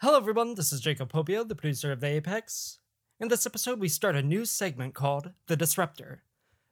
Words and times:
Hello, 0.00 0.16
everyone. 0.16 0.54
This 0.54 0.72
is 0.72 0.80
Jacob 0.80 1.10
Popio, 1.12 1.42
the 1.42 1.56
producer 1.56 1.90
of 1.90 1.98
The 1.98 2.06
Apex. 2.06 2.78
In 3.18 3.26
this 3.26 3.46
episode, 3.46 3.80
we 3.80 3.88
start 3.88 4.14
a 4.14 4.22
new 4.22 4.44
segment 4.44 4.94
called 4.94 5.32
The 5.48 5.56
Disruptor. 5.56 6.22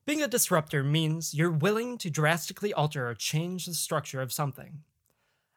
Being 0.07 0.23
a 0.23 0.29
disruptor 0.29 0.85
means 0.85 1.35
you're 1.35 1.51
willing 1.51 1.99
to 1.99 2.09
drastically 2.09 2.73
alter 2.73 3.09
or 3.09 3.17
change 3.17 3.67
the 3.67 3.75
structure 3.75 4.21
of 4.21 4.33
something. 4.33 4.85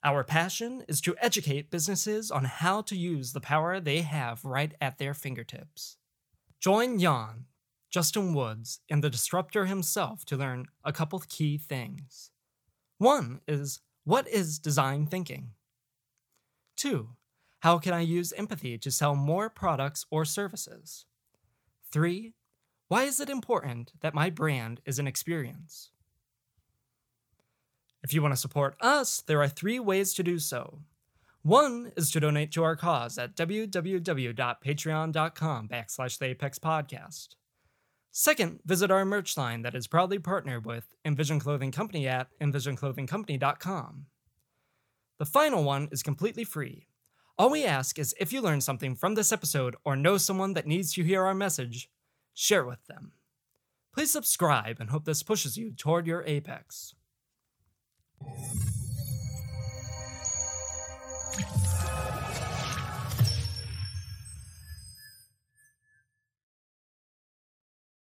Our 0.04 0.24
passion 0.24 0.84
is 0.88 1.00
to 1.02 1.16
educate 1.22 1.70
businesses 1.70 2.32
on 2.32 2.46
how 2.46 2.82
to 2.82 2.96
use 2.96 3.34
the 3.34 3.40
power 3.40 3.80
they 3.80 4.02
have 4.02 4.44
right 4.44 4.74
at 4.82 4.98
their 4.98 5.14
fingertips. 5.14 5.98
Join 6.60 6.98
Jan, 6.98 7.46
Justin 7.92 8.34
Woods, 8.34 8.80
and 8.90 9.04
the 9.04 9.12
disruptor 9.12 9.68
himself 9.68 10.26
to 10.26 10.38
learn 10.38 10.66
a 10.84 10.92
couple 10.92 11.20
key 11.20 11.60
things. 11.60 12.32
One 12.98 13.42
is 13.48 13.82
what 14.06 14.28
is 14.28 14.58
design 14.58 15.06
thinking? 15.06 15.52
Two, 16.76 17.10
how 17.60 17.78
can 17.78 17.94
I 17.94 18.02
use 18.02 18.34
empathy 18.34 18.78
to 18.78 18.92
sell 18.92 19.16
more 19.16 19.50
products 19.50 20.06
or 20.10 20.26
services? 20.26 21.06
Three, 21.92 22.34
why 22.88 23.04
is 23.04 23.20
it 23.20 23.30
important 23.30 23.94
that 24.02 24.14
my 24.14 24.30
brand 24.30 24.82
is 24.86 25.00
an 25.00 25.08
experience? 25.08 25.92
If 28.02 28.14
you 28.14 28.22
want 28.22 28.34
to 28.34 28.40
support 28.40 28.78
us, 28.80 29.22
there 29.22 29.42
are 29.42 29.50
three 29.50 29.80
ways 29.80 30.14
to 30.16 30.24
do 30.24 30.40
so. 30.40 30.80
One 31.42 31.92
is 31.96 32.12
to 32.12 32.20
donate 32.20 32.52
to 32.54 32.64
our 32.64 32.76
cause 32.76 33.18
at 33.18 33.36
www.patreon.com 33.36 35.68
backslash 35.68 36.18
the 36.18 36.26
Apex 36.26 36.60
Podcast. 36.60 37.30
Second, 38.12 38.60
visit 38.66 38.92
our 38.92 39.06
merch 39.06 39.38
line 39.38 39.62
that 39.62 39.76
is 39.76 39.88
proudly 39.88 40.20
partnered 40.20 40.66
with 40.66 40.94
Envision 41.06 41.40
Clothing 41.40 41.72
Company 41.72 42.06
at 42.08 42.28
envisionclothingcompany.com. 42.42 44.06
The 45.18 45.26
final 45.26 45.64
one 45.64 45.88
is 45.92 46.04
completely 46.04 46.44
free. 46.44 46.89
All 47.40 47.50
we 47.50 47.64
ask 47.64 47.98
is 47.98 48.14
if 48.20 48.34
you 48.34 48.42
learn 48.42 48.60
something 48.60 48.96
from 48.96 49.16
this 49.16 49.32
episode 49.32 49.78
or 49.86 49.96
know 49.96 50.18
someone 50.18 50.56
that 50.56 50.68
needs 50.68 50.92
to 50.96 51.04
hear 51.06 51.24
our 51.24 51.34
message, 51.34 51.90
share 52.34 52.66
with 52.66 52.86
them. 52.88 53.14
Please 53.94 54.12
subscribe 54.12 54.82
and 54.82 54.90
hope 54.90 55.06
this 55.06 55.24
pushes 55.24 55.56
you 55.56 55.72
toward 55.72 56.06
your 56.06 56.22
apex. 56.26 56.96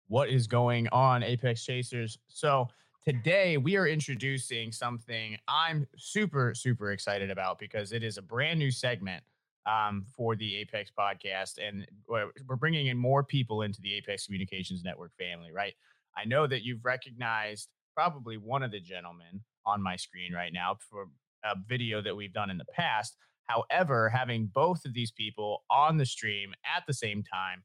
What 0.06 0.31
is 0.31 0.47
going 0.47 0.88
on, 0.88 1.22
Apex 1.22 1.62
Chasers? 1.66 2.16
So, 2.28 2.69
today 3.09 3.56
we 3.56 3.75
are 3.75 3.87
introducing 3.87 4.70
something 4.70 5.34
I'm 5.48 5.87
super, 5.97 6.53
super 6.55 6.92
excited 6.92 7.31
about 7.31 7.59
because 7.59 7.92
it 7.92 8.03
is 8.03 8.19
a 8.19 8.23
brand 8.23 8.59
new 8.59 8.70
segment 8.70 9.25
um, 9.65 10.05
for 10.15 10.37
the 10.37 10.56
Apex 10.56 10.91
podcast. 10.97 11.55
And 11.56 11.89
we're 12.06 12.27
we're 12.47 12.56
bringing 12.56 12.89
in 12.89 12.98
more 12.98 13.25
people 13.25 13.62
into 13.62 13.81
the 13.81 13.95
Apex 13.95 14.27
Communications 14.27 14.84
Network 14.84 15.12
family, 15.17 15.50
right? 15.50 15.73
I 16.19 16.27
know 16.27 16.47
that 16.48 16.65
you've 16.65 16.84
recognized 16.84 17.70
probably 17.95 18.37
one 18.37 18.62
of 18.62 18.73
the 18.73 18.81
gentlemen 18.81 19.41
on 19.65 19.83
my 19.83 19.97
screen 19.97 20.34
right 20.34 20.53
now 20.53 20.77
for 20.91 21.06
a 21.47 21.55
video 21.67 22.03
that 22.03 22.15
we've 22.15 22.34
done 22.34 22.50
in 22.50 22.59
the 22.59 22.67
past. 22.75 23.17
However, 23.45 24.11
having 24.11 24.50
both 24.53 24.84
of 24.84 24.93
these 24.93 25.12
people 25.12 25.62
on 25.70 25.97
the 25.97 26.05
stream 26.05 26.53
at 26.77 26.83
the 26.87 26.93
same 26.93 27.22
time, 27.22 27.62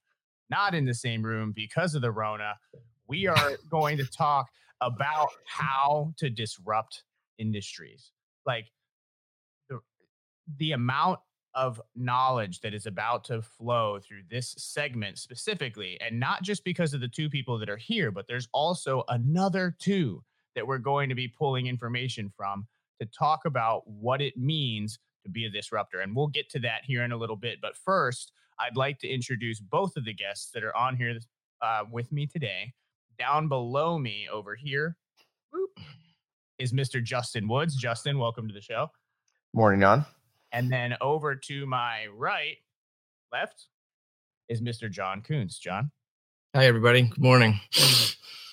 not 0.50 0.73
in 0.73 0.85
the 0.85 0.94
same 0.94 1.22
room 1.22 1.52
because 1.53 1.95
of 1.95 2.02
the 2.02 2.11
Rona, 2.11 2.53
we 3.09 3.28
are 3.28 3.57
going 3.69 3.97
to 3.97 4.05
talk 4.05 4.47
about 4.83 5.29
how 5.45 6.13
to 6.17 6.29
disrupt 6.29 7.03
industries. 7.37 8.11
Like 8.45 8.65
the, 9.69 9.79
the 10.57 10.73
amount 10.73 11.19
of 11.55 11.79
knowledge 11.95 12.61
that 12.61 12.73
is 12.73 12.85
about 12.85 13.23
to 13.25 13.41
flow 13.41 13.99
through 13.99 14.23
this 14.29 14.55
segment 14.57 15.17
specifically, 15.17 15.99
and 16.01 16.19
not 16.19 16.41
just 16.41 16.63
because 16.63 16.93
of 16.93 17.01
the 17.01 17.07
two 17.07 17.29
people 17.29 17.59
that 17.59 17.69
are 17.69 17.77
here, 17.77 18.11
but 18.11 18.25
there's 18.27 18.47
also 18.53 19.03
another 19.09 19.75
two 19.79 20.23
that 20.55 20.66
we're 20.66 20.79
going 20.79 21.09
to 21.09 21.16
be 21.16 21.27
pulling 21.27 21.67
information 21.67 22.31
from 22.35 22.67
to 22.99 23.07
talk 23.17 23.45
about 23.45 23.88
what 23.88 24.22
it 24.22 24.38
means 24.38 24.99
to 25.23 25.29
be 25.29 25.45
a 25.45 25.49
disruptor. 25.49 25.99
And 26.01 26.16
we'll 26.16 26.27
get 26.27 26.49
to 26.49 26.59
that 26.59 26.81
here 26.83 27.03
in 27.03 27.11
a 27.11 27.17
little 27.17 27.35
bit. 27.35 27.59
But 27.61 27.75
first, 27.75 28.31
I'd 28.59 28.77
like 28.77 28.99
to 28.99 29.07
introduce 29.07 29.59
both 29.59 29.95
of 29.95 30.05
the 30.05 30.13
guests 30.13 30.51
that 30.51 30.63
are 30.63 30.75
on 30.75 30.95
here 30.95 31.17
uh, 31.61 31.83
with 31.89 32.11
me 32.11 32.27
today. 32.27 32.73
Down 33.19 33.47
below 33.47 33.97
me 33.97 34.28
over 34.31 34.56
here 34.56 34.97
whoop, 35.51 35.79
is 36.57 36.74
Mr. 36.74 37.03
Justin 37.03 37.47
Woods. 37.47 37.75
Justin, 37.75 38.18
welcome 38.18 38.47
to 38.47 38.53
the 38.53 38.62
show. 38.62 38.90
Morning, 39.53 39.81
Jan. 39.81 40.06
And 40.51 40.72
then 40.72 40.96
over 41.01 41.35
to 41.35 41.66
my 41.66 42.07
right, 42.16 42.57
left, 43.31 43.68
is 44.50 44.62
Mr. 44.62 44.90
John 44.90 45.22
Coons. 45.22 45.57
John. 45.57 45.91
Hi, 46.56 46.66
everybody. 46.66 47.03
Good 47.03 47.22
morning. 47.22 47.59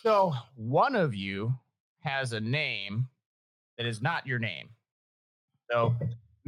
So 0.03 0.33
one 0.55 0.97
of 0.97 1.15
you 1.15 1.55
has 2.01 2.33
a 2.33 2.41
name 2.41 3.09
that 3.77 3.87
is 3.87 4.01
not 4.01 4.27
your 4.27 4.39
name. 4.39 4.71
So, 5.71 5.95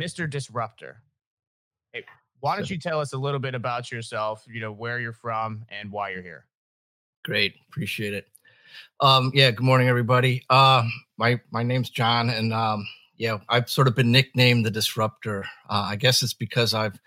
Mr. 0.01 0.29
Disruptor. 0.29 1.03
Hey, 1.93 2.05
why 2.41 2.57
don't 2.57 2.71
you 2.71 2.79
tell 2.79 2.99
us 2.99 3.13
a 3.13 3.19
little 3.19 3.41
bit 3.41 3.55
about 3.55 3.93
yourself, 3.93 4.45
you 4.49 4.61
know, 4.61 4.73
where 4.73 4.99
you're 5.01 5.13
from 5.13 5.65
and 5.69 5.93
why 5.93 6.11
you're 6.11 6.23
here? 6.23 6.47
Great. 7.25 7.55
Appreciate 7.69 8.15
it. 8.15 8.27
Um, 9.01 9.31
yeah, 9.33 9.51
good 9.53 9.65
morning, 9.65 9.89
everybody. 9.89 10.45
Uh, 10.51 10.85
my 11.19 11.41
my 11.53 11.63
name's 11.63 11.91
John, 11.91 12.31
and 12.31 12.53
um, 12.53 12.87
yeah, 13.17 13.39
I've 13.49 13.71
sort 13.71 13.87
of 13.87 13.95
been 13.95 14.11
nicknamed 14.11 14.67
the 14.67 14.71
Disruptor. 14.71 15.45
Uh, 15.71 15.87
I 15.91 15.97
guess 15.97 16.23
it's 16.23 16.35
because 16.35 16.75
I've 16.75 16.99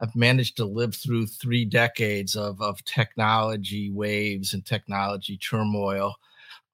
I've 0.00 0.14
managed 0.14 0.58
to 0.58 0.66
live 0.66 0.94
through 0.94 1.26
three 1.26 1.64
decades 1.64 2.36
of 2.36 2.60
of 2.60 2.84
technology 2.84 3.90
waves 3.90 4.52
and 4.52 4.64
technology 4.64 5.38
turmoil. 5.38 6.16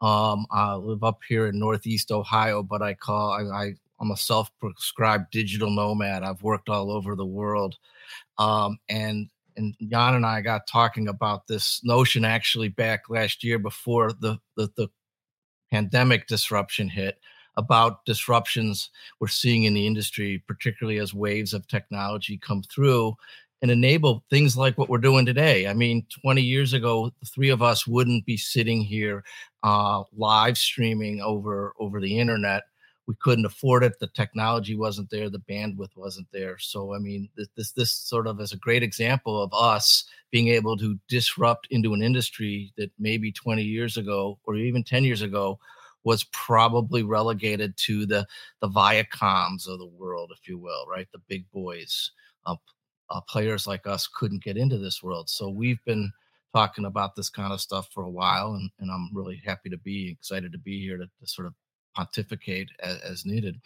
Um, 0.01 0.47
I 0.51 0.75
live 0.75 1.05
up 1.05 1.21
here 1.29 1.47
in 1.47 1.59
Northeast 1.59 2.11
Ohio, 2.11 2.65
but 2.65 2.83
I 2.83 2.95
call 2.95 3.31
I, 3.31 3.43
I 3.43 3.75
I'm 4.01 4.11
a 4.11 4.17
self-prescribed 4.17 5.31
digital 5.31 5.71
nomad. 5.71 6.25
I've 6.25 6.43
worked 6.43 6.69
all 6.69 6.91
over 6.91 7.15
the 7.15 7.27
world, 7.27 7.77
um, 8.39 8.79
and 8.89 9.29
and 9.59 9.75
Jan 9.91 10.15
and 10.15 10.25
I 10.25 10.41
got 10.41 10.67
talking 10.67 11.09
about 11.09 11.47
this 11.47 11.81
notion 11.85 12.25
actually 12.25 12.69
back 12.69 13.11
last 13.11 13.45
year 13.45 13.59
before 13.59 14.13
the 14.13 14.39
the, 14.57 14.71
the 14.77 14.89
pandemic 15.71 16.27
disruption 16.27 16.89
hit 16.89 17.19
about 17.57 18.05
disruptions 18.05 18.91
we're 19.21 19.27
seeing 19.27 19.65
in 19.65 19.75
the 19.75 19.87
industry, 19.87 20.43
particularly 20.47 20.99
as 20.99 21.13
waves 21.13 21.53
of 21.53 21.67
technology 21.67 22.39
come 22.39 22.63
through 22.63 23.15
and 23.61 23.71
enable 23.71 24.25
things 24.31 24.57
like 24.57 24.79
what 24.79 24.89
we're 24.89 24.99
doing 24.99 25.27
today. 25.27 25.67
I 25.67 25.75
mean, 25.75 26.07
20 26.23 26.41
years 26.41 26.73
ago, 26.73 27.11
the 27.21 27.27
three 27.27 27.49
of 27.49 27.61
us 27.61 27.87
wouldn't 27.87 28.25
be 28.25 28.37
sitting 28.37 28.81
here 28.81 29.25
uh, 29.65 30.05
live 30.17 30.57
streaming 30.57 31.21
over 31.21 31.75
over 31.81 32.01
the 32.01 32.19
internet. 32.19 32.63
We 33.09 33.15
couldn't 33.23 33.47
afford 33.47 33.85
it. 33.85 33.99
The 33.99 34.09
technology 34.09 34.77
wasn't 34.77 35.09
there. 35.09 35.31
The 35.31 35.39
bandwidth 35.39 35.97
wasn't 35.97 36.29
there. 36.31 36.59
So, 36.59 36.95
I 36.95 36.99
mean, 36.99 37.31
this 37.39 37.49
this, 37.57 37.73
this 37.73 37.91
sort 37.91 38.27
of 38.27 38.39
is 38.39 38.53
a 38.53 38.59
great 38.59 38.83
example 38.83 39.43
of 39.43 39.51
us 39.55 40.05
being 40.31 40.49
able 40.49 40.77
to 40.77 40.99
disrupt 41.09 41.69
into 41.71 41.95
an 41.95 42.03
industry 42.03 42.71
that 42.77 42.91
maybe 42.99 43.33
20 43.33 43.63
years 43.63 43.97
ago 43.97 44.39
or 44.45 44.57
even 44.57 44.85
10 44.85 45.05
years 45.05 45.23
ago 45.23 45.59
was 46.05 46.25
probably 46.33 47.03
relegated 47.03 47.75
to 47.79 48.05
the 48.05 48.27
the 48.61 48.69
Viacoms 48.69 49.67
of 49.67 49.79
the 49.79 49.91
world, 49.97 50.31
if 50.39 50.47
you 50.47 50.59
will, 50.59 50.87
right? 50.87 51.09
The 51.11 51.23
big 51.29 51.51
boys. 51.51 52.11
Uh, 52.45 52.57
uh, 53.09 53.23
players 53.23 53.67
like 53.67 53.87
us 53.87 54.07
couldn't 54.07 54.45
get 54.45 54.59
into 54.59 54.77
this 54.77 55.03
world. 55.03 55.31
So 55.31 55.49
we've 55.49 55.83
been 55.87 56.13
talking 56.55 56.85
about 56.85 57.17
this 57.17 57.31
kind 57.31 57.55
of 57.55 57.61
stuff 57.63 57.89
for 57.91 58.05
a 58.05 58.11
while, 58.11 58.53
and, 58.53 58.71
and 58.81 58.91
I'm 58.91 59.09
really 59.15 59.41
happy 59.47 59.71
to 59.71 59.79
be 59.79 60.11
excited 60.11 60.53
to 60.53 60.59
be 60.59 60.79
here 60.79 60.99
to, 60.99 61.07
to 61.07 61.27
sort 61.27 61.47
of 61.47 61.55
pontificate 61.99 62.71
as, 62.81 63.01
as, 63.01 63.27
needed. 63.27 63.61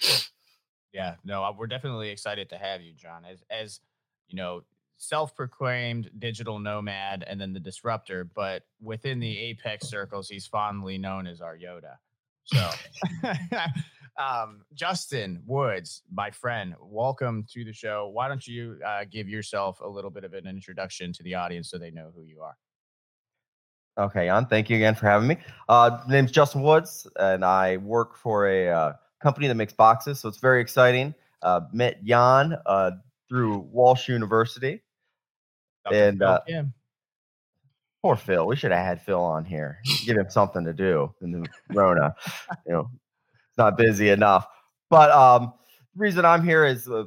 Yeah, 0.93 1.16
no, 1.25 1.44
uh, 1.44 1.53
we're 1.56 1.66
definitely 1.66 2.09
excited 2.09 2.48
to 2.50 2.59
have 2.59 2.81
you, 2.81 2.94
John. 2.94 3.25
As 3.25 3.43
as 3.50 3.81
you 4.29 4.37
know, 4.37 4.62
self-proclaimed 4.96 6.11
digital 6.19 6.58
nomad, 6.58 7.25
and 7.26 7.40
then 7.40 7.52
the 7.52 7.61
disruptor. 7.61 8.25
But 8.25 8.62
within 8.81 9.20
the 9.20 9.38
Apex 9.38 9.88
circles, 9.88 10.29
he's 10.29 10.46
fondly 10.46 10.96
known 10.99 11.26
as 11.26 11.40
our 11.40 11.56
Yoda. 11.56 11.96
So, 12.44 12.70
um, 14.23 14.62
Justin 14.75 15.43
Woods, 15.46 16.02
my 16.11 16.31
friend, 16.31 16.75
welcome 16.81 17.44
to 17.52 17.64
the 17.64 17.73
show. 17.73 18.11
Why 18.12 18.29
don't 18.29 18.46
you 18.46 18.79
uh, 18.87 19.05
give 19.11 19.29
yourself 19.29 19.81
a 19.81 19.88
little 19.88 20.11
bit 20.11 20.25
of 20.25 20.32
an 20.32 20.46
introduction 20.46 21.12
to 21.12 21.23
the 21.23 21.34
audience 21.34 21.70
so 21.70 21.79
they 21.79 21.90
know 21.90 22.11
who 22.14 22.23
you 22.23 22.40
are? 22.40 22.56
Okay, 23.99 24.27
Jan, 24.27 24.47
thank 24.47 24.71
you 24.71 24.77
again 24.77 24.94
for 24.94 25.06
having 25.06 25.29
me. 25.29 25.37
Uh, 25.69 25.99
name's 26.09 26.31
Justin 26.31 26.62
Woods, 26.62 27.06
and 27.17 27.44
I 27.44 27.77
work 27.77 28.17
for 28.17 28.49
a 28.49 28.69
uh, 28.69 28.93
company 29.23 29.49
that 29.49 29.55
makes 29.55 29.75
boxes, 29.75 30.19
so 30.21 30.29
it's 30.29 30.39
very 30.39 30.61
exciting. 30.62 31.15
Uh, 31.43 31.61
met 31.73 32.03
Jan 32.05 32.56
uh, 32.65 32.93
through 33.29 33.59
Walsh 33.71 34.09
University, 34.09 34.83
and 35.93 36.23
uh, 36.23 36.41
Poor 38.03 38.17
Phil. 38.17 38.47
We 38.47 38.56
should 38.56 38.73
have 38.73 38.85
had 38.85 39.00
Phil 39.03 39.23
on 39.23 39.44
here. 39.44 39.79
Give 40.05 40.17
him 40.17 40.29
something 40.29 40.65
to 40.65 40.73
do 40.73 41.15
in 41.21 41.31
the 41.31 41.47
Rona. 41.71 42.15
you 42.67 42.73
know, 42.73 42.91
it's 43.49 43.59
not 43.59 43.77
busy 43.77 44.09
enough. 44.09 44.47
But 44.91 45.11
um, 45.11 45.53
the 45.94 46.00
reason 46.00 46.25
I'm 46.25 46.44
here 46.44 46.65
is 46.65 46.89
uh, 46.89 47.05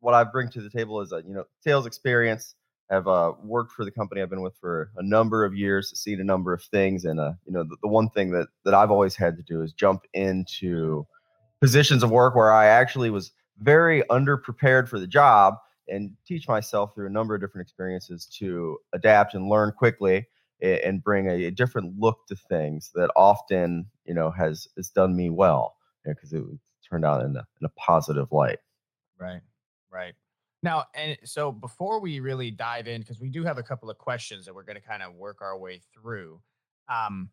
what 0.00 0.14
I 0.14 0.24
bring 0.24 0.48
to 0.50 0.60
the 0.60 0.70
table 0.70 1.00
is 1.02 1.12
a 1.12 1.22
you 1.26 1.34
know 1.34 1.44
sales 1.60 1.86
experience. 1.86 2.54
Have 2.90 3.08
uh, 3.08 3.32
worked 3.42 3.72
for 3.72 3.84
the 3.84 3.90
company 3.90 4.20
I've 4.20 4.30
been 4.30 4.42
with 4.42 4.56
for 4.60 4.90
a 4.96 5.02
number 5.02 5.44
of 5.44 5.54
years, 5.54 5.98
seen 5.98 6.20
a 6.20 6.24
number 6.24 6.52
of 6.52 6.62
things, 6.62 7.04
and 7.04 7.18
uh, 7.18 7.32
you 7.46 7.52
know 7.52 7.64
the, 7.64 7.76
the 7.82 7.88
one 7.88 8.10
thing 8.10 8.30
that 8.32 8.48
that 8.64 8.74
I've 8.74 8.90
always 8.90 9.16
had 9.16 9.36
to 9.36 9.42
do 9.42 9.62
is 9.62 9.72
jump 9.72 10.02
into 10.12 11.06
positions 11.60 12.02
of 12.02 12.10
work 12.10 12.34
where 12.34 12.52
I 12.52 12.66
actually 12.66 13.10
was 13.10 13.32
very 13.58 14.02
underprepared 14.10 14.88
for 14.88 14.98
the 14.98 15.06
job 15.06 15.54
and 15.88 16.10
teach 16.26 16.46
myself 16.46 16.94
through 16.94 17.06
a 17.06 17.10
number 17.10 17.34
of 17.34 17.40
different 17.40 17.64
experiences 17.64 18.26
to 18.38 18.78
adapt 18.92 19.34
and 19.34 19.48
learn 19.48 19.72
quickly 19.72 20.26
and 20.60 21.02
bring 21.02 21.28
a, 21.28 21.44
a 21.44 21.50
different 21.50 21.98
look 21.98 22.26
to 22.28 22.36
things 22.36 22.90
that 22.94 23.10
often 23.16 23.86
you 24.04 24.14
know 24.14 24.30
has 24.30 24.68
has 24.76 24.90
done 24.90 25.16
me 25.16 25.30
well 25.30 25.76
because 26.04 26.32
you 26.32 26.38
know, 26.40 26.46
it 26.52 26.58
turned 26.88 27.04
out 27.04 27.22
in 27.22 27.36
a, 27.36 27.46
in 27.60 27.64
a 27.64 27.70
positive 27.70 28.30
light. 28.30 28.58
Right 29.18 29.40
right 29.94 30.14
now 30.64 30.84
and 30.94 31.16
so 31.24 31.52
before 31.52 32.00
we 32.00 32.18
really 32.18 32.50
dive 32.50 32.88
in 32.88 33.00
because 33.00 33.20
we 33.20 33.28
do 33.28 33.44
have 33.44 33.58
a 33.58 33.62
couple 33.62 33.88
of 33.88 33.98
questions 33.98 34.44
that 34.44 34.54
we're 34.54 34.64
going 34.64 34.80
to 34.80 34.82
kind 34.82 35.02
of 35.02 35.14
work 35.14 35.40
our 35.40 35.56
way 35.56 35.80
through 35.94 36.40
um 36.92 37.28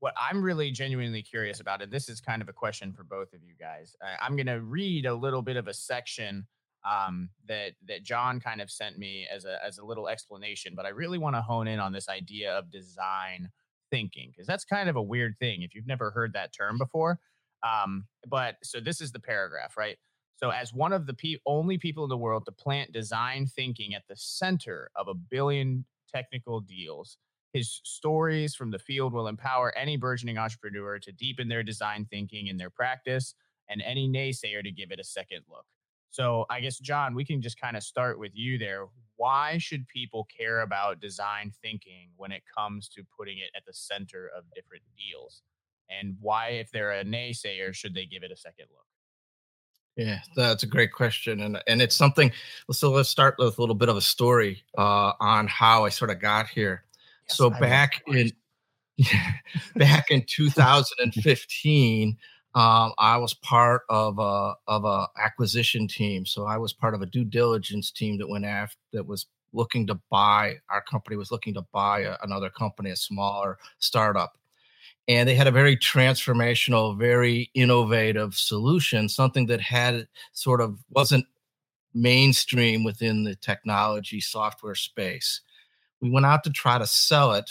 what 0.00 0.12
i'm 0.20 0.42
really 0.42 0.70
genuinely 0.70 1.22
curious 1.22 1.60
about 1.60 1.80
and 1.80 1.90
this 1.90 2.08
is 2.10 2.20
kind 2.20 2.42
of 2.42 2.48
a 2.48 2.52
question 2.52 2.92
for 2.92 3.04
both 3.04 3.32
of 3.32 3.42
you 3.42 3.54
guys 3.58 3.96
i'm 4.20 4.36
going 4.36 4.46
to 4.46 4.60
read 4.60 5.06
a 5.06 5.14
little 5.14 5.40
bit 5.40 5.56
of 5.56 5.68
a 5.68 5.74
section 5.74 6.46
um, 6.84 7.30
that 7.48 7.72
that 7.88 8.02
John 8.02 8.40
kind 8.40 8.60
of 8.60 8.70
sent 8.70 8.98
me 8.98 9.26
as 9.32 9.44
a 9.44 9.58
as 9.64 9.78
a 9.78 9.84
little 9.84 10.08
explanation. 10.08 10.74
But 10.76 10.86
I 10.86 10.90
really 10.90 11.18
want 11.18 11.36
to 11.36 11.42
hone 11.42 11.66
in 11.66 11.80
on 11.80 11.92
this 11.92 12.08
idea 12.08 12.52
of 12.52 12.70
design 12.70 13.48
thinking 13.90 14.30
because 14.30 14.46
that's 14.46 14.64
kind 14.64 14.88
of 14.88 14.96
a 14.96 15.02
weird 15.02 15.36
thing 15.38 15.62
if 15.62 15.74
you've 15.74 15.86
never 15.86 16.10
heard 16.10 16.32
that 16.34 16.52
term 16.52 16.78
before. 16.78 17.18
Um, 17.62 18.06
but 18.26 18.56
so 18.62 18.80
this 18.80 19.00
is 19.00 19.12
the 19.12 19.20
paragraph, 19.20 19.76
right? 19.76 19.96
So, 20.44 20.50
as 20.50 20.74
one 20.74 20.92
of 20.92 21.06
the 21.06 21.14
pe- 21.14 21.38
only 21.46 21.78
people 21.78 22.04
in 22.04 22.10
the 22.10 22.18
world 22.18 22.44
to 22.44 22.52
plant 22.52 22.92
design 22.92 23.46
thinking 23.46 23.94
at 23.94 24.02
the 24.10 24.14
center 24.14 24.90
of 24.94 25.08
a 25.08 25.14
billion 25.14 25.86
technical 26.06 26.60
deals, 26.60 27.16
his 27.54 27.80
stories 27.82 28.54
from 28.54 28.70
the 28.70 28.78
field 28.78 29.14
will 29.14 29.26
empower 29.26 29.74
any 29.74 29.96
burgeoning 29.96 30.36
entrepreneur 30.36 30.98
to 30.98 31.12
deepen 31.12 31.48
their 31.48 31.62
design 31.62 32.06
thinking 32.10 32.48
in 32.48 32.58
their 32.58 32.68
practice 32.68 33.34
and 33.70 33.80
any 33.80 34.06
naysayer 34.06 34.62
to 34.62 34.70
give 34.70 34.90
it 34.90 35.00
a 35.00 35.04
second 35.04 35.40
look. 35.48 35.64
So 36.10 36.44
I 36.50 36.60
guess 36.60 36.78
John, 36.78 37.14
we 37.14 37.24
can 37.24 37.40
just 37.40 37.58
kind 37.58 37.74
of 37.74 37.82
start 37.82 38.18
with 38.18 38.32
you 38.34 38.58
there. 38.58 38.88
Why 39.16 39.56
should 39.56 39.88
people 39.88 40.28
care 40.36 40.60
about 40.60 41.00
design 41.00 41.52
thinking 41.62 42.10
when 42.18 42.32
it 42.32 42.42
comes 42.54 42.90
to 42.90 43.02
putting 43.18 43.38
it 43.38 43.48
at 43.56 43.64
the 43.64 43.72
center 43.72 44.30
of 44.36 44.44
different 44.54 44.82
deals? 44.94 45.40
And 45.88 46.18
why, 46.20 46.48
if 46.48 46.70
they're 46.70 46.92
a 46.92 47.02
naysayer, 47.02 47.72
should 47.72 47.94
they 47.94 48.04
give 48.04 48.22
it 48.22 48.30
a 48.30 48.36
second 48.36 48.66
look? 48.70 48.84
Yeah, 49.96 50.18
that's 50.34 50.64
a 50.64 50.66
great 50.66 50.92
question, 50.92 51.40
and 51.40 51.62
and 51.68 51.80
it's 51.80 51.94
something. 51.94 52.32
So 52.72 52.90
let's 52.90 53.08
start 53.08 53.36
with 53.38 53.58
a 53.58 53.60
little 53.60 53.76
bit 53.76 53.88
of 53.88 53.96
a 53.96 54.00
story 54.00 54.64
uh, 54.76 55.12
on 55.20 55.46
how 55.46 55.84
I 55.84 55.88
sort 55.88 56.10
of 56.10 56.20
got 56.20 56.48
here. 56.48 56.84
Yes, 57.28 57.36
so 57.36 57.52
I 57.52 57.60
back 57.60 58.02
in 58.08 58.32
back 59.76 60.10
in 60.10 60.24
2015, 60.26 62.16
um, 62.54 62.92
I 62.98 63.16
was 63.18 63.34
part 63.34 63.82
of 63.88 64.18
a 64.18 64.54
of 64.66 64.84
a 64.84 65.06
acquisition 65.16 65.86
team. 65.86 66.26
So 66.26 66.44
I 66.44 66.56
was 66.56 66.72
part 66.72 66.94
of 66.94 67.02
a 67.02 67.06
due 67.06 67.24
diligence 67.24 67.92
team 67.92 68.18
that 68.18 68.28
went 68.28 68.44
after 68.44 68.78
that 68.92 69.06
was 69.06 69.26
looking 69.52 69.86
to 69.86 70.00
buy. 70.10 70.56
Our 70.70 70.82
company 70.82 71.16
was 71.16 71.30
looking 71.30 71.54
to 71.54 71.62
buy 71.72 72.00
a, 72.00 72.16
another 72.22 72.50
company, 72.50 72.90
a 72.90 72.96
smaller 72.96 73.58
startup, 73.78 74.36
and 75.08 75.28
they 75.28 75.34
had 75.34 75.46
a 75.46 75.52
very 75.52 75.76
transformational, 75.76 76.96
very 76.98 77.50
innovative 77.54 78.34
solution, 78.34 79.08
something 79.08 79.46
that 79.46 79.60
had 79.60 80.08
sort 80.32 80.60
of 80.60 80.78
wasn't 80.90 81.26
mainstream 81.92 82.84
within 82.84 83.24
the 83.24 83.36
technology 83.36 84.20
software 84.20 84.74
space. 84.74 85.40
We 86.00 86.10
went 86.10 86.26
out 86.26 86.44
to 86.44 86.50
try 86.50 86.78
to 86.78 86.86
sell 86.86 87.32
it, 87.34 87.50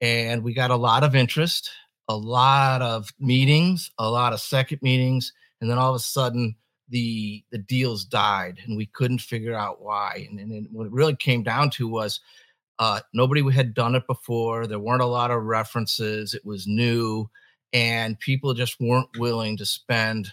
and 0.00 0.42
we 0.42 0.54
got 0.54 0.70
a 0.70 0.76
lot 0.76 1.04
of 1.04 1.14
interest 1.14 1.70
a 2.08 2.16
lot 2.16 2.82
of 2.82 3.12
meetings, 3.20 3.90
a 3.98 4.10
lot 4.10 4.32
of 4.32 4.40
second 4.40 4.80
meetings, 4.82 5.32
and 5.60 5.70
then 5.70 5.78
all 5.78 5.90
of 5.90 5.96
a 5.96 6.00
sudden 6.00 6.56
the 6.88 7.44
the 7.50 7.58
deals 7.58 8.04
died, 8.04 8.58
and 8.66 8.76
we 8.76 8.86
couldn't 8.86 9.20
figure 9.20 9.54
out 9.54 9.82
why. 9.82 10.26
And, 10.30 10.40
and 10.40 10.66
what 10.72 10.86
it 10.86 10.92
really 10.92 11.16
came 11.16 11.42
down 11.42 11.70
to 11.70 11.86
was 11.86 12.20
uh, 12.78 13.00
nobody 13.12 13.48
had 13.50 13.74
done 13.74 13.94
it 13.94 14.06
before. 14.06 14.66
There 14.66 14.78
weren't 14.78 15.02
a 15.02 15.06
lot 15.06 15.30
of 15.30 15.42
references. 15.42 16.34
It 16.34 16.44
was 16.44 16.66
new, 16.66 17.28
and 17.72 18.18
people 18.20 18.54
just 18.54 18.80
weren't 18.80 19.18
willing 19.18 19.56
to 19.56 19.66
spend, 19.66 20.32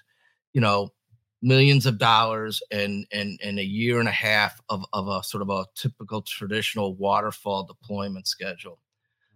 you 0.53 0.62
know, 0.62 0.94
millions 1.42 1.86
of 1.86 1.97
dollars 1.97 2.62
and 2.71 3.06
and 3.12 3.39
and 3.44 3.59
a 3.59 3.65
year 3.65 4.00
and 4.00 4.09
a 4.09 4.12
half 4.12 4.59
of 4.69 4.83
of 4.94 5.07
a 5.07 5.24
sort 5.24 5.42
of 5.42 5.50
a 5.50 5.65
typical 5.75 6.21
traditional 6.21 6.95
waterfall 6.95 7.63
deployment 7.63 8.27
schedule. 8.27 8.80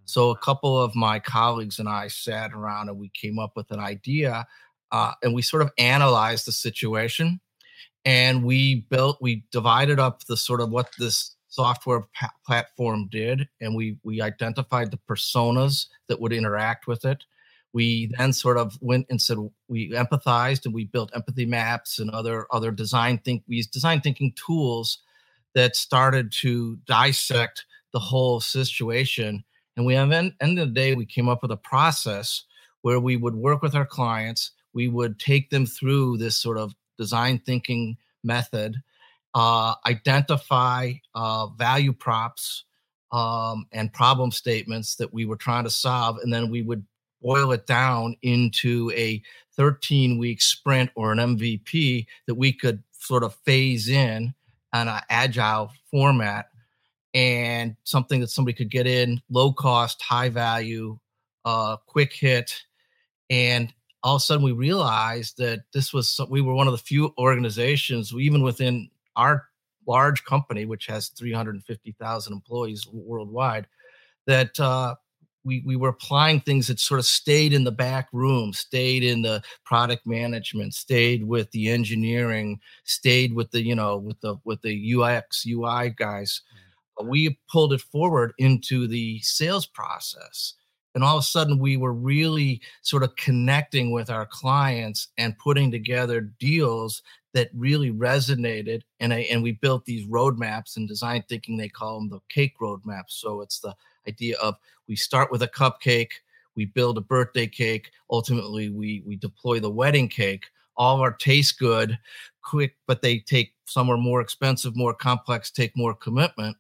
So 0.06 0.32
a 0.32 0.38
couple 0.38 0.80
of 0.80 0.96
my 0.96 1.20
colleagues 1.20 1.78
and 1.78 1.88
I 1.88 2.08
sat 2.08 2.52
around 2.52 2.90
and 2.90 2.98
we 2.98 3.10
came 3.10 3.38
up 3.38 3.52
with 3.56 3.70
an 3.70 3.80
idea 3.80 4.48
uh, 4.92 5.14
and 5.22 5.36
we 5.36 5.44
sort 5.44 5.62
of 5.62 5.72
analyzed 5.78 6.48
the 6.48 6.52
situation 6.52 7.40
and 8.06 8.44
we 8.44 8.88
built 8.90 9.20
we 9.22 9.44
divided 9.52 10.00
up 10.00 10.24
the 10.26 10.38
sort 10.38 10.62
of 10.62 10.72
what 10.72 10.90
this 10.98 11.36
software 11.50 12.04
pa- 12.14 12.34
platform 12.46 13.08
did 13.12 13.48
and 13.62 13.76
we 13.76 13.98
we 14.04 14.22
identified 14.22 14.92
the 14.92 15.00
personas 15.10 15.88
that 16.08 16.20
would 16.20 16.34
interact 16.34 16.88
with 16.88 17.06
it 17.06 17.26
we 17.72 18.12
then 18.18 18.34
sort 18.34 18.58
of 18.58 18.78
went 18.82 19.06
and 19.10 19.22
said 19.22 19.38
we 19.68 19.92
empathized 19.92 20.66
and 20.66 20.74
we 20.74 20.86
built 20.86 21.12
empathy 21.14 21.46
maps 21.46 22.00
and 22.00 22.10
other 22.12 22.48
other 22.52 22.72
design 22.72 23.18
think 23.18 23.44
we 23.48 23.58
used 23.58 23.72
design 23.72 24.00
thinking 24.00 24.34
tools 24.34 25.00
that 25.56 25.76
started 25.76 26.32
to 26.32 26.78
dissect 26.86 27.66
the 27.92 28.00
whole 28.00 28.40
situation 28.40 29.44
and 29.80 29.86
we, 29.86 29.94
the 29.94 30.34
end 30.42 30.60
of 30.60 30.68
the 30.68 30.74
day, 30.74 30.94
we 30.94 31.06
came 31.06 31.30
up 31.30 31.42
with 31.42 31.52
a 31.52 31.58
process 31.58 32.44
where 32.82 33.00
we 33.00 33.16
would 33.16 33.36
work 33.36 33.62
with 33.62 33.76
our 33.76 33.86
clients. 33.86 34.52
We 34.74 34.90
would 34.90 35.22
take 35.22 35.52
them 35.52 35.66
through 35.66 36.18
this 36.18 36.36
sort 36.36 36.58
of 36.58 36.76
design 36.98 37.40
thinking 37.46 37.96
method, 38.22 38.76
uh, 39.36 39.76
identify 39.86 40.94
uh, 41.16 41.48
value 41.48 41.94
props 41.94 42.66
um, 43.12 43.66
and 43.72 43.92
problem 43.94 44.32
statements 44.32 44.96
that 44.96 45.14
we 45.14 45.26
were 45.26 45.36
trying 45.36 45.64
to 45.64 45.70
solve, 45.70 46.18
and 46.20 46.32
then 46.32 46.50
we 46.50 46.62
would 46.62 46.86
boil 47.22 47.52
it 47.52 47.66
down 47.66 48.16
into 48.22 48.92
a 48.96 49.22
13 49.58 50.18
week 50.18 50.42
sprint 50.42 50.90
or 50.96 51.12
an 51.12 51.20
MVP 51.20 52.06
that 52.28 52.36
we 52.36 52.54
could 52.54 52.82
sort 52.92 53.24
of 53.24 53.36
phase 53.46 53.90
in 53.90 54.34
on 54.74 54.88
an 54.88 55.02
agile 55.10 55.72
format 55.92 56.50
and 57.14 57.76
something 57.84 58.22
that 58.22 58.30
somebody 58.30 58.56
could 58.56 58.70
get 58.70 58.88
in 58.88 59.22
low 59.30 59.52
cost, 59.52 60.02
high 60.02 60.30
value, 60.30 60.98
uh, 61.46 61.76
quick 61.88 62.14
hit. 62.14 62.54
And 63.30 63.74
all 64.04 64.16
of 64.16 64.22
a 64.22 64.24
sudden 64.24 64.44
we 64.44 64.52
realized 64.52 65.38
that 65.38 65.64
this 65.74 65.92
was, 65.92 66.20
we 66.30 66.42
were 66.42 66.54
one 66.54 66.68
of 66.68 66.72
the 66.72 66.78
few 66.78 67.14
organizations, 67.18 68.14
even 68.14 68.44
within 68.44 68.90
our 69.16 69.46
large 69.88 70.24
company, 70.24 70.66
which 70.66 70.86
has 70.88 71.10
350,000 71.10 72.34
employees 72.34 72.88
worldwide, 72.92 73.68
that 74.28 74.60
uh, 74.60 74.96
we, 75.44 75.64
we 75.66 75.76
were 75.76 75.90
applying 75.90 76.42
things 76.42 76.68
that 76.68 76.80
sort 76.80 77.00
of 77.00 77.06
stayed 77.06 77.54
in 77.54 77.64
the 77.64 77.72
back 77.72 78.08
room, 78.12 78.54
stayed 78.54 79.04
in 79.04 79.22
the 79.22 79.42
product 79.66 80.06
management, 80.06 80.74
stayed 80.74 81.24
with 81.24 81.50
the 81.52 81.70
engineering, 81.70 82.60
stayed 82.84 83.34
with 83.34 83.50
the, 83.52 83.62
you 83.62 83.76
know, 83.76 83.98
with 83.98 84.20
the, 84.22 84.36
with 84.44 84.62
the 84.62 84.96
UX, 84.96 85.46
UI 85.48 85.90
guys. 85.98 86.42
Mm-hmm 86.54 86.70
we 87.04 87.40
pulled 87.50 87.74
it 87.74 87.82
forward 87.82 88.34
into 88.38 88.88
the 88.88 89.20
sales 89.20 89.66
process. 89.66 90.56
And 90.96 91.04
all 91.04 91.18
of 91.18 91.22
a 91.22 91.26
sudden, 91.26 91.60
we 91.60 91.78
were 91.78 91.94
really 91.94 92.62
sort 92.82 93.04
of 93.04 93.16
connecting 93.16 93.92
with 93.92 94.10
our 94.10 94.26
clients 94.26 95.10
and 95.18 95.38
putting 95.38 95.72
together 95.72 96.22
deals 96.22 97.04
that 97.34 97.50
really 97.54 97.92
resonated. 97.92 98.82
And, 99.00 99.14
I, 99.14 99.20
and 99.32 99.44
we 99.44 99.54
built 99.54 99.86
these 99.86 100.08
roadmaps 100.08 100.78
and 100.78 100.88
design 100.88 101.24
thinking, 101.30 101.58
they 101.58 101.70
call 101.70 102.00
them 102.00 102.10
the 102.10 102.20
cake 102.30 102.56
roadmaps. 102.62 103.10
So 103.10 103.42
it's 103.42 103.60
the 103.60 103.76
idea 104.08 104.38
of 104.38 104.56
we 104.88 104.96
start 104.96 105.32
with 105.32 105.44
a 105.44 105.48
cupcake, 105.48 106.12
we 106.56 106.66
build 106.66 106.98
a 106.98 107.02
birthday 107.02 107.48
cake, 107.48 107.92
ultimately, 108.10 108.70
we, 108.70 109.04
we 109.06 109.16
deploy 109.16 109.60
the 109.60 109.70
wedding 109.70 110.10
cake. 110.10 110.46
All 110.76 111.02
our 111.02 111.12
taste 111.12 111.60
good, 111.60 112.00
quick, 112.42 112.78
but 112.88 113.02
they 113.02 113.20
take 113.20 113.54
some 113.66 113.90
are 113.90 113.98
more 113.98 114.22
expensive, 114.22 114.78
more 114.78 114.94
complex, 114.94 115.52
take 115.52 115.76
more 115.76 115.94
commitment 115.94 116.56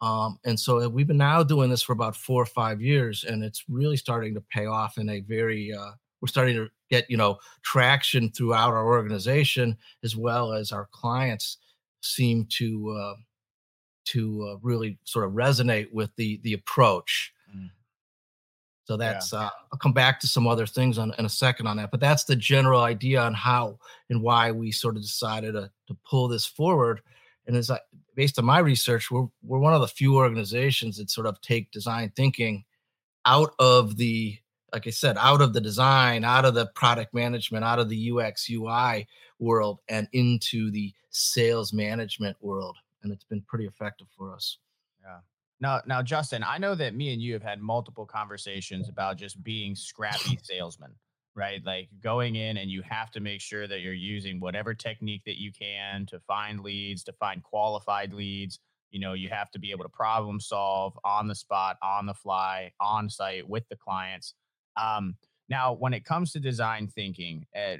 um, 0.00 0.38
and 0.44 0.58
so 0.58 0.88
we've 0.88 1.06
been 1.06 1.16
now 1.16 1.42
doing 1.42 1.70
this 1.70 1.82
for 1.82 1.92
about 1.92 2.16
four 2.16 2.42
or 2.42 2.46
five 2.46 2.82
years, 2.82 3.24
and 3.24 3.42
it's 3.42 3.64
really 3.68 3.96
starting 3.96 4.34
to 4.34 4.40
pay 4.40 4.66
off 4.66 4.98
in 4.98 5.08
a 5.08 5.20
very, 5.20 5.72
uh, 5.72 5.92
we're 6.26 6.30
starting 6.30 6.56
to 6.56 6.68
get, 6.90 7.08
you 7.08 7.16
know, 7.16 7.38
traction 7.62 8.32
throughout 8.32 8.74
our 8.74 8.84
organization 8.84 9.76
as 10.02 10.16
well 10.16 10.52
as 10.52 10.72
our 10.72 10.88
clients 10.90 11.58
seem 12.00 12.46
to, 12.46 12.90
uh, 12.90 13.14
to 14.06 14.48
uh, 14.50 14.58
really 14.60 14.98
sort 15.04 15.24
of 15.24 15.32
resonate 15.32 15.92
with 15.92 16.10
the, 16.16 16.40
the 16.42 16.54
approach. 16.54 17.32
Mm. 17.56 17.70
So 18.86 18.96
that's 18.96 19.32
yeah. 19.32 19.38
uh, 19.38 19.50
I'll 19.72 19.78
come 19.78 19.92
back 19.92 20.18
to 20.20 20.26
some 20.26 20.48
other 20.48 20.66
things 20.66 20.98
on, 20.98 21.14
in 21.16 21.24
a 21.24 21.28
second 21.28 21.68
on 21.68 21.76
that, 21.76 21.92
but 21.92 22.00
that's 22.00 22.24
the 22.24 22.36
general 22.36 22.80
idea 22.80 23.20
on 23.20 23.34
how 23.34 23.78
and 24.10 24.20
why 24.20 24.50
we 24.50 24.72
sort 24.72 24.96
of 24.96 25.02
decided 25.02 25.52
to, 25.52 25.70
to 25.86 25.96
pull 26.04 26.26
this 26.26 26.46
forward. 26.46 27.02
And 27.46 27.56
as 27.56 27.70
I, 27.70 27.78
based 28.16 28.38
on 28.38 28.44
my 28.44 28.58
research, 28.58 29.10
we're 29.10 29.28
we're 29.44 29.60
one 29.60 29.74
of 29.74 29.80
the 29.80 29.86
few 29.88 30.16
organizations 30.16 30.96
that 30.96 31.10
sort 31.10 31.28
of 31.28 31.40
take 31.40 31.70
design 31.70 32.12
thinking 32.16 32.64
out 33.24 33.54
of 33.58 33.96
the 33.96 34.38
like 34.72 34.86
I 34.86 34.90
said, 34.90 35.16
out 35.18 35.40
of 35.40 35.52
the 35.52 35.60
design, 35.60 36.24
out 36.24 36.44
of 36.44 36.54
the 36.54 36.66
product 36.74 37.14
management, 37.14 37.64
out 37.64 37.78
of 37.78 37.88
the 37.88 38.10
UX 38.10 38.50
UI 38.50 39.06
world, 39.38 39.80
and 39.88 40.08
into 40.12 40.70
the 40.70 40.92
sales 41.10 41.72
management 41.72 42.36
world. 42.40 42.76
And 43.02 43.12
it's 43.12 43.24
been 43.24 43.42
pretty 43.42 43.66
effective 43.66 44.08
for 44.16 44.32
us. 44.34 44.58
Yeah. 45.02 45.18
Now, 45.60 45.80
now, 45.86 46.02
Justin, 46.02 46.44
I 46.44 46.58
know 46.58 46.74
that 46.74 46.94
me 46.94 47.12
and 47.12 47.22
you 47.22 47.32
have 47.32 47.42
had 47.42 47.60
multiple 47.60 48.04
conversations 48.04 48.88
about 48.88 49.16
just 49.16 49.42
being 49.42 49.74
scrappy 49.74 50.38
salesmen, 50.42 50.92
right? 51.34 51.62
Like 51.64 51.88
going 52.02 52.36
in 52.36 52.56
and 52.56 52.70
you 52.70 52.82
have 52.82 53.10
to 53.12 53.20
make 53.20 53.40
sure 53.40 53.66
that 53.68 53.80
you're 53.80 53.92
using 53.94 54.40
whatever 54.40 54.74
technique 54.74 55.22
that 55.24 55.40
you 55.40 55.52
can 55.52 56.06
to 56.06 56.20
find 56.20 56.60
leads, 56.60 57.04
to 57.04 57.12
find 57.12 57.42
qualified 57.42 58.12
leads. 58.12 58.58
You 58.90 59.00
know, 59.00 59.14
you 59.14 59.28
have 59.28 59.50
to 59.52 59.58
be 59.58 59.70
able 59.70 59.84
to 59.84 59.90
problem 59.90 60.40
solve 60.40 60.98
on 61.04 61.28
the 61.28 61.34
spot, 61.34 61.76
on 61.82 62.06
the 62.06 62.14
fly, 62.14 62.72
on 62.80 63.08
site 63.08 63.48
with 63.48 63.68
the 63.68 63.76
clients. 63.76 64.34
Um, 64.76 65.16
now, 65.48 65.74
when 65.74 65.94
it 65.94 66.04
comes 66.04 66.32
to 66.32 66.40
design 66.40 66.88
thinking, 66.88 67.46
uh, 67.56 67.76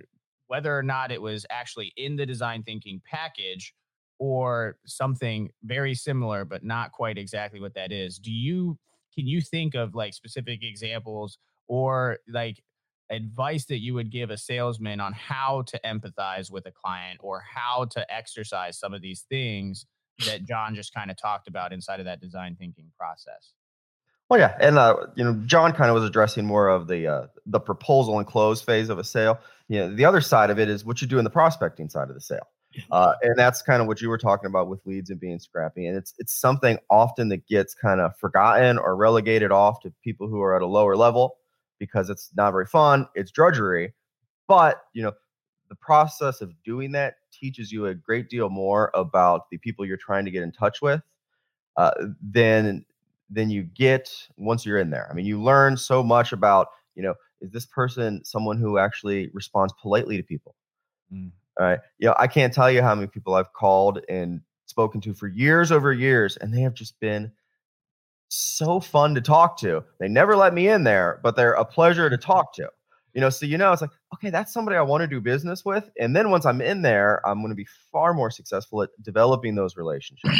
whether 0.46 0.76
or 0.76 0.82
not 0.82 1.10
it 1.10 1.20
was 1.20 1.44
actually 1.50 1.92
in 1.96 2.16
the 2.16 2.26
design 2.26 2.62
thinking 2.62 3.00
package 3.04 3.74
or 4.18 4.76
something 4.86 5.50
very 5.62 5.94
similar 5.94 6.44
but 6.44 6.64
not 6.64 6.92
quite 6.92 7.18
exactly 7.18 7.60
what 7.60 7.74
that 7.74 7.92
is 7.92 8.18
do 8.18 8.32
you 8.32 8.78
can 9.14 9.26
you 9.26 9.40
think 9.40 9.74
of 9.74 9.94
like 9.94 10.14
specific 10.14 10.62
examples 10.62 11.38
or 11.68 12.18
like 12.28 12.62
advice 13.10 13.66
that 13.66 13.80
you 13.80 13.94
would 13.94 14.10
give 14.10 14.30
a 14.30 14.36
salesman 14.36 15.00
on 15.00 15.12
how 15.12 15.62
to 15.66 15.78
empathize 15.84 16.50
with 16.50 16.66
a 16.66 16.72
client 16.72 17.18
or 17.22 17.40
how 17.40 17.84
to 17.84 18.12
exercise 18.12 18.78
some 18.78 18.92
of 18.92 19.00
these 19.00 19.26
things 19.28 19.86
that 20.24 20.44
John 20.44 20.74
just 20.74 20.94
kind 20.94 21.10
of 21.10 21.16
talked 21.16 21.46
about 21.46 21.72
inside 21.72 22.00
of 22.00 22.06
that 22.06 22.20
design 22.20 22.56
thinking 22.58 22.90
process 22.98 23.52
well 24.28 24.40
yeah 24.40 24.56
and 24.60 24.78
uh, 24.78 24.96
you 25.14 25.24
know 25.24 25.34
John 25.46 25.72
kind 25.72 25.90
of 25.90 25.94
was 25.94 26.04
addressing 26.04 26.46
more 26.46 26.68
of 26.68 26.88
the 26.88 27.06
uh, 27.06 27.26
the 27.46 27.60
proposal 27.60 28.18
and 28.18 28.26
close 28.26 28.62
phase 28.62 28.88
of 28.88 28.98
a 28.98 29.04
sale 29.04 29.38
you 29.68 29.78
know 29.78 29.94
the 29.94 30.04
other 30.04 30.20
side 30.20 30.50
of 30.50 30.58
it 30.58 30.68
is 30.68 30.84
what 30.84 31.00
you 31.00 31.08
do 31.08 31.18
in 31.18 31.24
the 31.24 31.30
prospecting 31.30 31.88
side 31.88 32.08
of 32.08 32.14
the 32.14 32.20
sale 32.20 32.48
uh, 32.90 33.12
and 33.22 33.36
that's 33.36 33.62
kind 33.62 33.80
of 33.80 33.88
what 33.88 34.00
you 34.00 34.08
were 34.08 34.18
talking 34.18 34.46
about 34.46 34.68
with 34.68 34.84
leads 34.86 35.10
and 35.10 35.20
being 35.20 35.38
scrappy. 35.38 35.86
And 35.86 35.96
it's 35.96 36.14
it's 36.18 36.32
something 36.32 36.78
often 36.90 37.28
that 37.30 37.46
gets 37.46 37.74
kind 37.74 38.00
of 38.00 38.16
forgotten 38.18 38.78
or 38.78 38.96
relegated 38.96 39.52
off 39.52 39.80
to 39.80 39.92
people 40.02 40.28
who 40.28 40.40
are 40.42 40.54
at 40.54 40.62
a 40.62 40.66
lower 40.66 40.96
level 40.96 41.36
because 41.78 42.10
it's 42.10 42.30
not 42.36 42.52
very 42.52 42.66
fun. 42.66 43.06
It's 43.14 43.30
drudgery. 43.30 43.94
But 44.48 44.82
you 44.92 45.02
know, 45.02 45.12
the 45.68 45.76
process 45.76 46.40
of 46.40 46.52
doing 46.64 46.92
that 46.92 47.16
teaches 47.32 47.72
you 47.72 47.86
a 47.86 47.94
great 47.94 48.28
deal 48.28 48.48
more 48.48 48.90
about 48.94 49.50
the 49.50 49.58
people 49.58 49.84
you're 49.84 49.96
trying 49.96 50.24
to 50.24 50.30
get 50.30 50.42
in 50.42 50.52
touch 50.52 50.80
with 50.80 51.02
uh, 51.76 51.92
than 52.22 52.84
than 53.30 53.50
you 53.50 53.64
get 53.64 54.10
once 54.36 54.64
you're 54.64 54.78
in 54.78 54.90
there. 54.90 55.08
I 55.10 55.14
mean, 55.14 55.26
you 55.26 55.42
learn 55.42 55.76
so 55.76 56.02
much 56.02 56.32
about 56.32 56.68
you 56.94 57.02
know 57.02 57.14
is 57.40 57.50
this 57.50 57.66
person 57.66 58.24
someone 58.24 58.58
who 58.58 58.78
actually 58.78 59.30
responds 59.32 59.72
politely 59.80 60.16
to 60.16 60.22
people. 60.22 60.54
Mm. 61.12 61.30
All 61.58 61.66
right. 61.66 61.78
You 61.98 62.08
know, 62.08 62.14
I 62.18 62.26
can't 62.26 62.52
tell 62.52 62.70
you 62.70 62.82
how 62.82 62.94
many 62.94 63.06
people 63.06 63.34
I've 63.34 63.52
called 63.52 64.00
and 64.08 64.40
spoken 64.66 65.00
to 65.02 65.14
for 65.14 65.26
years 65.26 65.72
over 65.72 65.92
years, 65.92 66.36
and 66.36 66.52
they 66.52 66.60
have 66.60 66.74
just 66.74 66.98
been 67.00 67.32
so 68.28 68.80
fun 68.80 69.14
to 69.14 69.20
talk 69.20 69.56
to. 69.58 69.84
They 70.00 70.08
never 70.08 70.36
let 70.36 70.52
me 70.52 70.68
in 70.68 70.84
there, 70.84 71.20
but 71.22 71.36
they're 71.36 71.52
a 71.52 71.64
pleasure 71.64 72.10
to 72.10 72.16
talk 72.16 72.52
to. 72.54 72.68
You 73.14 73.22
know, 73.22 73.30
so 73.30 73.46
you 73.46 73.56
know, 73.56 73.72
it's 73.72 73.80
like, 73.80 73.92
okay, 74.12 74.28
that's 74.28 74.52
somebody 74.52 74.76
I 74.76 74.82
want 74.82 75.00
to 75.00 75.06
do 75.06 75.22
business 75.22 75.64
with. 75.64 75.88
And 75.98 76.14
then 76.14 76.30
once 76.30 76.44
I'm 76.44 76.60
in 76.60 76.82
there, 76.82 77.26
I'm 77.26 77.40
going 77.40 77.50
to 77.50 77.56
be 77.56 77.66
far 77.90 78.12
more 78.12 78.30
successful 78.30 78.82
at 78.82 78.90
developing 79.02 79.54
those 79.54 79.76
relationships 79.76 80.38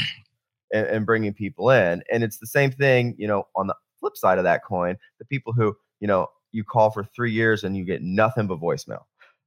and, 0.73 0.87
and 0.87 1.07
bringing 1.07 1.33
people 1.33 1.71
in. 1.71 2.03
And 2.13 2.23
it's 2.23 2.39
the 2.39 2.47
same 2.47 2.71
thing, 2.71 3.15
you 3.19 3.27
know, 3.27 3.47
on 3.55 3.67
the 3.67 3.75
flip 3.99 4.17
side 4.17 4.39
of 4.39 4.45
that 4.45 4.65
coin, 4.65 4.97
the 5.19 5.25
people 5.25 5.53
who, 5.53 5.77
you 6.01 6.07
know, 6.07 6.29
you 6.53 6.65
call 6.65 6.91
for 6.91 7.05
three 7.05 7.33
years 7.33 7.65
and 7.65 7.77
you 7.77 7.85
get 7.85 8.03
nothing 8.03 8.47
but 8.47 8.61
voicemail 8.61 9.03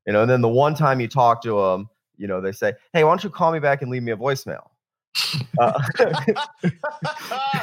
you 0.10 0.14
know, 0.14 0.24
and 0.24 0.32
then 0.32 0.42
the 0.42 0.50
one 0.50 0.74
time 0.74 1.00
you 1.00 1.08
talk 1.08 1.40
to 1.44 1.56
them, 1.62 1.88
you 2.18 2.28
know, 2.28 2.42
they 2.42 2.52
say, 2.52 2.74
"Hey, 2.94 3.04
why 3.04 3.12
don't 3.12 3.24
you 3.24 3.30
call 3.30 3.52
me 3.52 3.60
back 3.60 3.84
and 3.84 3.92
leave 3.92 4.02
me 4.02 4.12
a 4.12 4.18
voicemail?" 4.18 4.64
Uh, 5.60 5.80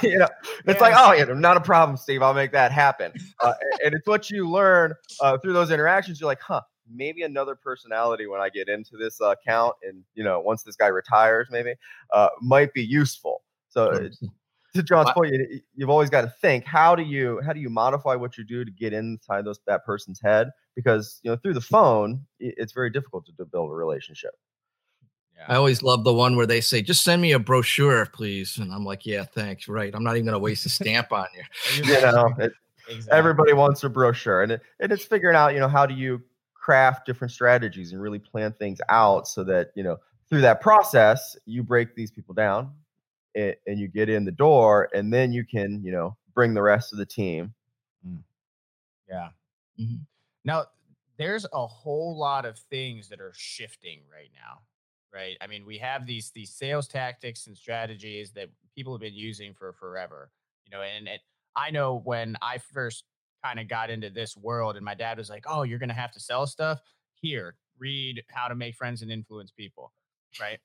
you 0.01 0.19
know, 0.19 0.29
it's 0.65 0.81
yeah. 0.81 0.81
like, 0.81 0.95
oh, 0.97 1.13
yeah, 1.13 1.25
not 1.25 1.57
a 1.57 1.61
problem, 1.61 1.97
Steve. 1.97 2.23
I'll 2.23 2.35
make 2.35 2.53
that 2.53 2.71
happen. 2.71 3.13
Uh, 3.41 3.55
and 3.85 3.95
it's 3.95 4.07
what 4.07 4.31
you 4.31 4.49
learn 4.49 4.95
uh, 5.21 5.39
through 5.39 5.55
those 5.55 5.73
interactions. 5.73 6.21
You're 6.21 6.29
like, 6.29 6.41
huh, 6.41 6.61
maybe 6.89 7.23
another 7.23 7.57
personality 7.57 8.29
when 8.29 8.41
I 8.41 8.49
get 8.49 8.69
into 8.69 8.97
this 8.97 9.21
account, 9.21 9.75
and 9.83 10.05
you 10.15 10.23
know, 10.23 10.39
once 10.39 10.63
this 10.63 10.77
guy 10.77 10.87
retires, 10.87 11.49
maybe 11.51 11.75
uh, 12.13 12.29
might 12.41 12.73
be 12.75 12.83
useful. 12.85 13.43
So 13.77 14.09
to 14.77 14.83
John's 14.83 15.11
point, 15.13 15.33
you, 15.33 15.61
you've 15.75 15.91
always 15.91 16.11
got 16.11 16.23
to 16.23 16.33
think 16.41 16.65
how 16.65 16.95
do 16.95 17.03
you 17.03 17.41
how 17.45 17.53
do 17.53 17.61
you 17.61 17.69
modify 17.69 18.15
what 18.15 18.39
you 18.39 18.45
do 18.45 18.65
to 18.65 18.71
get 18.71 18.93
inside 18.93 19.45
those 19.45 19.59
that 19.67 19.85
person's 19.85 20.21
head 20.21 20.51
because 20.75 21.21
you 21.23 21.31
know 21.31 21.37
through 21.37 21.55
the 21.55 21.61
phone 21.61 22.25
it's 22.39 22.73
very 22.73 22.91
difficult 22.91 23.27
to, 23.27 23.33
to 23.37 23.45
build 23.45 23.71
a 23.71 23.75
relationship. 23.75 24.33
Yeah. 25.37 25.45
I 25.49 25.57
always 25.57 25.83
love 25.83 26.05
the 26.05 26.15
one 26.15 26.37
where 26.37 26.47
they 26.47 26.63
say, 26.63 26.81
"Just 26.81 27.05
send 27.05 27.21
me 27.21 27.33
a 27.33 27.39
brochure, 27.39 28.07
please," 28.07 28.57
and 28.57 28.73
I'm 28.73 28.87
like, 28.87 29.05
"Yeah, 29.05 29.25
thanks. 29.25 29.69
Right. 29.69 29.95
I'm 29.95 30.03
not 30.03 30.17
even 30.17 30.25
going 30.25 30.33
to 30.33 30.39
waste 30.39 30.65
a 30.65 30.71
stamp 30.71 31.13
on 31.13 31.27
you." 31.37 31.85
you 31.85 32.01
know, 32.01 32.33
it, 32.39 32.53
exactly. 32.89 33.19
everybody 33.19 33.53
wants 33.53 33.85
a 33.85 33.91
brochure, 33.91 34.43
and 34.43 34.53
it, 34.53 34.63
and 34.81 34.91
it's 34.93 35.05
figuring 35.05 35.37
out, 35.37 35.53
you 35.53 35.61
know, 35.61 35.69
how 35.69 35.85
do 35.85 35.95
you 35.95 36.23
craft 36.55 37.05
different 37.05 37.33
strategies 37.33 37.93
and 37.93 38.01
really 38.01 38.19
plan 38.19 38.51
things 38.53 38.81
out 38.89 39.29
so 39.29 39.45
that 39.45 39.73
you 39.75 39.83
know 39.83 39.99
through 40.29 40.41
that 40.41 40.63
process 40.63 41.37
you 41.45 41.63
break 41.63 41.95
these 41.95 42.11
people 42.11 42.35
down 42.35 42.73
and, 43.37 43.55
and 43.67 43.79
you 43.79 43.87
get 43.87 44.09
in 44.09 44.25
the 44.25 44.33
door, 44.33 44.89
and 44.95 45.13
then 45.13 45.33
you 45.33 45.45
can, 45.45 45.83
you 45.85 45.93
know, 45.93 46.17
bring 46.35 46.55
the 46.55 46.63
rest 46.63 46.93
of 46.93 46.99
the 46.99 47.07
team. 47.07 47.55
Mm. 48.07 48.23
Yeah. 49.09 49.29
Mm-hmm. 49.79 50.03
Now, 50.45 50.67
there's 51.19 51.47
a 51.53 51.67
whole 51.67 52.19
lot 52.19 52.45
of 52.45 52.59
things 52.59 53.09
that 53.09 53.21
are 53.21 53.33
shifting 53.35 54.01
right 54.13 54.31
now, 54.35 54.61
right? 55.13 55.37
I 55.41 55.47
mean, 55.47 55.65
we 55.65 55.79
have 55.79 56.07
these 56.07 56.31
these 56.35 56.51
sales 56.51 56.89
tactics 56.89 57.47
and 57.47 57.57
strategies 57.57 58.33
that 58.33 58.49
people 58.75 58.93
have 58.93 59.01
been 59.01 59.15
using 59.15 59.55
for 59.55 59.73
forever, 59.73 60.31
you 60.65 60.77
know. 60.77 60.83
And 60.83 61.09
it, 61.09 61.21
I 61.57 61.71
know 61.71 62.01
when 62.05 62.37
I 62.43 62.59
first 62.59 63.05
kind 63.45 63.61
of 63.61 63.69
got 63.69 63.91
into 63.91 64.11
this 64.11 64.37
world, 64.37 64.77
and 64.77 64.85
my 64.85 64.95
dad 64.95 65.19
was 65.19 65.31
like, 65.31 65.45
"Oh, 65.49 65.63
you're 65.63 65.79
gonna 65.79 65.95
have 65.95 66.13
to 66.13 66.21
sell 66.21 66.47
stuff. 66.47 66.81
Here, 67.15 67.57
read 67.79 68.23
how 68.29 68.49
to 68.49 68.55
make 68.55 68.75
friends 68.75 69.03
and 69.03 69.11
influence 69.11 69.51
people." 69.51 69.93
Right? 70.41 70.59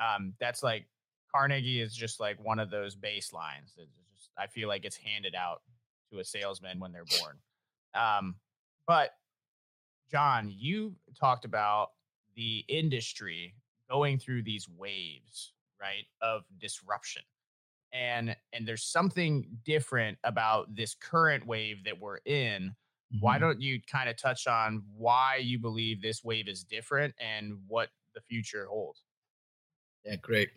Um, 0.00 0.34
that's 0.40 0.62
like 0.62 0.86
Carnegie 1.34 1.80
is 1.80 1.94
just 1.94 2.20
like 2.20 2.42
one 2.42 2.58
of 2.58 2.70
those 2.70 2.96
baselines. 2.96 3.76
Just, 3.76 4.30
I 4.38 4.46
feel 4.46 4.68
like 4.68 4.84
it's 4.84 4.96
handed 4.96 5.34
out 5.34 5.62
to 6.12 6.20
a 6.20 6.24
salesman 6.24 6.80
when 6.80 6.92
they're 6.92 7.04
born. 7.20 7.36
Um, 7.94 8.36
but 8.86 9.10
John, 10.10 10.52
you 10.56 10.94
talked 11.18 11.44
about 11.44 11.90
the 12.34 12.64
industry 12.68 13.54
going 13.90 14.18
through 14.18 14.42
these 14.42 14.68
waves, 14.68 15.52
right, 15.80 16.04
of 16.22 16.42
disruption. 16.58 17.22
And 17.92 18.36
and 18.52 18.68
there's 18.68 18.84
something 18.84 19.46
different 19.64 20.18
about 20.24 20.74
this 20.74 20.94
current 20.94 21.46
wave 21.46 21.84
that 21.84 21.98
we're 21.98 22.18
in. 22.26 22.74
Mm-hmm. 23.14 23.20
Why 23.20 23.38
don't 23.38 23.60
you 23.60 23.80
kind 23.90 24.08
of 24.08 24.16
touch 24.16 24.46
on 24.46 24.82
why 24.94 25.36
you 25.36 25.58
believe 25.58 26.02
this 26.02 26.22
wave 26.22 26.48
is 26.48 26.64
different 26.64 27.14
and 27.18 27.58
what 27.66 27.88
the 28.14 28.20
future 28.20 28.66
holds? 28.70 29.02
Yeah, 30.04 30.16
great. 30.16 30.50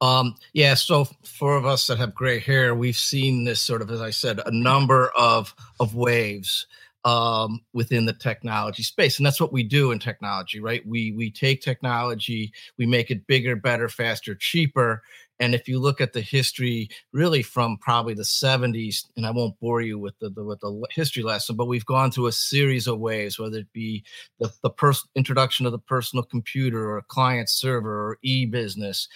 Um, 0.00 0.34
yeah, 0.52 0.74
so 0.74 1.06
for 1.24 1.56
of 1.56 1.66
us 1.66 1.86
that 1.86 1.98
have 1.98 2.14
gray 2.14 2.38
hair, 2.38 2.74
we've 2.74 2.96
seen 2.96 3.44
this 3.44 3.60
sort 3.60 3.82
of, 3.82 3.90
as 3.90 4.00
I 4.00 4.10
said, 4.10 4.40
a 4.46 4.50
number 4.50 5.10
of 5.16 5.54
of 5.80 5.94
waves 5.94 6.66
um, 7.04 7.60
within 7.72 8.04
the 8.06 8.12
technology 8.12 8.82
space, 8.82 9.18
and 9.18 9.26
that's 9.26 9.40
what 9.40 9.52
we 9.52 9.62
do 9.62 9.90
in 9.92 9.98
technology, 9.98 10.60
right? 10.60 10.86
We 10.86 11.12
we 11.12 11.30
take 11.30 11.60
technology, 11.62 12.52
we 12.78 12.86
make 12.86 13.10
it 13.10 13.26
bigger, 13.26 13.56
better, 13.56 13.88
faster, 13.88 14.34
cheaper, 14.34 15.02
and 15.38 15.54
if 15.54 15.68
you 15.68 15.78
look 15.78 16.00
at 16.00 16.12
the 16.12 16.20
history, 16.20 16.88
really 17.12 17.42
from 17.42 17.76
probably 17.78 18.14
the 18.14 18.22
70s, 18.22 19.04
and 19.16 19.26
I 19.26 19.30
won't 19.30 19.58
bore 19.60 19.82
you 19.82 19.98
with 19.98 20.18
the, 20.18 20.30
the 20.30 20.42
with 20.42 20.60
the 20.60 20.86
history 20.90 21.22
lesson, 21.22 21.56
but 21.56 21.66
we've 21.66 21.84
gone 21.84 22.10
through 22.10 22.26
a 22.26 22.32
series 22.32 22.86
of 22.86 22.98
waves, 22.98 23.38
whether 23.38 23.58
it 23.58 23.72
be 23.72 24.04
the, 24.38 24.50
the 24.62 24.70
pers- 24.70 25.06
introduction 25.14 25.66
of 25.66 25.72
the 25.72 25.78
personal 25.78 26.24
computer 26.24 26.90
or 26.90 27.02
client 27.02 27.50
server 27.50 28.10
or 28.10 28.18
e-business 28.22 29.08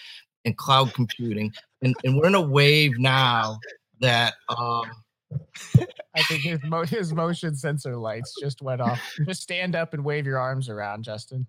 and 0.44 0.56
cloud 0.56 0.92
computing. 0.92 1.52
And, 1.82 1.94
and 2.04 2.16
we're 2.16 2.26
in 2.26 2.34
a 2.34 2.40
wave 2.40 2.98
now 2.98 3.58
that 4.00 4.34
um, 4.48 4.90
I 6.14 6.22
think 6.22 6.42
his, 6.42 6.58
mo- 6.64 6.84
his 6.84 7.12
motion 7.14 7.54
sensor 7.54 7.96
lights 7.96 8.34
just 8.40 8.60
went 8.60 8.80
off. 8.80 9.00
Just 9.26 9.42
stand 9.42 9.74
up 9.74 9.94
and 9.94 10.04
wave 10.04 10.26
your 10.26 10.38
arms 10.38 10.68
around, 10.68 11.04
Justin. 11.04 11.46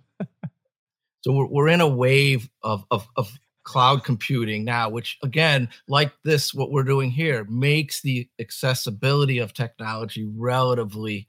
so 1.21 1.33
we're, 1.33 1.47
we're 1.47 1.67
in 1.67 1.81
a 1.81 1.87
wave 1.87 2.49
of, 2.63 2.85
of, 2.91 3.07
of 3.17 3.37
cloud 3.63 4.03
computing 4.03 4.63
now, 4.63 4.89
which 4.89 5.17
again, 5.23 5.69
like 5.87 6.11
this, 6.23 6.53
what 6.53 6.71
we're 6.71 6.83
doing 6.83 7.11
here 7.11 7.45
makes 7.49 8.01
the 8.01 8.27
accessibility 8.39 9.39
of 9.39 9.53
technology 9.53 10.29
relatively 10.35 11.27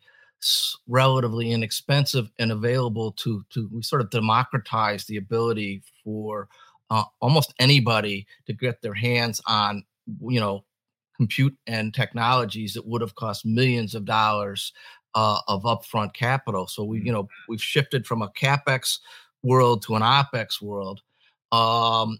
relatively 0.89 1.53
inexpensive 1.53 2.29
and 2.39 2.51
available 2.51 3.13
to 3.13 3.45
to 3.51 3.69
we 3.73 3.83
sort 3.83 4.03
of 4.03 4.11
democratize 4.11 5.05
the 5.05 5.17
ability 5.17 5.83
for 6.03 6.49
uh, 6.91 7.05
almost 7.21 7.55
anybody 7.61 8.27
to 8.47 8.53
get 8.53 8.83
their 8.83 8.95
hands 8.95 9.41
on 9.47 9.85
you 10.27 10.41
know 10.41 10.65
compute 11.17 11.57
and 11.69 11.95
technologies 11.95 12.75
that 12.75 12.87
would 12.87 13.01
have 13.01 13.15
cost 13.15 13.47
millions 13.47 13.95
of 13.95 14.05
dollars 14.05 14.73
uh, 15.15 15.39
of 15.47 15.63
upfront 15.63 16.13
capital 16.13 16.67
so 16.67 16.83
we 16.83 16.99
you 16.99 17.05
mm-hmm. 17.05 17.13
know 17.13 17.29
we've 17.49 17.63
shifted 17.63 18.05
from 18.05 18.21
a 18.21 18.29
capex 18.31 18.99
world 19.45 19.83
to 19.83 19.95
an 19.95 20.03
opex 20.03 20.61
world 20.61 21.03
um, 21.53 22.19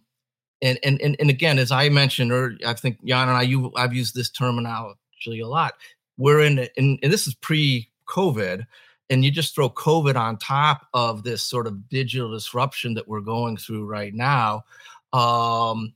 and, 0.63 0.79
and 0.85 1.01
and 1.01 1.17
and 1.19 1.31
again 1.31 1.59
as 1.59 1.73
i 1.73 1.89
mentioned 1.89 2.31
or 2.31 2.57
i 2.65 2.73
think 2.73 3.05
jan 3.05 3.29
and 3.29 3.37
i 3.37 3.43
you 3.43 3.73
i've 3.77 3.95
used 3.95 4.15
this 4.15 4.31
terminology 4.31 5.41
a 5.41 5.47
lot 5.47 5.75
we're 6.19 6.41
in, 6.41 6.61
in 6.77 6.99
and 7.03 7.13
this 7.13 7.27
is 7.27 7.35
pre 7.35 7.89
covid 8.09 8.67
and 9.13 9.27
you 9.27 9.31
just 9.31 9.55
throw 9.55 9.69
COVID 9.69 10.17
on 10.17 10.39
top 10.39 10.87
of 10.95 11.23
this 11.23 11.43
sort 11.43 11.67
of 11.67 11.91
digital 11.91 12.33
disruption 12.33 12.95
that 12.95 13.07
we're 13.07 13.21
going 13.21 13.59
through 13.59 13.85
right 13.85 14.15
now. 14.15 14.65
Um, 15.13 15.93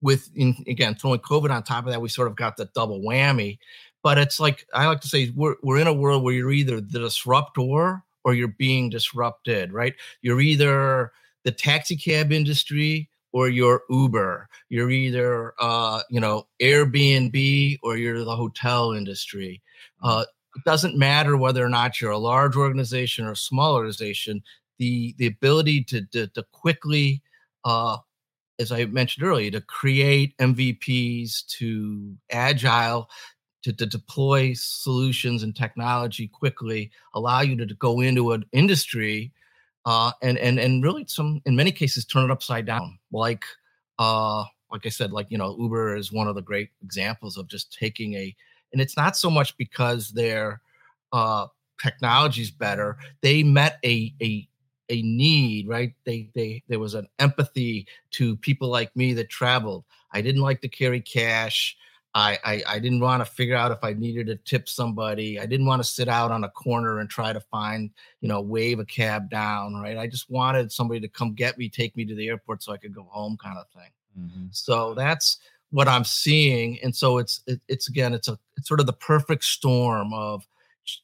with 0.00 0.30
in, 0.36 0.54
again 0.68 0.94
throwing 0.94 1.18
COVID 1.18 1.50
on 1.50 1.64
top 1.64 1.84
of 1.84 1.90
that, 1.90 2.00
we 2.00 2.08
sort 2.08 2.28
of 2.28 2.36
got 2.36 2.56
the 2.56 2.66
double 2.76 3.00
whammy. 3.00 3.58
But 4.04 4.18
it's 4.18 4.38
like 4.38 4.66
I 4.72 4.86
like 4.86 5.00
to 5.00 5.08
say, 5.08 5.32
we're 5.34 5.56
we're 5.64 5.78
in 5.78 5.88
a 5.88 5.92
world 5.92 6.22
where 6.22 6.32
you're 6.32 6.52
either 6.52 6.80
the 6.80 7.00
disruptor 7.00 8.04
or 8.22 8.34
you're 8.34 8.48
being 8.48 8.88
disrupted, 8.88 9.72
right? 9.72 9.94
You're 10.22 10.40
either 10.40 11.10
the 11.44 11.52
taxi 11.52 11.96
cab 11.96 12.32
industry 12.32 13.08
or 13.32 13.48
you're 13.48 13.82
Uber. 13.90 14.48
You're 14.68 14.90
either 14.90 15.54
uh, 15.60 16.02
you 16.10 16.20
know 16.20 16.46
Airbnb 16.60 17.78
or 17.82 17.96
you're 17.96 18.24
the 18.24 18.36
hotel 18.36 18.92
industry. 18.92 19.62
Uh, 20.02 20.24
it 20.56 20.64
doesn't 20.64 20.98
matter 20.98 21.36
whether 21.36 21.64
or 21.64 21.68
not 21.68 22.00
you're 22.00 22.10
a 22.10 22.18
large 22.18 22.56
organization 22.56 23.24
or 23.24 23.32
a 23.32 23.36
small 23.36 23.74
organization 23.74 24.42
the 24.80 25.14
the 25.18 25.26
ability 25.26 25.84
to 25.84 26.04
to, 26.06 26.26
to 26.28 26.42
quickly 26.50 27.22
uh, 27.64 27.98
as 28.58 28.72
i 28.72 28.84
mentioned 28.86 29.24
earlier 29.24 29.50
to 29.50 29.60
create 29.60 30.36
mvps 30.38 31.46
to 31.46 32.16
agile 32.30 33.08
to, 33.62 33.72
to 33.74 33.84
deploy 33.84 34.52
solutions 34.54 35.42
and 35.42 35.54
technology 35.54 36.26
quickly 36.26 36.90
allow 37.14 37.42
you 37.42 37.54
to, 37.56 37.66
to 37.66 37.74
go 37.74 38.00
into 38.00 38.32
an 38.32 38.44
industry 38.52 39.30
uh, 39.86 40.12
and 40.22 40.38
and 40.38 40.58
and 40.58 40.82
really 40.82 41.04
some 41.08 41.40
in 41.46 41.56
many 41.56 41.72
cases 41.72 42.04
turn 42.04 42.24
it 42.24 42.30
upside 42.30 42.66
down 42.66 42.98
like 43.12 43.44
uh, 43.98 44.44
like 44.70 44.86
i 44.86 44.88
said 44.88 45.12
like 45.12 45.26
you 45.30 45.38
know 45.38 45.56
uber 45.58 45.96
is 45.96 46.12
one 46.12 46.28
of 46.28 46.34
the 46.34 46.42
great 46.42 46.70
examples 46.82 47.36
of 47.36 47.48
just 47.48 47.72
taking 47.72 48.14
a 48.14 48.34
and 48.72 48.80
it's 48.80 48.96
not 48.96 49.16
so 49.16 49.30
much 49.30 49.56
because 49.56 50.10
their 50.10 50.60
uh, 51.12 51.46
technology 51.80 52.42
is 52.42 52.50
better. 52.50 52.96
They 53.20 53.42
met 53.42 53.78
a 53.84 54.14
a 54.22 54.48
a 54.88 55.02
need, 55.02 55.68
right? 55.68 55.94
They 56.04 56.30
they 56.34 56.62
there 56.68 56.78
was 56.78 56.94
an 56.94 57.08
empathy 57.18 57.86
to 58.12 58.36
people 58.36 58.68
like 58.68 58.94
me 58.96 59.12
that 59.14 59.28
traveled. 59.28 59.84
I 60.12 60.20
didn't 60.20 60.42
like 60.42 60.60
to 60.62 60.68
carry 60.68 61.00
cash. 61.00 61.76
I, 62.14 62.38
I, 62.44 62.62
I 62.66 62.78
didn't 62.80 63.00
want 63.00 63.24
to 63.24 63.30
figure 63.30 63.54
out 63.54 63.70
if 63.70 63.84
I 63.84 63.92
needed 63.92 64.26
to 64.26 64.36
tip 64.36 64.68
somebody. 64.68 65.38
I 65.38 65.46
didn't 65.46 65.66
want 65.66 65.80
to 65.80 65.88
sit 65.88 66.08
out 66.08 66.32
on 66.32 66.42
a 66.42 66.48
corner 66.48 66.98
and 66.98 67.08
try 67.08 67.32
to 67.32 67.40
find, 67.40 67.90
you 68.20 68.28
know, 68.28 68.40
wave 68.40 68.80
a 68.80 68.84
cab 68.84 69.30
down, 69.30 69.74
right? 69.74 69.96
I 69.96 70.08
just 70.08 70.28
wanted 70.28 70.72
somebody 70.72 71.00
to 71.00 71.08
come 71.08 71.34
get 71.34 71.56
me, 71.56 71.68
take 71.68 71.96
me 71.96 72.04
to 72.06 72.14
the 72.14 72.28
airport 72.28 72.62
so 72.62 72.72
I 72.72 72.78
could 72.78 72.94
go 72.94 73.06
home, 73.10 73.36
kind 73.40 73.58
of 73.58 73.68
thing. 73.68 73.90
Mm-hmm. 74.18 74.46
So 74.50 74.94
that's 74.94 75.38
what 75.70 75.88
I'm 75.88 76.04
seeing, 76.04 76.78
and 76.82 76.94
so 76.94 77.18
it's 77.18 77.42
it, 77.46 77.60
it's 77.68 77.88
again 77.88 78.12
it's 78.12 78.28
a 78.28 78.38
it's 78.56 78.66
sort 78.66 78.80
of 78.80 78.86
the 78.86 78.92
perfect 78.92 79.44
storm 79.44 80.12
of 80.12 80.46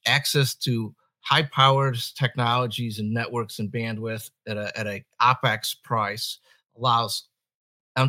access 0.07 0.55
to 0.55 0.95
high 1.21 1.45
powered 1.45 1.99
technologies 2.17 2.99
and 2.99 3.13
networks 3.13 3.59
and 3.59 3.71
bandwidth 3.71 4.31
at 4.47 4.57
a 4.57 4.77
at 4.79 4.87
a 4.87 5.05
opex 5.23 5.77
price 5.83 6.39
allows 6.77 7.29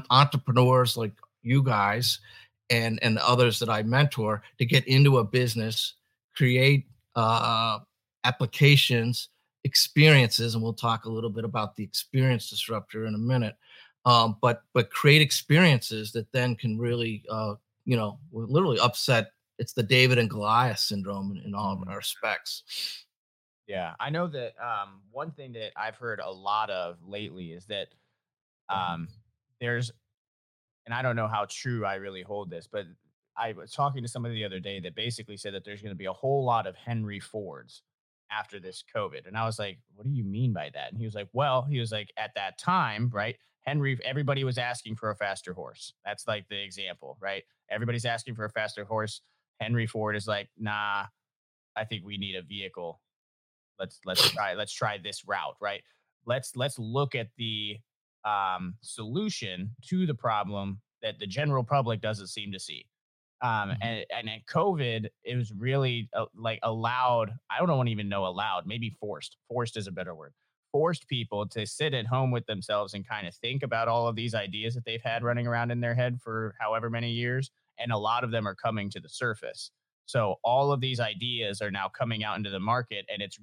entrepreneurs 0.09 0.97
like 0.97 1.13
you 1.43 1.63
guys 1.63 2.19
and 2.69 2.99
and 3.01 3.17
others 3.19 3.59
that 3.59 3.69
I 3.69 3.83
mentor 3.83 4.41
to 4.57 4.65
get 4.65 4.87
into 4.87 5.19
a 5.19 5.23
business, 5.23 5.93
create 6.35 6.87
uh, 7.15 7.79
applications, 8.23 9.29
experiences, 9.63 10.53
and 10.53 10.63
we'll 10.63 10.73
talk 10.73 11.05
a 11.05 11.09
little 11.09 11.29
bit 11.29 11.43
about 11.43 11.75
the 11.75 11.83
experience 11.83 12.49
disruptor 12.49 13.05
in 13.05 13.15
a 13.15 13.19
minute 13.19 13.55
um, 14.07 14.37
but 14.41 14.63
but 14.73 14.89
create 14.89 15.21
experiences 15.21 16.13
that 16.13 16.31
then 16.31 16.55
can 16.55 16.79
really 16.79 17.23
uh, 17.29 17.55
you 17.85 17.95
know 17.95 18.17
literally 18.31 18.79
upset 18.79 19.31
it's 19.59 19.73
the 19.73 19.83
david 19.83 20.17
and 20.17 20.29
goliath 20.29 20.79
syndrome 20.79 21.31
in, 21.31 21.43
in 21.43 21.53
all 21.53 21.73
of 21.73 21.79
mm-hmm. 21.79 21.89
our 21.89 21.97
respects 21.97 23.05
yeah 23.67 23.93
i 23.99 24.09
know 24.09 24.27
that 24.27 24.53
um, 24.63 25.01
one 25.11 25.31
thing 25.31 25.51
that 25.51 25.71
i've 25.75 25.97
heard 25.97 26.19
a 26.19 26.31
lot 26.31 26.69
of 26.69 26.97
lately 27.05 27.51
is 27.51 27.65
that 27.65 27.89
mm-hmm. 28.71 28.93
um, 28.93 29.07
there's 29.59 29.91
and 30.87 30.95
i 30.95 31.03
don't 31.03 31.15
know 31.15 31.27
how 31.27 31.45
true 31.49 31.85
i 31.85 31.93
really 31.95 32.23
hold 32.23 32.49
this 32.49 32.67
but 32.71 32.85
i 33.37 33.51
was 33.53 33.71
talking 33.71 34.01
to 34.01 34.09
somebody 34.09 34.33
the 34.33 34.45
other 34.45 34.59
day 34.59 34.79
that 34.79 34.95
basically 34.95 35.37
said 35.37 35.53
that 35.53 35.63
there's 35.63 35.81
going 35.81 35.93
to 35.93 35.95
be 35.95 36.05
a 36.05 36.13
whole 36.13 36.43
lot 36.43 36.65
of 36.65 36.75
henry 36.75 37.19
fords 37.19 37.83
after 38.31 38.59
this 38.59 38.83
covid 38.95 39.27
and 39.27 39.37
i 39.37 39.45
was 39.45 39.59
like 39.59 39.77
what 39.93 40.07
do 40.07 40.11
you 40.11 40.23
mean 40.23 40.51
by 40.51 40.71
that 40.73 40.91
and 40.91 40.97
he 40.99 41.05
was 41.05 41.13
like 41.13 41.29
well 41.33 41.61
he 41.69 41.79
was 41.79 41.91
like 41.91 42.11
at 42.17 42.31
that 42.35 42.57
time 42.57 43.11
right 43.13 43.35
Henry, 43.67 43.99
everybody 44.05 44.45
was 44.45 44.57
asking 44.57 44.95
for 44.95 45.11
a 45.11 45.15
faster 45.15 45.53
horse. 45.53 45.93
That's 46.05 46.25
like 46.25 46.47
the 46.49 46.63
example, 46.63 47.17
right? 47.19 47.43
Everybody's 47.69 48.05
asking 48.05 48.35
for 48.35 48.45
a 48.45 48.49
faster 48.49 48.85
horse. 48.85 49.19
Henry 49.59 49.85
Ford 49.85 50.15
is 50.15 50.25
like, 50.25 50.47
nah, 50.57 51.03
I 51.75 51.83
think 51.83 52.05
we 52.05 52.17
need 52.17 52.35
a 52.35 52.41
vehicle. 52.41 53.01
Let's 53.77 53.99
let's 54.05 54.29
try 54.31 54.53
let's 54.53 54.71
try 54.71 54.97
this 54.97 55.27
route, 55.27 55.57
right? 55.61 55.81
Let's 56.25 56.55
let's 56.55 56.79
look 56.79 57.13
at 57.13 57.27
the 57.37 57.77
um, 58.27 58.75
solution 58.81 59.71
to 59.87 60.05
the 60.05 60.15
problem 60.15 60.79
that 61.01 61.19
the 61.19 61.27
general 61.27 61.63
public 61.63 62.01
doesn't 62.01 62.27
seem 62.27 62.51
to 62.51 62.59
see. 62.59 62.85
Um, 63.41 63.69
mm-hmm. 63.69 63.71
and 63.81 64.05
and 64.09 64.29
at 64.29 64.45
COVID, 64.51 65.07
it 65.23 65.35
was 65.35 65.53
really 65.53 66.09
uh, 66.15 66.25
like 66.35 66.59
allowed. 66.63 67.31
I 67.51 67.63
don't 67.65 67.87
even 67.87 68.09
know 68.09 68.25
allowed, 68.25 68.65
maybe 68.65 68.89
forced. 68.99 69.37
Forced 69.47 69.77
is 69.77 69.87
a 69.87 69.91
better 69.91 70.15
word 70.15 70.33
forced 70.71 71.07
people 71.07 71.47
to 71.47 71.65
sit 71.65 71.93
at 71.93 72.05
home 72.05 72.31
with 72.31 72.45
themselves 72.45 72.93
and 72.93 73.07
kind 73.07 73.27
of 73.27 73.33
think 73.35 73.63
about 73.63 73.87
all 73.87 74.07
of 74.07 74.15
these 74.15 74.35
ideas 74.35 74.75
that 74.75 74.85
they've 74.85 75.01
had 75.01 75.23
running 75.23 75.47
around 75.47 75.71
in 75.71 75.79
their 75.79 75.95
head 75.95 76.19
for 76.21 76.55
however 76.59 76.89
many 76.89 77.09
years. 77.09 77.49
And 77.79 77.91
a 77.91 77.97
lot 77.97 78.23
of 78.23 78.31
them 78.31 78.47
are 78.47 78.55
coming 78.55 78.89
to 78.91 78.99
the 78.99 79.09
surface. 79.09 79.71
So 80.05 80.35
all 80.43 80.71
of 80.71 80.79
these 80.79 80.99
ideas 80.99 81.61
are 81.61 81.71
now 81.71 81.89
coming 81.89 82.23
out 82.23 82.37
into 82.37 82.49
the 82.49 82.59
market 82.59 83.05
and 83.09 83.21
it's 83.21 83.39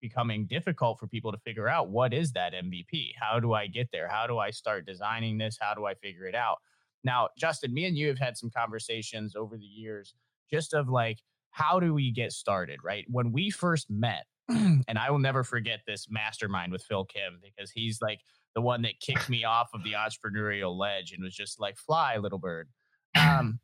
becoming 0.00 0.46
difficult 0.46 0.98
for 0.98 1.06
people 1.06 1.32
to 1.32 1.38
figure 1.38 1.68
out 1.68 1.90
what 1.90 2.12
is 2.12 2.32
that 2.32 2.52
MVP? 2.54 3.12
How 3.20 3.40
do 3.40 3.52
I 3.52 3.66
get 3.66 3.88
there? 3.92 4.08
How 4.08 4.26
do 4.26 4.38
I 4.38 4.50
start 4.50 4.86
designing 4.86 5.38
this? 5.38 5.58
How 5.60 5.74
do 5.74 5.86
I 5.86 5.94
figure 5.94 6.26
it 6.26 6.34
out? 6.34 6.58
Now, 7.04 7.28
Justin, 7.38 7.72
me 7.72 7.84
and 7.86 7.96
you 7.96 8.08
have 8.08 8.18
had 8.18 8.36
some 8.36 8.50
conversations 8.50 9.36
over 9.36 9.56
the 9.56 9.64
years 9.64 10.14
just 10.50 10.74
of 10.74 10.88
like, 10.88 11.18
how 11.50 11.80
do 11.80 11.94
we 11.94 12.10
get 12.10 12.32
started, 12.32 12.80
right? 12.84 13.04
When 13.08 13.32
we 13.32 13.50
first 13.50 13.90
met, 13.90 14.26
and 14.48 14.98
I 14.98 15.10
will 15.10 15.18
never 15.18 15.44
forget 15.44 15.80
this 15.86 16.06
mastermind 16.08 16.72
with 16.72 16.82
Phil 16.82 17.04
Kim 17.04 17.40
because 17.42 17.70
he's 17.70 18.00
like 18.00 18.20
the 18.54 18.60
one 18.60 18.82
that 18.82 19.00
kicked 19.00 19.28
me 19.28 19.44
off 19.44 19.70
of 19.74 19.84
the 19.84 19.92
entrepreneurial 19.92 20.76
ledge 20.76 21.12
and 21.12 21.22
was 21.22 21.34
just 21.34 21.60
like, 21.60 21.76
"Fly, 21.76 22.16
little 22.16 22.38
bird." 22.38 22.68
Um, 23.14 23.60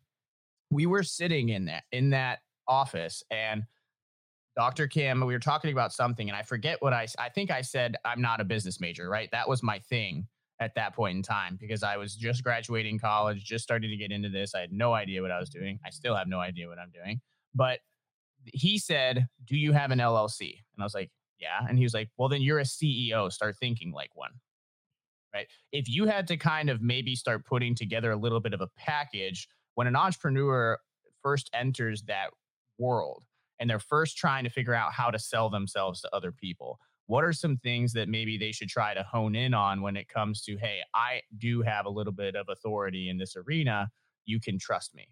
we 0.70 0.87
were 0.87 1.03
sitting 1.03 1.49
in 1.49 1.66
that 1.66 1.85
in 1.90 2.11
that 2.11 2.40
office, 2.68 3.23
and 3.31 3.64
Dr. 4.57 4.87
Kim, 4.87 5.21
we 5.25 5.33
were 5.33 5.40
talking 5.40 5.73
about 5.73 5.93
something, 5.93 6.29
and 6.29 6.37
I 6.37 6.43
forget 6.43 6.81
what 6.81 6.93
I 6.93 7.07
I 7.19 7.29
think 7.29 7.51
I 7.51 7.61
said 7.61 7.97
I'm 8.05 8.21
not 8.21 8.40
a 8.40 8.45
business 8.45 8.81
major, 8.81 9.09
right? 9.09 9.29
That 9.33 9.49
was 9.49 9.62
my 9.62 9.79
thing 9.79 10.27
at 10.61 10.75
that 10.77 10.95
point 10.95 11.17
in 11.17 11.23
time 11.23 11.59
because 11.61 11.83
I 11.83 11.97
was 11.97 12.14
just 12.14 12.45
graduating 12.45 12.99
college, 12.99 13.45
just 13.45 13.64
starting 13.64 13.90
to 13.90 13.97
get 13.97 14.12
into 14.12 14.29
this. 14.29 14.55
I 14.55 14.61
had 14.61 14.73
no 14.73 14.93
idea 14.93 15.21
what 15.23 15.33
I 15.33 15.40
was 15.40 15.51
doing. 15.51 15.81
I 15.85 15.90
still 15.90 16.14
have 16.14 16.29
no 16.29 16.38
idea 16.38 16.69
what 16.69 16.79
I'm 16.79 16.90
doing, 16.90 17.21
but 17.55 17.81
he 18.45 18.79
said, 18.79 19.27
Do 19.45 19.57
you 19.57 19.73
have 19.73 19.90
an 19.90 19.99
LLC? 19.99 20.53
And 20.75 20.83
I 20.83 20.85
was 20.85 20.95
like, 20.95 21.11
Yeah. 21.40 21.67
And 21.69 21.79
he 21.79 21.85
was 21.85 21.95
like, 21.95 22.11
Well, 22.17 22.29
then 22.29 22.43
you're 22.43 22.61
a 22.61 22.64
CEO. 22.64 23.33
Start 23.33 23.57
thinking 23.57 23.93
like 23.93 24.14
one. 24.14 24.31
Right. 25.35 25.49
If 25.73 25.88
you 25.88 26.05
had 26.05 26.29
to 26.29 26.37
kind 26.37 26.71
of 26.71 26.81
maybe 26.81 27.17
start 27.17 27.45
putting 27.45 27.75
together 27.75 28.12
a 28.12 28.17
little 28.17 28.38
bit 28.38 28.55
of 28.55 28.61
a 28.61 28.69
package 28.77 29.49
when 29.75 29.88
an 29.88 29.97
entrepreneur 29.97 30.79
first 31.23 31.51
enters 31.53 32.03
that 32.03 32.31
world 32.79 33.25
and 33.59 33.69
they're 33.69 33.79
first 33.79 34.17
trying 34.17 34.45
to 34.45 34.51
figure 34.51 34.75
out 34.75 34.93
how 34.93 35.11
to 35.11 35.19
sell 35.19 35.51
themselves 35.51 36.01
to 36.01 36.14
other 36.14 36.33
people, 36.33 36.79
what 37.07 37.25
are 37.25 37.33
some 37.33 37.57
things 37.59 37.93
that 37.93 38.09
maybe 38.09 38.38
they 38.38 38.53
should 38.53 38.69
try 38.69 38.95
to 38.95 39.03
hone 39.03 39.35
in 39.35 39.55
on 39.55 39.83
when 39.83 39.97
it 39.97 40.09
comes 40.09 40.43
to, 40.43 40.57
hey, 40.57 40.81
I 40.95 41.21
do 41.38 41.62
have 41.62 41.87
a 41.87 41.90
little 41.90 42.12
bit 42.12 42.35
of 42.35 42.49
authority 42.49 43.09
in 43.09 43.19
this 43.19 43.37
arena. 43.37 43.90
You 44.25 44.40
can 44.40 44.59
trust 44.59 44.95
me 44.95 45.07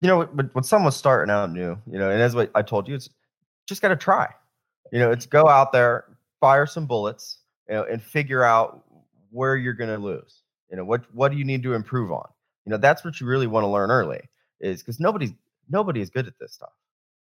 you 0.00 0.08
know, 0.08 0.24
when, 0.24 0.62
someone's 0.62 0.96
starting 0.96 1.32
out 1.32 1.50
new, 1.52 1.78
you 1.90 1.98
know, 1.98 2.10
and 2.10 2.20
as 2.20 2.34
what 2.34 2.50
I 2.54 2.62
told 2.62 2.88
you, 2.88 2.94
it's 2.94 3.08
just 3.66 3.82
got 3.82 3.88
to 3.88 3.96
try. 3.96 4.28
You 4.92 4.98
know, 4.98 5.10
it's 5.10 5.26
go 5.26 5.44
mm-hmm. 5.44 5.52
out 5.52 5.72
there, 5.72 6.04
fire 6.40 6.66
some 6.66 6.86
bullets, 6.86 7.38
you 7.68 7.74
know, 7.74 7.84
and 7.84 8.02
figure 8.02 8.44
out 8.44 8.84
where 9.30 9.56
you're 9.56 9.74
going 9.74 9.90
to 9.90 9.98
lose. 9.98 10.42
You 10.70 10.76
know, 10.76 10.84
what 10.84 11.02
what 11.14 11.32
do 11.32 11.38
you 11.38 11.44
need 11.44 11.62
to 11.62 11.74
improve 11.74 12.12
on? 12.12 12.28
You 12.64 12.70
know, 12.70 12.76
that's 12.76 13.04
what 13.04 13.20
you 13.20 13.26
really 13.26 13.46
want 13.46 13.64
to 13.64 13.68
learn 13.68 13.90
early, 13.90 14.20
is 14.60 14.82
because 14.82 15.00
nobody's 15.00 15.32
nobody 15.68 16.00
is 16.00 16.10
good 16.10 16.26
at 16.26 16.38
this 16.38 16.52
stuff. 16.52 16.72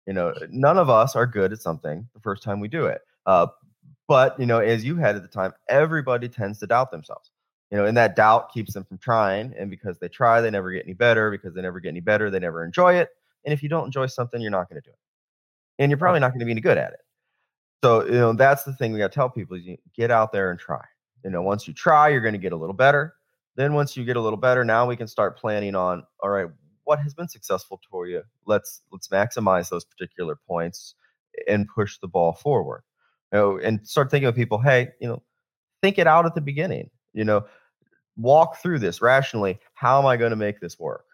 You 0.05 0.13
know, 0.13 0.33
none 0.49 0.77
of 0.77 0.89
us 0.89 1.15
are 1.15 1.25
good 1.25 1.53
at 1.53 1.61
something 1.61 2.07
the 2.13 2.19
first 2.19 2.43
time 2.43 2.59
we 2.59 2.67
do 2.67 2.85
it. 2.85 3.01
Uh, 3.25 3.47
but 4.07 4.37
you 4.39 4.45
know, 4.45 4.59
as 4.59 4.83
you 4.83 4.95
had 4.95 5.15
at 5.15 5.21
the 5.21 5.27
time, 5.27 5.53
everybody 5.69 6.27
tends 6.27 6.59
to 6.59 6.67
doubt 6.67 6.91
themselves. 6.91 7.31
You 7.71 7.77
know, 7.77 7.85
and 7.85 7.97
that 7.97 8.15
doubt 8.15 8.53
keeps 8.53 8.73
them 8.73 8.83
from 8.83 8.99
trying. 8.99 9.53
And 9.57 9.69
because 9.69 9.97
they 9.97 10.07
try, 10.07 10.41
they 10.41 10.51
never 10.51 10.71
get 10.71 10.83
any 10.83 10.93
better. 10.93 11.31
Because 11.31 11.55
they 11.55 11.61
never 11.61 11.79
get 11.79 11.89
any 11.89 12.01
better, 12.01 12.29
they 12.29 12.39
never 12.39 12.63
enjoy 12.63 12.95
it. 12.95 13.09
And 13.45 13.53
if 13.53 13.63
you 13.63 13.69
don't 13.69 13.85
enjoy 13.85 14.05
something, 14.07 14.41
you're 14.41 14.51
not 14.51 14.69
going 14.69 14.81
to 14.81 14.87
do 14.87 14.91
it, 14.93 14.99
and 15.79 15.89
you're 15.89 15.97
probably 15.97 16.19
not 16.19 16.29
going 16.29 16.39
to 16.39 16.45
be 16.45 16.51
any 16.51 16.61
good 16.61 16.77
at 16.77 16.93
it. 16.93 16.99
So 17.83 18.05
you 18.05 18.11
know, 18.11 18.33
that's 18.33 18.63
the 18.63 18.73
thing 18.73 18.93
we 18.93 18.99
got 18.99 19.11
to 19.11 19.15
tell 19.15 19.29
people: 19.29 19.57
is 19.57 19.65
you 19.65 19.77
get 19.95 20.11
out 20.11 20.31
there 20.31 20.51
and 20.51 20.59
try. 20.59 20.83
You 21.23 21.31
know, 21.31 21.41
once 21.41 21.67
you 21.67 21.73
try, 21.73 22.09
you're 22.09 22.21
going 22.21 22.33
to 22.33 22.39
get 22.39 22.53
a 22.53 22.55
little 22.55 22.75
better. 22.75 23.15
Then 23.55 23.73
once 23.73 23.95
you 23.95 24.03
get 24.03 24.17
a 24.17 24.21
little 24.21 24.37
better, 24.37 24.63
now 24.63 24.87
we 24.87 24.95
can 24.95 25.07
start 25.07 25.37
planning 25.37 25.75
on. 25.75 26.03
All 26.21 26.29
right, 26.29 26.47
what 26.85 26.99
has 26.99 27.13
been 27.13 27.27
successful 27.27 27.79
for 27.89 28.07
you? 28.07 28.21
Let's 28.45 28.81
let's 28.91 29.07
maximize 29.07 29.69
those 29.69 29.85
particular 29.85 30.37
points 30.47 30.95
and 31.47 31.67
push 31.67 31.97
the 31.99 32.07
ball 32.07 32.33
forward 32.33 32.83
you 33.33 33.39
know, 33.39 33.57
and 33.57 33.85
start 33.85 34.11
thinking 34.11 34.27
of 34.27 34.35
people, 34.35 34.59
hey, 34.59 34.89
you 35.01 35.07
know, 35.07 35.21
think 35.81 35.97
it 35.97 36.07
out 36.07 36.25
at 36.25 36.35
the 36.35 36.41
beginning. 36.41 36.89
You 37.13 37.25
know, 37.25 37.45
walk 38.15 38.57
through 38.57 38.79
this 38.79 39.01
rationally. 39.01 39.59
How 39.73 39.99
am 39.99 40.05
I 40.05 40.17
going 40.17 40.29
to 40.29 40.35
make 40.35 40.59
this 40.59 40.79
work? 40.79 41.05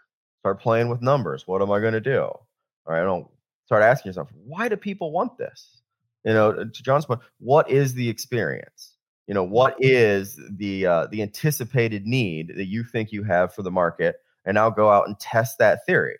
Start 0.41 0.59
playing 0.61 0.89
with 0.89 1.01
numbers. 1.01 1.47
What 1.47 1.61
am 1.61 1.71
I 1.71 1.79
going 1.79 1.93
to 1.93 2.01
do? 2.01 2.21
All 2.21 2.43
right, 2.87 3.01
I 3.01 3.05
don't 3.05 3.27
start 3.65 3.83
asking 3.83 4.09
yourself, 4.09 4.29
why 4.45 4.67
do 4.67 4.75
people 4.75 5.11
want 5.11 5.37
this? 5.37 5.81
You 6.25 6.33
know, 6.33 6.53
to 6.53 6.83
John's 6.83 7.05
point, 7.05 7.21
what 7.39 7.69
is 7.69 7.93
the 7.93 8.09
experience? 8.09 8.95
You 9.27 9.33
know, 9.33 9.43
what 9.43 9.75
is 9.79 10.39
the 10.49 10.85
uh, 10.85 11.07
the 11.07 11.21
anticipated 11.21 12.05
need 12.05 12.53
that 12.57 12.65
you 12.65 12.83
think 12.83 13.11
you 13.11 13.23
have 13.23 13.53
for 13.53 13.61
the 13.61 13.71
market? 13.71 14.17
And 14.49 14.55
now 14.55 14.71
go 14.71 14.89
out 14.89 15.07
and 15.07 15.19
test 15.19 15.59
that 15.59 15.85
theory. 15.85 16.17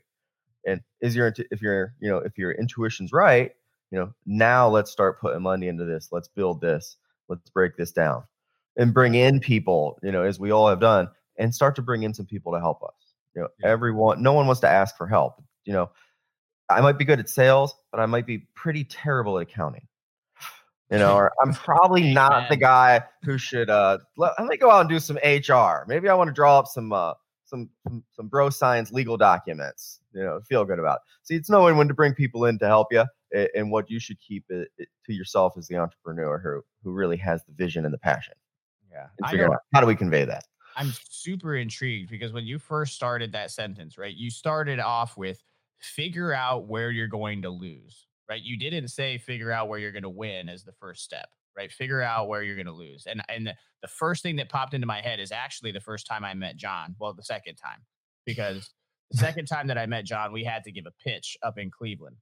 And 0.63 0.82
is 1.02 1.15
your 1.15 1.34
if 1.50 1.63
your 1.63 1.96
you 2.00 2.08
know 2.08 2.20
if 2.20 2.38
your 2.38 2.52
intuition's 2.52 3.12
right, 3.12 3.54
you 3.89 3.98
know 3.98 4.13
now 4.28 4.70
let's 4.70 4.92
start 4.92 5.20
putting 5.20 5.42
money 5.42 5.68
into 5.68 5.84
this. 5.84 6.10
Let's 6.12 6.28
build 6.28 6.62
this. 6.62 6.98
Let's 7.28 7.50
break 7.50 7.76
this 7.76 7.92
down 7.92 8.24
and 8.78 8.94
bring 8.94 9.15
in 9.15 9.39
people 9.39 9.98
you 10.04 10.12
know 10.12 10.22
as 10.22 10.39
we 10.39 10.52
all 10.52 10.68
have 10.68 10.80
done 10.80 11.10
and 11.39 11.56
start 11.56 11.76
to 11.78 11.82
bring 11.82 12.04
in 12.04 12.13
some 12.13 12.28
people 12.28 12.54
to 12.54 12.60
help 12.60 12.84
us. 12.84 12.94
You 13.36 13.42
know 13.42 13.48
everyone 13.63 14.22
no 14.22 14.34
one 14.34 14.46
wants 14.46 14.62
to 14.62 14.70
ask 14.70 14.96
for 14.96 15.08
help. 15.08 15.42
You 15.65 15.74
know 15.74 15.89
i 16.70 16.82
might 16.82 17.00
be 17.00 17.06
good 17.06 17.20
at 17.20 17.28
sales 17.28 17.74
but 17.92 18.00
i 18.00 18.06
might 18.06 18.28
be 18.28 18.48
pretty 18.54 18.84
terrible 18.84 19.39
at 19.39 19.42
accounting. 19.42 19.88
You 20.92 21.00
know 21.00 21.15
or 21.15 21.32
i'm 21.42 21.54
probably 21.65 22.13
not 22.13 22.48
the 22.48 22.58
guy 22.58 23.02
who 23.24 23.39
should 23.39 23.72
uh 23.72 23.98
let, 24.18 24.34
let 24.38 24.48
me 24.48 24.56
go 24.56 24.70
out 24.70 24.82
and 24.82 24.89
do 24.89 25.00
some 25.00 25.18
hr 25.18 25.86
maybe 25.88 26.10
i 26.10 26.13
want 26.13 26.28
to 26.28 26.34
draw 26.34 26.60
up 26.60 26.68
some 26.68 26.94
uh 26.94 27.13
some, 27.50 27.70
some 27.84 28.04
some 28.12 28.28
bro 28.28 28.50
science 28.50 28.92
legal 28.92 29.18
documents 29.18 30.00
you 30.14 30.24
know 30.24 30.40
feel 30.48 30.64
good 30.66 30.80
about 30.80 30.98
it. 30.98 31.02
see 31.24 31.36
it's 31.36 31.50
knowing 31.50 31.78
when 31.78 31.88
to 31.88 31.94
bring 31.94 32.14
people 32.14 32.46
in 32.46 32.60
to 32.60 32.68
help 32.68 32.88
you 32.92 33.04
and 33.56 33.72
what 33.72 33.90
you 33.90 34.00
should 34.00 34.20
keep 34.20 34.44
it, 34.50 34.70
to 35.06 35.14
yourself 35.14 35.54
as 35.58 35.68
the 35.68 35.76
entrepreneur 35.76 36.40
who 36.40 36.62
who 36.84 36.94
really 36.94 37.18
has 37.18 37.44
the 37.46 37.54
vision 37.54 37.86
and 37.86 37.94
the 37.94 38.00
passion. 38.00 38.34
Yeah, 38.92 39.08
and 39.20 39.30
figure 39.30 39.52
out 39.52 39.60
how 39.74 39.82
do 39.82 39.88
we 39.88 39.96
convey 39.96 40.26
that. 40.26 40.46
I'm 40.76 40.92
super 41.10 41.56
intrigued 41.56 42.10
because 42.10 42.34
when 42.34 42.46
you 42.46 42.58
first 42.58 42.96
started 42.96 43.32
that 43.34 43.52
sentence, 43.52 43.98
right, 43.98 44.16
you 44.16 44.32
started 44.32 44.80
off 44.80 45.18
with 45.18 45.44
figure 45.78 46.34
out 46.34 46.68
where 46.68 46.92
you're 46.92 47.08
going 47.08 47.42
to 47.44 47.50
lose, 47.50 48.08
right? 48.30 48.42
You 48.42 48.58
didn't 48.58 48.88
say 48.88 49.18
figure 49.18 49.52
out 49.52 49.68
where 49.68 49.80
you're 49.80 49.92
going 49.92 50.04
to 50.04 50.10
win 50.10 50.50
as 50.50 50.64
the 50.64 50.72
first 50.74 51.04
step, 51.04 51.30
right? 51.56 51.72
Figure 51.72 52.02
out 52.02 52.28
where 52.28 52.44
you're 52.44 52.56
going 52.56 52.66
to 52.66 52.72
lose. 52.72 53.06
And 53.06 53.22
and 53.30 53.48
the, 53.48 53.56
the 53.82 53.88
first 53.88 54.24
thing 54.24 54.36
that 54.38 54.50
popped 54.50 54.74
into 54.74 54.88
my 54.88 55.02
head 55.02 55.20
is 55.20 55.32
actually 55.32 55.72
the 55.72 55.80
first 55.80 56.08
time 56.08 56.24
I 56.24 56.34
met 56.34 56.58
John. 56.58 56.96
Well, 57.00 57.14
the 57.14 57.24
second 57.24 57.56
time 57.56 57.80
because 58.26 58.70
the 59.12 59.18
second 59.26 59.46
time 59.46 59.68
that 59.68 59.78
I 59.78 59.86
met 59.86 60.06
John, 60.06 60.32
we 60.32 60.44
had 60.44 60.64
to 60.64 60.72
give 60.72 60.86
a 60.86 61.04
pitch 61.04 61.38
up 61.44 61.58
in 61.58 61.72
Cleveland 61.72 62.18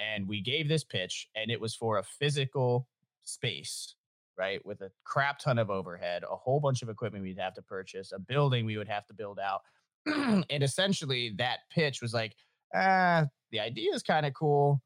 and 0.00 0.26
we 0.26 0.40
gave 0.40 0.68
this 0.68 0.82
pitch 0.82 1.28
and 1.36 1.50
it 1.50 1.60
was 1.60 1.74
for 1.74 1.98
a 1.98 2.02
physical 2.02 2.88
space 3.22 3.94
right 4.38 4.64
with 4.64 4.80
a 4.80 4.90
crap 5.04 5.38
ton 5.38 5.58
of 5.58 5.70
overhead 5.70 6.22
a 6.24 6.36
whole 6.36 6.58
bunch 6.58 6.82
of 6.82 6.88
equipment 6.88 7.22
we'd 7.22 7.38
have 7.38 7.54
to 7.54 7.62
purchase 7.62 8.12
a 8.12 8.18
building 8.18 8.64
we 8.64 8.76
would 8.76 8.88
have 8.88 9.06
to 9.06 9.14
build 9.14 9.38
out 9.38 9.60
and 10.06 10.62
essentially 10.62 11.34
that 11.36 11.58
pitch 11.70 12.00
was 12.00 12.14
like 12.14 12.34
ah 12.74 13.26
the 13.52 13.60
idea 13.60 13.92
is 13.94 14.02
kind 14.02 14.24
of 14.24 14.32
cool 14.32 14.82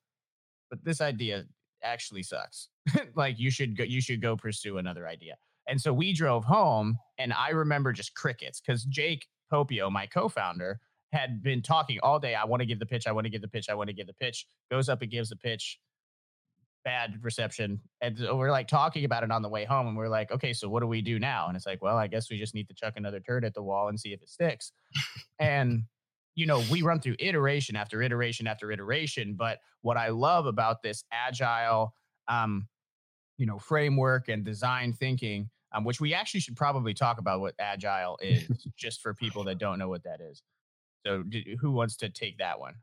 but 0.69 0.85
this 0.85 1.01
idea 1.01 1.45
actually 1.83 2.23
sucks 2.23 2.69
like 3.15 3.39
you 3.39 3.51
should 3.51 3.77
go 3.77 3.85
you 3.85 4.01
should 4.01 4.21
go 4.21 4.37
pursue 4.37 4.79
another 4.79 5.07
idea 5.07 5.37
and 5.69 5.81
so 5.81 5.93
we 5.93 6.13
drove 6.13 6.45
home 6.45 6.99
and 7.19 7.33
i 7.33 7.51
remember 7.51 7.93
just 7.93 8.15
crickets 8.15 8.61
because 8.61 8.85
jake 8.85 9.27
popio 9.53 9.91
my 9.91 10.07
co-founder 10.07 10.81
had 11.15 11.43
been 11.43 11.63
talking 11.63 11.99
all 12.03 12.19
day. 12.19 12.35
I 12.35 12.45
want 12.45 12.61
to 12.61 12.67
give 12.67 12.79
the 12.79 12.87
pitch. 12.87 13.07
I 13.07 13.13
want 13.13 13.25
to 13.25 13.31
give 13.31 13.41
the 13.41 13.49
pitch. 13.49 13.71
I 13.71 13.75
want 13.75 13.89
to 13.89 13.95
give 13.95 14.07
the 14.07 14.15
pitch. 14.15 14.47
Goes 14.71 14.89
up 14.89 15.01
and 15.01 15.11
gives 15.11 15.31
the 15.31 15.37
pitch. 15.37 15.79
Bad 16.85 17.19
reception. 17.23 17.81
And 18.03 18.19
so 18.19 18.37
we're 18.37 18.51
like 18.51 18.69
talking 18.69 19.05
about 19.05 19.23
it 19.23 19.31
on 19.31 19.41
the 19.41 19.49
way 19.49 19.65
home. 19.65 19.87
And 19.87 19.97
we're 19.97 20.09
like, 20.09 20.31
okay, 20.33 20.53
so 20.53 20.69
what 20.69 20.81
do 20.81 20.87
we 20.87 21.01
do 21.01 21.19
now? 21.19 21.47
And 21.47 21.57
it's 21.57 21.67
like, 21.67 21.81
well, 21.81 21.97
I 21.97 22.09
guess 22.09 22.31
we 22.31 22.37
just 22.37 22.55
need 22.55 22.69
to 22.69 22.75
chuck 22.75 22.95
another 22.97 23.21
turd 23.21 23.45
at 23.45 23.55
the 23.55 23.63
wall 23.63 23.89
and 23.89 23.99
see 23.99 24.13
if 24.13 24.21
it 24.21 24.29
sticks. 24.29 24.73
and, 25.39 25.85
you 26.35 26.47
know, 26.47 26.63
we 26.71 26.83
run 26.83 27.01
through 27.01 27.17
iteration 27.21 27.77
after 27.77 28.03
iteration 28.03 28.47
after 28.47 28.73
iteration. 28.73 29.35
But 29.35 29.61
what 29.83 29.97
I 29.97 30.09
love 30.09 30.47
about 30.47 30.83
this 30.83 31.05
agile, 31.13 31.95
um, 32.29 32.67
you 33.39 33.47
know, 33.47 33.59
framework 33.59 34.29
and 34.29 34.45
design 34.45 34.93
thinking, 34.93 35.49
um, 35.73 35.85
which 35.85 36.01
we 36.01 36.15
actually 36.15 36.41
should 36.41 36.57
probably 36.57 36.95
talk 36.95 37.19
about 37.19 37.41
what 37.41 37.55
agile 37.59 38.19
is, 38.23 38.49
just 38.77 39.03
for 39.03 39.15
people 39.15 39.45
that 39.45 39.59
don't 39.59 39.79
know 39.79 39.89
what 39.89 40.05
that 40.05 40.21
is. 40.21 40.43
So, 41.07 41.23
who 41.61 41.73
wants 41.73 41.97
to 41.99 42.09
take 42.09 42.39
that 42.39 42.59
one? 42.59 42.75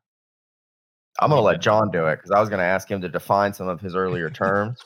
I'm 1.19 1.29
going 1.29 1.39
to 1.39 1.43
let 1.43 1.61
John 1.61 1.91
do 1.91 2.05
it 2.07 2.17
because 2.17 2.31
I 2.31 2.39
was 2.39 2.49
going 2.49 2.59
to 2.59 2.65
ask 2.65 2.89
him 2.89 3.01
to 3.01 3.09
define 3.09 3.53
some 3.53 3.67
of 3.67 3.81
his 3.81 3.95
earlier 3.95 4.29
terms. 4.29 4.79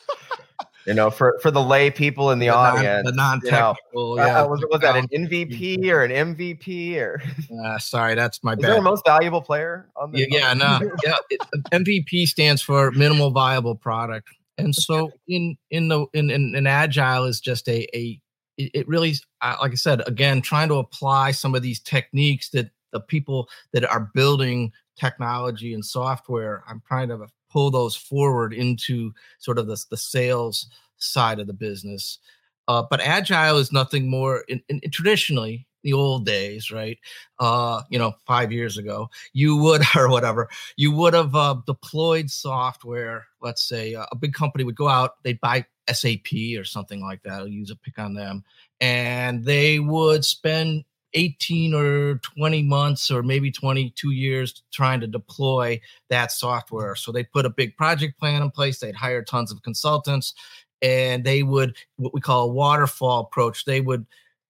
you 0.86 0.94
know, 0.94 1.10
for 1.12 1.38
for 1.42 1.52
the 1.52 1.62
lay 1.62 1.92
people 1.92 2.32
in 2.32 2.40
the, 2.40 2.48
the 2.48 2.54
audience, 2.54 3.06
non, 3.06 3.40
the 3.40 3.52
non-technical. 3.52 4.16
You 4.16 4.22
know, 4.22 4.26
yeah, 4.26 4.42
uh, 4.42 4.48
was, 4.48 4.66
was 4.72 4.82
that 4.82 4.96
an 4.96 5.08
MVP 5.10 5.88
or 5.90 6.04
an 6.04 6.36
MVP 6.36 6.98
or? 6.98 7.22
Uh, 7.64 7.78
sorry, 7.80 8.16
that's 8.16 8.44
my 8.44 8.54
Is 8.54 8.60
bad. 8.60 8.72
there 8.72 8.78
a 8.78 8.82
most 8.82 9.06
valuable 9.06 9.42
player 9.42 9.88
on 9.96 10.12
the? 10.12 10.20
Yeah, 10.20 10.26
yeah 10.30 10.54
no, 10.54 10.80
yeah. 11.04 11.16
It, 11.30 11.42
MVP 11.72 12.28
stands 12.28 12.62
for 12.62 12.92
minimal 12.92 13.32
viable 13.32 13.76
product, 13.76 14.30
and 14.58 14.76
so 14.76 15.12
in 15.28 15.58
in 15.72 15.88
the 15.88 16.06
in 16.14 16.30
in, 16.30 16.56
in 16.56 16.68
agile 16.68 17.26
is 17.26 17.40
just 17.40 17.68
a 17.68 17.88
a 17.96 18.20
it 18.58 18.88
really 18.88 19.16
like 19.42 19.72
I 19.72 19.76
said 19.76 20.08
again 20.08 20.42
trying 20.42 20.70
to 20.70 20.76
apply 20.76 21.32
some 21.32 21.56
of 21.56 21.62
these 21.62 21.80
techniques 21.80 22.50
that 22.50 22.70
the 22.92 23.02
people 23.02 23.50
that 23.74 23.84
are 23.84 24.12
building 24.14 24.72
technology 24.98 25.74
and 25.74 25.84
software 25.84 26.64
i'm 26.70 26.82
trying 26.88 27.10
to 27.10 27.28
pull 27.56 27.72
those 27.72 27.96
forward 27.96 28.54
into 28.54 29.14
sort 29.40 29.58
of 29.58 29.66
the, 29.66 29.82
the 29.90 29.96
sales 29.96 30.68
side 30.98 31.40
of 31.40 31.48
the 31.48 31.54
business. 31.54 32.20
Uh, 32.68 32.84
but 32.90 33.00
agile 33.00 33.58
is 33.58 33.72
nothing 33.72 34.10
more 34.10 34.44
in, 34.50 34.62
in, 34.68 34.82
traditionally 34.92 35.66
the 35.86 35.94
old 35.94 36.26
days, 36.26 36.72
right? 36.72 36.98
Uh, 37.40 37.84
you 37.90 37.98
know, 37.98 38.14
five 38.26 38.52
years 38.52 38.78
ago, 38.78 39.10
you 39.32 39.56
would 39.56 39.84
or 39.96 40.10
whatever, 40.10 40.50
you 40.76 40.92
would 40.92 41.14
have 41.14 41.34
uh, 41.34 41.56
deployed 41.66 42.30
software. 42.30 43.28
Let's 43.42 43.62
say 43.62 43.96
uh, 43.96 44.06
a 44.12 44.16
big 44.16 44.34
company 44.34 44.66
would 44.66 44.76
go 44.76 44.90
out, 44.90 45.24
they'd 45.24 45.40
buy 45.40 45.66
SAP 45.90 46.34
or 46.58 46.66
something 46.66 47.02
like 47.02 47.22
that. 47.24 47.34
I'll 47.34 47.48
use 47.48 47.70
a 47.70 47.76
pick 47.76 48.00
on 48.00 48.16
them, 48.16 48.44
and 48.82 49.46
they 49.46 49.80
would 49.80 50.26
spend 50.26 50.84
18 51.14 51.74
or 51.74 52.16
20 52.16 52.64
months 52.64 53.10
or 53.10 53.24
maybe 53.24 53.50
22 53.50 54.12
years 54.12 54.64
trying 54.74 55.00
to 55.00 55.08
deploy 55.08 55.80
that 56.10 56.32
software. 56.34 56.94
So 56.96 57.14
they 57.14 57.24
put 57.24 57.46
a 57.46 57.50
big 57.50 57.78
project 57.78 58.20
plan 58.20 58.42
in 58.42 58.52
place, 58.52 58.80
they'd 58.80 58.96
hire 58.96 59.24
tons 59.24 59.50
of 59.50 59.62
consultants 59.62 60.34
and 60.82 61.24
they 61.24 61.42
would 61.42 61.78
what 61.96 62.14
we 62.14 62.20
call 62.20 62.50
a 62.50 62.52
waterfall 62.52 63.22
approach. 63.22 63.64
They 63.64 63.80
would 63.80 64.06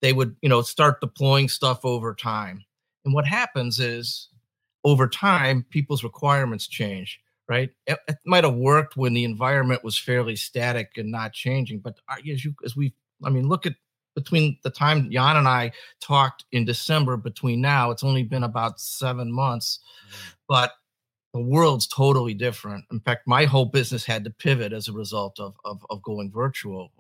they 0.06 0.14
would, 0.14 0.36
you 0.42 0.50
know, 0.50 0.62
start 0.62 1.02
deploying 1.02 1.50
stuff 1.50 1.84
over 1.84 2.14
time. 2.14 2.64
And 3.06 3.14
what 3.14 3.26
happens 3.26 3.80
is 3.80 4.30
over 4.84 5.08
time 5.08 5.66
people's 5.72 6.04
requirements 6.04 6.68
change 6.68 7.20
right? 7.48 7.70
It, 7.86 8.00
it, 8.08 8.18
might 8.26 8.44
have 8.44 8.56
worked 8.56 8.98
when 8.98 9.14
the 9.14 9.24
environment 9.24 9.84
was 9.84 9.98
fairly 9.98 10.36
static 10.36 10.94
and 10.98 11.12
not 11.12 11.34
changing, 11.34 11.80
but 11.80 11.96
as 12.10 12.44
you 12.44 12.56
as 12.66 12.76
we, 12.76 12.94
I 13.24 13.30
mean, 13.30 13.48
look 13.48 13.66
at 13.66 13.76
between 14.16 14.58
the 14.64 14.70
time 14.70 15.12
Jan 15.12 15.38
and 15.38 15.48
I 15.48 15.74
talked 16.02 16.46
in 16.52 16.66
December 16.66 17.18
between 17.18 17.62
now, 17.62 17.92
it's 17.92 18.04
only 18.04 18.24
been 18.24 18.44
about 18.44 18.80
seven 18.80 19.32
months, 19.32 19.80
mm-hmm. 20.08 20.32
but 20.48 20.72
the 21.34 21.42
world's 21.42 21.86
totally 21.86 22.34
different. 22.34 22.86
In 22.92 23.02
fact, 23.02 23.28
my 23.28 23.44
whole 23.44 23.66
business 23.66 24.06
had 24.06 24.24
to 24.24 24.30
pivot 24.30 24.72
as 24.74 24.88
a 24.88 24.94
result 24.94 25.40
of 25.40 25.56
of, 25.66 25.86
of 25.90 26.02
going 26.02 26.32
virtual. 26.32 26.92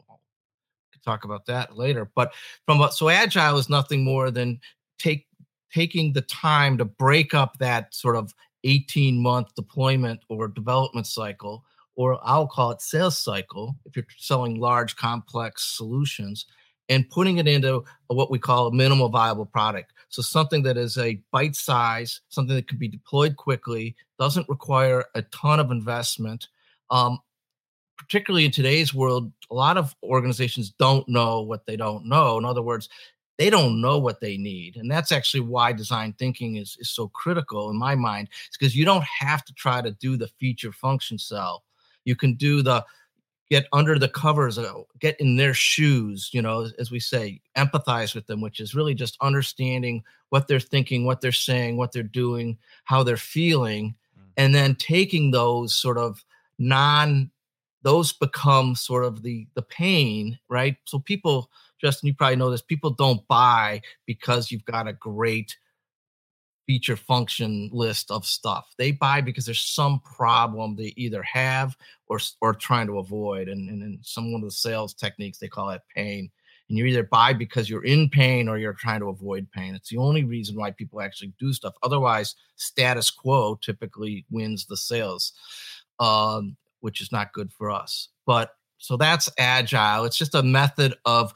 Talk 1.06 1.24
about 1.24 1.46
that 1.46 1.78
later. 1.78 2.10
But 2.16 2.34
from 2.66 2.86
so 2.92 3.10
agile 3.10 3.58
is 3.58 3.70
nothing 3.70 4.04
more 4.04 4.32
than 4.32 4.60
take 4.98 5.28
taking 5.74 6.14
the 6.14 6.22
time 6.22 6.78
to 6.78 6.86
break 6.86 7.34
up 7.34 7.58
that 7.60 7.94
sort 7.94 8.16
of 8.16 8.34
18 8.64 9.22
month 9.22 9.54
deployment 9.56 10.22
or 10.30 10.48
development 10.48 11.06
cycle 11.06 11.64
or 11.96 12.20
I'll 12.24 12.48
call 12.48 12.72
it 12.72 12.82
sales 12.82 13.18
cycle 13.18 13.76
if 13.86 13.96
you're 13.96 14.06
selling 14.18 14.60
large 14.60 14.96
complex 14.96 15.64
solutions 15.78 16.46
and 16.90 17.10
putting 17.10 17.38
it 17.38 17.48
into 17.48 17.84
what 18.08 18.30
we 18.30 18.38
call 18.38 18.68
a 18.68 18.74
minimal 18.74 19.10
viable 19.10 19.46
product. 19.46 19.94
So 20.10 20.22
something 20.22 20.64
that 20.64 20.78
is 20.78 20.98
a 20.98 21.22
bite 21.32 21.56
size, 21.56 22.22
something 22.30 22.56
that 22.56 22.68
can 22.68 22.78
be 22.78 22.88
deployed 22.88 23.38
quickly, 23.38 23.96
doesn't 24.20 24.50
require 24.50 25.06
a 25.16 25.24
ton 25.24 25.60
of 25.60 25.72
investment. 25.72 26.48
Um, 26.92 27.20
particularly 27.98 28.46
in 28.46 28.52
today's 28.52 28.94
world, 28.94 29.32
a 29.50 29.54
lot 29.54 29.78
of 29.78 29.96
organizations 30.04 30.72
don't 30.72 31.08
know 31.08 31.42
what 31.42 31.66
they 31.66 31.76
don't 31.76 32.06
know. 32.06 32.38
In 32.38 32.46
other 32.46 32.62
words, 32.62 32.90
they 33.38 33.50
don't 33.50 33.82
know 33.82 33.98
what 33.98 34.22
they 34.22 34.38
need. 34.38 34.78
And 34.78 34.90
that's 34.90 35.12
actually 35.12 35.42
why 35.42 35.74
design 35.74 36.14
thinking 36.14 36.56
is, 36.56 36.78
is 36.80 36.90
so 36.90 37.10
critical 37.10 37.70
in 37.70 37.78
my 37.78 37.96
mind. 37.96 38.30
It's 38.48 38.58
because 38.58 38.76
you 38.76 38.86
don't 38.86 39.04
have 39.04 39.44
to 39.46 39.54
try 39.54 39.82
to 39.82 39.92
do 39.92 40.18
the 40.18 40.28
feature 40.28 40.72
function 40.72 41.18
sell. 41.18 41.64
You 42.06 42.16
can 42.16 42.36
do 42.36 42.62
the 42.62 42.86
get 43.50 43.68
under 43.74 44.00
the 44.00 44.10
covers, 44.10 44.58
uh, 44.58 44.74
get 45.00 45.20
in 45.20 45.36
their 45.36 45.54
shoes, 45.54 46.30
you 46.34 46.42
know, 46.42 46.68
as 46.80 46.90
we 46.90 47.00
say, 47.00 47.42
empathize 47.56 48.16
with 48.16 48.26
them, 48.28 48.42
which 48.42 48.60
is 48.60 48.74
really 48.74 48.96
just 48.96 49.18
understanding 49.22 50.04
what 50.30 50.48
they're 50.48 50.60
thinking, 50.60 51.06
what 51.06 51.22
they're 51.22 51.32
saying, 51.32 51.78
what 51.78 51.92
they're 51.92 52.04
doing, 52.04 52.58
how 52.86 53.04
they're 53.04 53.18
feeling, 53.18 53.96
mm. 54.18 54.24
and 54.38 54.56
then 54.56 54.76
taking 54.76 55.32
those 55.32 55.76
sort 55.76 55.98
of 55.98 56.24
non 56.58 57.30
those 57.86 58.12
become 58.12 58.76
sort 58.76 59.06
of 59.06 59.22
the 59.22 59.48
the 59.54 59.62
pain, 59.62 60.38
right? 60.50 60.76
So 60.86 61.00
people 61.00 61.50
Justin, 61.80 62.08
you 62.08 62.16
probably 62.16 62.36
know 62.36 62.50
this. 62.50 62.62
People 62.62 62.90
don't 62.90 63.26
buy 63.28 63.82
because 64.08 64.52
you've 64.52 64.66
got 64.66 64.88
a 64.88 64.94
great 64.94 65.56
feature 66.66 66.96
function 66.96 67.70
list 67.72 68.10
of 68.10 68.26
stuff. 68.26 68.74
They 68.80 68.92
buy 68.92 69.22
because 69.22 69.46
there's 69.46 69.62
some 69.62 70.00
problem 70.00 70.76
they 70.76 70.94
either 70.98 71.22
have 71.22 71.78
or 72.08 72.20
or 72.42 72.56
trying 72.56 72.88
to 72.88 72.98
avoid. 72.98 73.50
And, 73.50 73.70
and 73.70 73.84
in 73.84 74.00
some 74.02 74.32
one 74.34 74.42
of 74.42 74.48
the 74.48 74.56
sales 74.56 74.96
techniques, 74.96 75.38
they 75.38 75.48
call 75.48 75.70
it 75.70 75.84
pain. 75.96 76.32
And 76.68 76.78
you 76.80 76.86
either 76.86 77.04
buy 77.04 77.34
because 77.34 77.70
you're 77.70 77.86
in 77.86 78.10
pain 78.10 78.50
or 78.50 78.58
you're 78.58 78.74
trying 78.74 79.02
to 79.02 79.10
avoid 79.10 79.52
pain. 79.52 79.76
It's 79.76 79.90
the 79.90 79.98
only 79.98 80.24
reason 80.24 80.56
why 80.56 80.72
people 80.72 81.02
actually 81.02 81.34
do 81.40 81.54
stuff. 81.54 81.76
Otherwise, 81.84 82.34
status 82.56 83.12
quo 83.12 83.60
typically 83.62 84.26
wins 84.32 84.66
the 84.66 84.76
sales, 84.76 85.34
um, 86.00 86.58
which 86.86 87.02
is 87.02 87.12
not 87.12 87.34
good 87.34 87.52
for 87.52 87.72
us. 87.72 88.10
But 88.28 88.52
so 88.78 88.96
that's 88.96 89.28
agile. 89.40 90.06
It's 90.06 90.20
just 90.20 90.36
a 90.36 90.44
method 90.44 90.94
of 91.04 91.34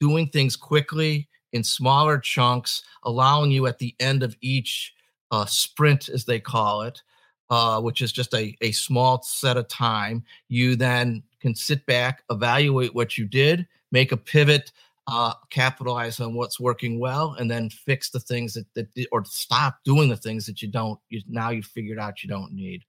doing 0.00 0.30
things 0.30 0.56
quickly 0.56 1.28
in 1.52 1.62
smaller 1.62 2.18
chunks, 2.18 2.82
allowing 3.02 3.50
you 3.50 3.66
at 3.66 3.78
the 3.78 3.94
end 4.00 4.22
of 4.22 4.34
each 4.40 4.94
uh, 5.30 5.44
sprint, 5.44 6.08
as 6.08 6.24
they 6.24 6.40
call 6.40 6.80
it, 6.80 7.02
uh, 7.50 7.82
which 7.82 8.00
is 8.00 8.12
just 8.12 8.32
a, 8.32 8.56
a 8.62 8.72
small 8.72 9.22
set 9.22 9.58
of 9.58 9.68
time, 9.68 10.24
you 10.48 10.74
then 10.74 11.22
can 11.40 11.54
sit 11.54 11.84
back, 11.84 12.22
evaluate 12.30 12.94
what 12.94 13.18
you 13.18 13.26
did, 13.26 13.66
make 13.92 14.10
a 14.10 14.16
pivot, 14.16 14.72
uh, 15.06 15.34
capitalize 15.50 16.18
on 16.18 16.32
what's 16.32 16.58
working 16.58 16.98
well, 16.98 17.34
and 17.38 17.50
then 17.50 17.68
fix 17.68 18.08
the 18.08 18.20
things 18.20 18.54
that, 18.54 18.66
that 18.74 19.06
or 19.12 19.22
stop 19.26 19.80
doing 19.84 20.08
the 20.08 20.16
things 20.16 20.46
that 20.46 20.62
you 20.62 20.68
don't, 20.68 20.98
you, 21.10 21.20
now 21.28 21.50
you've 21.50 21.66
figured 21.66 21.98
out 21.98 22.22
you 22.22 22.28
don't 22.28 22.52
need. 22.52 22.82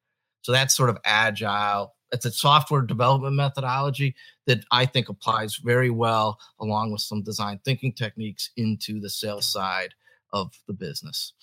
So 0.46 0.52
that's 0.52 0.76
sort 0.76 0.92
of 0.92 1.00
agile 1.06 1.96
it's 2.12 2.24
a 2.24 2.32
software 2.32 2.84
development 2.84 3.36
methodology 3.36 4.16
that 4.46 4.64
I 4.70 4.86
think 4.86 5.10
applies 5.10 5.56
very 5.56 5.90
well 5.90 6.40
along 6.60 6.92
with 6.92 7.02
some 7.02 7.24
design 7.24 7.60
thinking 7.66 7.94
techniques 7.94 8.52
into 8.56 9.00
the 9.00 9.10
sales 9.10 9.52
side 9.52 9.96
of 10.32 10.54
the 10.68 10.74
business. 10.74 11.34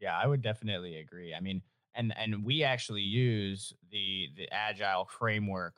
Yeah, 0.00 0.18
I 0.18 0.26
would 0.26 0.42
definitely 0.42 0.96
agree. 0.96 1.34
I 1.34 1.40
mean, 1.40 1.62
and 1.94 2.12
and 2.16 2.44
we 2.44 2.64
actually 2.64 3.02
use 3.02 3.72
the 3.92 4.28
the 4.36 4.52
agile 4.52 5.04
framework 5.06 5.74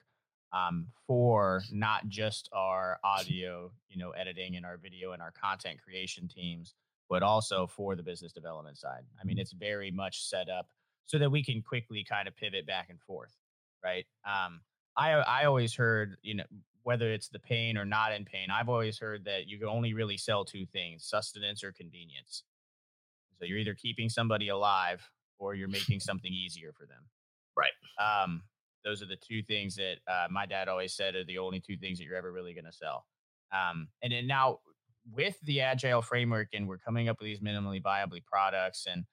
um, 0.55 0.87
for 1.07 1.63
not 1.71 2.09
just 2.09 2.49
our 2.55 2.99
audio, 3.05 3.71
you 3.91 3.99
know, 3.99 4.13
editing 4.13 4.57
and 4.57 4.65
our 4.65 4.79
video 4.79 5.13
and 5.13 5.21
our 5.21 5.33
content 5.33 5.83
creation 5.85 6.29
teams, 6.29 6.75
but 7.11 7.23
also 7.23 7.67
for 7.67 7.95
the 7.95 8.03
business 8.03 8.33
development 8.33 8.79
side. 8.79 9.03
I 9.21 9.25
mean, 9.27 9.39
it's 9.39 9.53
very 9.53 9.91
much 9.91 10.25
set 10.25 10.49
up 10.49 10.71
so 11.09 11.19
that 11.19 11.31
we 11.31 11.43
can 11.43 11.63
quickly 11.63 12.05
kind 12.09 12.29
of 12.29 12.37
pivot 12.37 12.67
back 12.67 12.91
and 12.91 13.01
forth, 13.01 13.35
right? 13.83 14.07
Um, 14.27 14.61
I 14.97 15.13
I 15.13 15.45
always 15.47 15.75
heard, 15.75 16.17
you 16.23 16.35
know, 16.35 16.45
whether 16.83 17.11
it's 17.11 17.29
the 17.29 17.39
pain 17.39 17.77
or 17.79 17.85
not 17.85 18.13
in 18.13 18.25
pain, 18.25 18.49
I've 18.53 18.69
always 18.69 18.99
heard 18.99 19.25
that 19.25 19.49
you 19.49 19.59
can 19.59 19.69
only 19.69 19.95
really 19.95 20.19
sell 20.19 20.45
two 20.45 20.67
things: 20.67 21.05
sustenance 21.05 21.65
or 21.65 21.73
convenience. 21.73 22.45
So 23.39 23.47
you're 23.47 23.59
either 23.59 23.75
keeping 23.75 24.09
somebody 24.09 24.49
alive 24.49 25.03
or 25.39 25.55
you're 25.55 25.69
making 25.69 26.01
something 26.01 26.33
easier 26.33 26.73
for 26.73 26.87
them. 26.87 27.05
Right. 27.57 27.73
Um, 27.99 28.43
those 28.85 29.03
are 29.03 29.07
the 29.07 29.17
two 29.17 29.43
things 29.43 29.77
that 29.77 29.97
uh, 30.07 30.27
my 30.31 30.45
dad 30.45 30.69
always 30.69 30.95
said 30.95 31.15
are 31.15 31.25
the 31.25 31.39
only 31.39 31.61
two 31.61 31.77
things 31.77 31.99
that 31.99 32.05
you're 32.05 32.17
ever 32.17 32.33
really 32.33 32.53
going 32.53 32.65
to 32.65 32.73
sell. 32.73 33.07
Um, 33.53 33.89
and 34.03 34.13
then 34.13 34.27
now 34.27 34.59
with 35.11 35.39
the 35.43 35.63
agile 35.63 36.03
framework, 36.03 36.49
and 36.53 36.69
we're 36.69 36.79
coming 36.79 37.09
up 37.09 37.19
with 37.19 37.27
these 37.27 37.41
minimally 37.41 37.83
viably 37.83 38.23
products, 38.25 38.87
and 38.87 39.05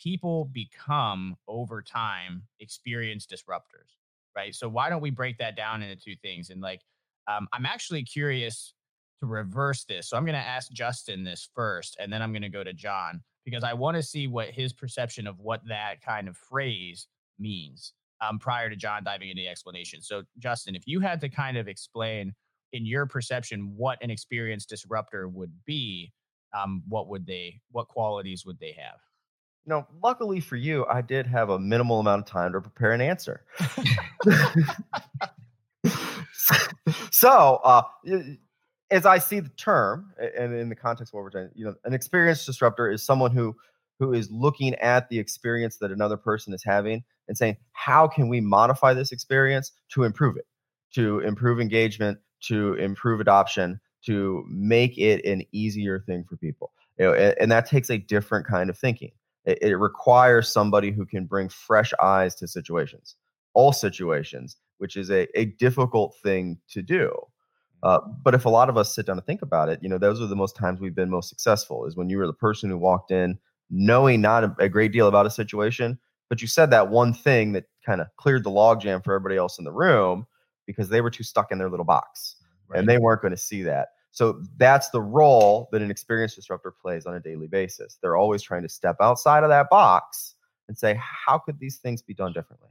people 0.00 0.46
become 0.52 1.36
over 1.48 1.82
time 1.82 2.42
experienced 2.60 3.30
disruptors, 3.30 3.96
right? 4.36 4.54
So 4.54 4.68
why 4.68 4.88
don't 4.88 5.02
we 5.02 5.10
break 5.10 5.38
that 5.38 5.56
down 5.56 5.82
into 5.82 5.96
two 5.96 6.16
things? 6.22 6.50
And 6.50 6.60
like, 6.60 6.80
um, 7.28 7.48
I'm 7.52 7.66
actually 7.66 8.02
curious 8.02 8.74
to 9.20 9.26
reverse 9.26 9.84
this. 9.84 10.08
So 10.08 10.16
I'm 10.16 10.24
going 10.24 10.34
to 10.34 10.40
ask 10.40 10.70
Justin 10.72 11.24
this 11.24 11.48
first, 11.54 11.96
and 12.00 12.12
then 12.12 12.22
I'm 12.22 12.32
going 12.32 12.42
to 12.42 12.48
go 12.48 12.64
to 12.64 12.72
John 12.72 13.20
because 13.44 13.64
I 13.64 13.72
want 13.72 13.96
to 13.96 14.02
see 14.02 14.26
what 14.26 14.48
his 14.48 14.72
perception 14.72 15.26
of 15.26 15.38
what 15.38 15.60
that 15.68 16.02
kind 16.02 16.28
of 16.28 16.36
phrase 16.36 17.08
means 17.38 17.92
um, 18.20 18.38
prior 18.38 18.70
to 18.70 18.76
John 18.76 19.04
diving 19.04 19.30
into 19.30 19.42
the 19.42 19.48
explanation. 19.48 20.00
So, 20.02 20.22
Justin, 20.38 20.74
if 20.74 20.86
you 20.86 21.00
had 21.00 21.20
to 21.20 21.28
kind 21.28 21.56
of 21.56 21.68
explain 21.68 22.34
in 22.72 22.86
your 22.86 23.06
perception 23.06 23.72
what 23.76 23.98
an 24.02 24.10
experienced 24.10 24.68
disruptor 24.68 25.28
would 25.28 25.52
be, 25.64 26.12
um, 26.56 26.82
what 26.88 27.08
would 27.08 27.26
they, 27.26 27.60
what 27.70 27.88
qualities 27.88 28.44
would 28.46 28.58
they 28.58 28.72
have? 28.72 28.98
You 29.66 29.70
know, 29.70 29.86
luckily 30.02 30.40
for 30.40 30.56
you, 30.56 30.84
I 30.86 31.00
did 31.00 31.26
have 31.26 31.50
a 31.50 31.58
minimal 31.58 32.00
amount 32.00 32.20
of 32.20 32.26
time 32.26 32.52
to 32.52 32.60
prepare 32.60 32.92
an 32.92 33.00
answer. 33.00 33.44
so, 37.10 37.60
uh, 37.64 37.82
as 38.90 39.06
I 39.06 39.18
see 39.18 39.40
the 39.40 39.48
term, 39.50 40.12
and 40.18 40.54
in 40.54 40.68
the 40.68 40.76
context 40.76 41.12
of 41.12 41.14
what 41.14 41.24
we're 41.24 41.30
saying, 41.30 41.50
you 41.54 41.64
know, 41.64 41.74
an 41.84 41.94
experience 41.94 42.44
disruptor 42.44 42.90
is 42.90 43.02
someone 43.02 43.30
who 43.30 43.56
who 44.00 44.12
is 44.12 44.30
looking 44.30 44.74
at 44.76 45.08
the 45.08 45.18
experience 45.18 45.76
that 45.78 45.92
another 45.92 46.16
person 46.16 46.52
is 46.52 46.64
having 46.64 47.04
and 47.28 47.38
saying, 47.38 47.56
how 47.72 48.08
can 48.08 48.28
we 48.28 48.40
modify 48.40 48.92
this 48.92 49.12
experience 49.12 49.70
to 49.88 50.02
improve 50.02 50.36
it, 50.36 50.46
to 50.94 51.20
improve 51.20 51.60
engagement, 51.60 52.18
to 52.40 52.74
improve 52.74 53.20
adoption, 53.20 53.80
to 54.04 54.44
make 54.48 54.98
it 54.98 55.24
an 55.24 55.42
easier 55.52 56.00
thing 56.00 56.24
for 56.28 56.36
people. 56.36 56.72
You 56.98 57.06
know, 57.06 57.14
and, 57.14 57.34
and 57.40 57.52
that 57.52 57.66
takes 57.66 57.90
a 57.90 57.98
different 57.98 58.46
kind 58.46 58.68
of 58.68 58.78
thinking. 58.78 59.12
It, 59.44 59.58
it 59.62 59.76
requires 59.76 60.52
somebody 60.52 60.90
who 60.90 61.06
can 61.06 61.26
bring 61.26 61.48
fresh 61.48 61.92
eyes 62.00 62.34
to 62.36 62.48
situations, 62.48 63.16
all 63.54 63.72
situations, 63.72 64.56
which 64.78 64.96
is 64.96 65.10
a, 65.10 65.26
a 65.38 65.46
difficult 65.46 66.16
thing 66.22 66.58
to 66.70 66.82
do. 66.82 67.14
Uh, 67.82 68.00
but 68.22 68.34
if 68.34 68.46
a 68.46 68.50
lot 68.50 68.70
of 68.70 68.78
us 68.78 68.94
sit 68.94 69.06
down 69.06 69.18
and 69.18 69.26
think 69.26 69.42
about 69.42 69.68
it, 69.68 69.78
you 69.82 69.88
know, 69.88 69.98
those 69.98 70.20
are 70.20 70.26
the 70.26 70.36
most 70.36 70.56
times 70.56 70.80
we've 70.80 70.94
been 70.94 71.10
most 71.10 71.28
successful 71.28 71.84
is 71.84 71.96
when 71.96 72.08
you 72.08 72.16
were 72.16 72.26
the 72.26 72.32
person 72.32 72.70
who 72.70 72.78
walked 72.78 73.10
in 73.10 73.38
knowing 73.70 74.20
not 74.20 74.44
a, 74.44 74.54
a 74.58 74.68
great 74.68 74.92
deal 74.92 75.08
about 75.08 75.26
a 75.26 75.30
situation, 75.30 75.98
but 76.28 76.40
you 76.40 76.48
said 76.48 76.70
that 76.70 76.88
one 76.88 77.12
thing 77.12 77.52
that 77.52 77.64
kind 77.84 78.00
of 78.00 78.06
cleared 78.16 78.44
the 78.44 78.50
logjam 78.50 79.04
for 79.04 79.14
everybody 79.14 79.36
else 79.36 79.58
in 79.58 79.64
the 79.64 79.72
room 79.72 80.26
because 80.66 80.88
they 80.88 81.00
were 81.00 81.10
too 81.10 81.24
stuck 81.24 81.52
in 81.52 81.58
their 81.58 81.68
little 81.68 81.84
box 81.84 82.36
right. 82.68 82.78
and 82.78 82.88
they 82.88 82.98
weren't 82.98 83.22
going 83.22 83.32
to 83.34 83.38
see 83.38 83.62
that. 83.62 83.88
So 84.14 84.40
that's 84.58 84.90
the 84.90 85.02
role 85.02 85.68
that 85.72 85.82
an 85.82 85.90
experienced 85.90 86.36
disruptor 86.36 86.70
plays 86.70 87.04
on 87.04 87.16
a 87.16 87.20
daily 87.20 87.48
basis. 87.48 87.98
They're 88.00 88.16
always 88.16 88.42
trying 88.42 88.62
to 88.62 88.68
step 88.68 88.96
outside 89.00 89.42
of 89.42 89.50
that 89.50 89.68
box 89.70 90.36
and 90.68 90.78
say, 90.78 90.96
how 91.00 91.36
could 91.36 91.58
these 91.58 91.78
things 91.78 92.00
be 92.00 92.14
done 92.14 92.32
differently? 92.32 92.68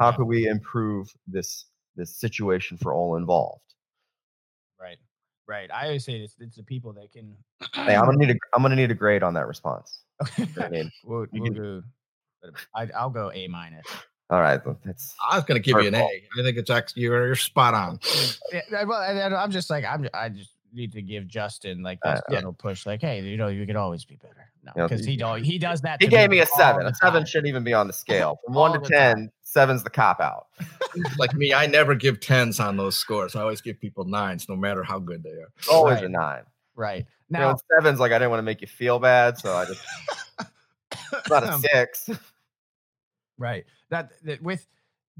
How 0.00 0.10
could 0.10 0.26
we 0.26 0.48
improve 0.48 1.14
this 1.28 1.66
this 1.94 2.16
situation 2.16 2.76
for 2.76 2.92
all 2.92 3.14
involved? 3.14 3.62
Right. 4.80 4.98
Right. 5.46 5.70
I 5.70 5.86
always 5.86 6.04
say 6.04 6.14
it's, 6.14 6.34
it's 6.40 6.56
the 6.56 6.64
people 6.64 6.92
that 6.94 7.12
can. 7.12 7.36
hey, 7.72 7.94
I'm 7.94 8.06
gonna 8.06 8.18
need 8.18 8.30
a 8.30 8.34
I'm 8.52 8.62
gonna 8.62 8.74
need 8.74 8.90
a 8.90 8.94
grade 8.94 9.22
on 9.22 9.32
that 9.34 9.46
response. 9.46 10.00
I 10.60 10.68
mean, 10.70 10.90
we'll, 11.04 11.26
we'll 11.32 11.52
do. 11.52 11.84
I, 12.74 12.86
will 13.00 13.10
go 13.10 13.30
A 13.32 13.46
minus. 13.46 13.86
All 14.28 14.40
right, 14.40 14.60
that's. 14.84 15.14
I 15.30 15.36
was 15.36 15.44
going 15.44 15.62
to 15.62 15.64
give 15.64 15.80
you 15.80 15.88
an 15.88 15.94
A. 15.94 16.02
I 16.02 16.42
think 16.42 16.56
it's 16.56 16.70
actually 16.70 17.02
you're, 17.02 17.26
you're 17.26 17.36
spot 17.36 17.74
on. 17.74 18.00
yeah, 18.52 18.84
well, 18.84 19.00
I'm 19.36 19.50
just 19.50 19.70
like 19.70 19.84
I'm. 19.84 20.08
I 20.14 20.30
just 20.30 20.53
need 20.74 20.92
to 20.92 21.02
give 21.02 21.26
Justin 21.26 21.82
like 21.82 21.98
that 22.02 22.18
uh, 22.18 22.34
final 22.34 22.52
push, 22.52 22.86
like, 22.86 23.00
hey, 23.00 23.20
you 23.20 23.36
know, 23.36 23.48
you 23.48 23.66
could 23.66 23.76
always 23.76 24.04
be 24.04 24.16
better. 24.16 24.50
No, 24.64 24.88
because 24.88 25.04
he 25.04 25.16
do, 25.16 25.34
he 25.34 25.58
does 25.58 25.82
that. 25.82 26.00
He 26.02 26.08
gave 26.08 26.30
me 26.30 26.40
a 26.40 26.46
seven. 26.46 26.86
A 26.86 26.94
seven 26.94 27.26
shouldn't 27.26 27.48
even 27.48 27.64
be 27.64 27.74
on 27.74 27.86
the 27.86 27.92
scale. 27.92 28.40
From 28.44 28.54
one 28.54 28.72
to 28.72 28.88
ten, 28.88 29.14
time. 29.14 29.30
seven's 29.42 29.82
the 29.82 29.90
cop 29.90 30.20
out. 30.20 30.46
like 31.18 31.34
me, 31.34 31.52
I 31.52 31.66
never 31.66 31.94
give 31.94 32.20
tens 32.20 32.60
on 32.60 32.76
those 32.76 32.96
scores. 32.96 33.36
I 33.36 33.42
always 33.42 33.60
give 33.60 33.78
people 33.78 34.04
nines, 34.04 34.48
no 34.48 34.56
matter 34.56 34.82
how 34.82 34.98
good 34.98 35.22
they 35.22 35.30
are. 35.30 35.52
Always 35.70 35.96
right. 35.96 36.04
a 36.04 36.08
nine. 36.08 36.42
Right 36.76 37.06
now, 37.28 37.48
you 37.48 37.52
know, 37.52 37.58
seven's 37.74 38.00
like 38.00 38.12
I 38.12 38.18
didn't 38.18 38.30
want 38.30 38.38
to 38.38 38.44
make 38.44 38.60
you 38.60 38.66
feel 38.66 38.98
bad, 38.98 39.38
so 39.38 39.54
I 39.54 39.66
just 39.66 39.82
it's 41.12 41.30
not 41.30 41.44
a 41.44 41.58
six. 41.58 42.10
Right. 43.36 43.64
That, 43.90 44.12
that 44.22 44.40
with 44.42 44.64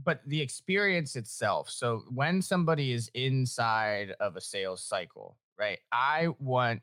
but 0.02 0.20
the 0.26 0.40
experience 0.40 1.16
itself. 1.16 1.70
So 1.70 2.04
when 2.12 2.42
somebody 2.42 2.92
is 2.92 3.10
inside 3.14 4.12
of 4.20 4.36
a 4.36 4.40
sales 4.40 4.82
cycle, 4.82 5.36
right? 5.58 5.78
I 5.92 6.28
want 6.38 6.82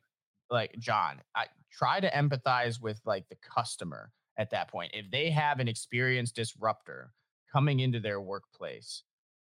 like 0.49 0.75
John, 0.79 1.21
I 1.35 1.47
try 1.71 1.99
to 1.99 2.09
empathize 2.11 2.81
with 2.81 3.01
like 3.05 3.27
the 3.29 3.37
customer 3.37 4.11
at 4.37 4.49
that 4.51 4.69
point. 4.69 4.91
If 4.93 5.09
they 5.11 5.29
have 5.29 5.59
an 5.59 5.67
experienced 5.67 6.35
disruptor 6.35 7.13
coming 7.51 7.79
into 7.79 7.99
their 7.99 8.21
workplace, 8.21 9.03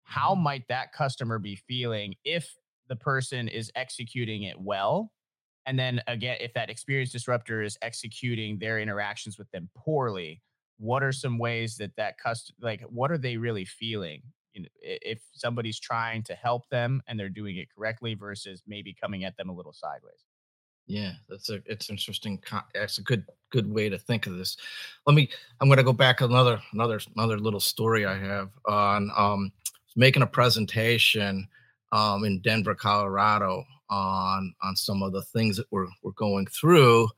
how 0.02 0.34
Mm-hmm. 0.34 0.42
might 0.42 0.68
that 0.68 0.92
customer 0.92 1.38
be 1.38 1.56
feeling 1.56 2.14
if 2.24 2.56
the 2.88 2.96
person 2.96 3.48
is 3.48 3.70
executing 3.76 4.42
it 4.44 4.60
well? 4.60 5.12
And 5.66 5.78
then 5.78 6.02
again, 6.06 6.38
if 6.40 6.52
that 6.54 6.70
experienced 6.70 7.12
disruptor 7.12 7.62
is 7.62 7.78
executing 7.82 8.58
their 8.58 8.78
interactions 8.80 9.38
with 9.38 9.50
them 9.50 9.70
poorly, 9.76 10.42
what 10.78 11.02
are 11.02 11.12
some 11.12 11.38
ways 11.38 11.76
that 11.76 11.96
that 11.96 12.18
cust 12.18 12.52
like 12.60 12.82
what 12.82 13.10
are 13.12 13.18
they 13.18 13.36
really 13.36 13.64
feeling? 13.64 14.22
You 14.60 14.90
know, 14.90 14.98
if 15.02 15.20
somebody's 15.32 15.78
trying 15.78 16.22
to 16.24 16.34
help 16.34 16.68
them 16.68 17.02
and 17.06 17.18
they're 17.18 17.28
doing 17.28 17.56
it 17.56 17.68
correctly 17.74 18.14
versus 18.14 18.62
maybe 18.66 18.94
coming 18.94 19.24
at 19.24 19.36
them 19.36 19.48
a 19.48 19.52
little 19.52 19.72
sideways. 19.72 20.24
Yeah, 20.86 21.12
that's 21.28 21.50
a 21.50 21.60
it's 21.66 21.88
interesting. 21.88 22.42
That's 22.74 22.98
a 22.98 23.02
good 23.02 23.24
good 23.50 23.72
way 23.72 23.88
to 23.88 23.98
think 23.98 24.26
of 24.26 24.36
this. 24.36 24.56
Let 25.06 25.14
me. 25.14 25.30
I'm 25.60 25.68
going 25.68 25.78
to 25.78 25.84
go 25.84 25.92
back 25.92 26.20
another 26.20 26.60
another 26.72 27.00
another 27.14 27.38
little 27.38 27.60
story 27.60 28.06
I 28.06 28.18
have 28.18 28.50
on 28.66 29.10
um 29.16 29.52
making 29.94 30.22
a 30.22 30.26
presentation 30.26 31.46
um 31.92 32.24
in 32.24 32.40
Denver, 32.40 32.74
Colorado 32.74 33.64
on 33.88 34.52
on 34.62 34.74
some 34.74 35.02
of 35.02 35.12
the 35.12 35.22
things 35.22 35.56
that 35.58 35.66
we're 35.70 35.86
we're 36.02 36.12
going 36.12 36.46
through 36.46 37.08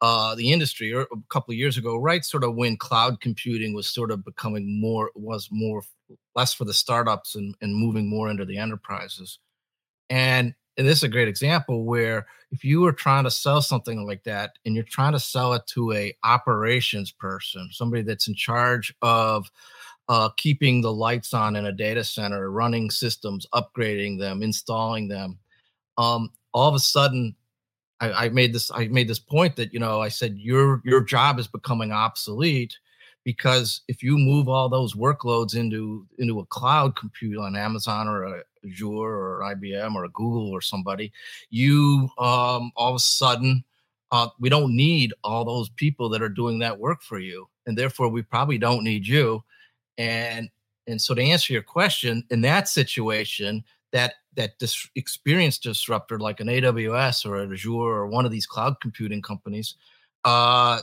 uh 0.00 0.34
the 0.34 0.52
industry 0.52 0.92
or 0.92 1.02
a 1.02 1.16
couple 1.28 1.52
of 1.52 1.58
years 1.58 1.76
ago 1.76 1.96
right 1.96 2.24
sort 2.24 2.44
of 2.44 2.54
when 2.54 2.76
cloud 2.76 3.20
computing 3.20 3.74
was 3.74 3.88
sort 3.88 4.10
of 4.10 4.24
becoming 4.24 4.80
more 4.80 5.10
was 5.14 5.48
more 5.50 5.82
less 6.34 6.54
for 6.54 6.64
the 6.64 6.74
startups 6.74 7.34
and, 7.34 7.54
and 7.60 7.74
moving 7.74 8.08
more 8.08 8.30
into 8.30 8.44
the 8.44 8.58
enterprises. 8.58 9.38
And 10.10 10.54
and 10.76 10.86
this 10.86 10.98
is 10.98 11.02
a 11.02 11.08
great 11.08 11.26
example 11.26 11.84
where 11.84 12.28
if 12.52 12.62
you 12.62 12.80
were 12.80 12.92
trying 12.92 13.24
to 13.24 13.32
sell 13.32 13.60
something 13.60 14.06
like 14.06 14.22
that 14.22 14.52
and 14.64 14.76
you're 14.76 14.84
trying 14.84 15.12
to 15.12 15.18
sell 15.18 15.52
it 15.54 15.66
to 15.66 15.92
a 15.92 16.16
operations 16.22 17.10
person 17.10 17.68
somebody 17.72 18.02
that's 18.02 18.28
in 18.28 18.34
charge 18.36 18.94
of 19.02 19.50
uh, 20.08 20.28
keeping 20.36 20.80
the 20.80 20.92
lights 20.92 21.34
on 21.34 21.56
in 21.56 21.66
a 21.66 21.72
data 21.72 22.04
center 22.04 22.52
running 22.52 22.90
systems 22.92 23.44
upgrading 23.52 24.20
them 24.20 24.40
installing 24.40 25.08
them 25.08 25.36
um, 25.98 26.30
all 26.54 26.68
of 26.68 26.76
a 26.76 26.78
sudden 26.78 27.34
I, 28.00 28.26
I 28.26 28.28
made 28.28 28.52
this 28.52 28.70
i 28.72 28.88
made 28.88 29.08
this 29.08 29.18
point 29.18 29.56
that 29.56 29.72
you 29.72 29.80
know 29.80 30.00
i 30.00 30.08
said 30.08 30.38
your 30.38 30.82
your 30.84 31.00
job 31.02 31.38
is 31.38 31.46
becoming 31.46 31.92
obsolete 31.92 32.76
because 33.24 33.82
if 33.88 34.02
you 34.02 34.16
move 34.16 34.48
all 34.48 34.68
those 34.68 34.94
workloads 34.94 35.56
into 35.56 36.06
into 36.18 36.40
a 36.40 36.46
cloud 36.46 36.96
compute 36.96 37.38
on 37.38 37.56
amazon 37.56 38.08
or 38.08 38.42
azure 38.64 38.86
or 38.86 39.40
ibm 39.56 39.94
or 39.94 40.08
google 40.08 40.50
or 40.50 40.60
somebody 40.60 41.12
you 41.50 42.08
um, 42.18 42.72
all 42.76 42.90
of 42.90 42.96
a 42.96 43.00
sudden 43.00 43.64
uh, 44.10 44.28
we 44.40 44.48
don't 44.48 44.74
need 44.74 45.12
all 45.22 45.44
those 45.44 45.68
people 45.70 46.08
that 46.08 46.22
are 46.22 46.30
doing 46.30 46.58
that 46.58 46.78
work 46.78 47.02
for 47.02 47.18
you 47.18 47.46
and 47.68 47.76
therefore 47.76 48.08
we 48.08 48.22
probably 48.22 48.58
don't 48.58 48.82
need 48.82 49.06
you. 49.06 49.44
And 49.98 50.48
and 50.88 51.00
so 51.00 51.14
to 51.14 51.22
answer 51.22 51.52
your 51.52 51.62
question 51.62 52.24
in 52.30 52.40
that 52.40 52.66
situation 52.66 53.62
that 53.92 54.14
that 54.38 54.58
dis- 54.58 54.88
experienced 54.94 55.64
disruptor 55.64 56.18
like 56.18 56.40
an 56.40 56.48
aws 56.48 57.26
or 57.26 57.36
an 57.36 57.52
azure 57.52 57.72
or 57.72 58.06
one 58.06 58.24
of 58.24 58.30
these 58.32 58.46
cloud 58.46 58.80
computing 58.80 59.20
companies 59.20 59.74
uh 60.24 60.80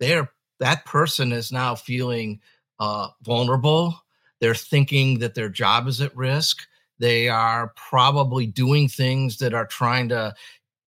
they're 0.00 0.30
that 0.62 0.84
person 0.84 1.32
is 1.32 1.52
now 1.52 1.74
feeling 1.74 2.40
uh 2.78 3.08
vulnerable. 3.22 4.00
They're 4.40 4.54
thinking 4.54 5.18
that 5.18 5.34
their 5.34 5.48
job 5.48 5.86
is 5.86 6.00
at 6.00 6.16
risk. 6.16 6.58
They 6.98 7.28
are 7.28 7.72
probably 7.76 8.46
doing 8.46 8.88
things 8.88 9.38
that 9.38 9.54
are 9.54 9.66
trying 9.66 10.08
to 10.10 10.34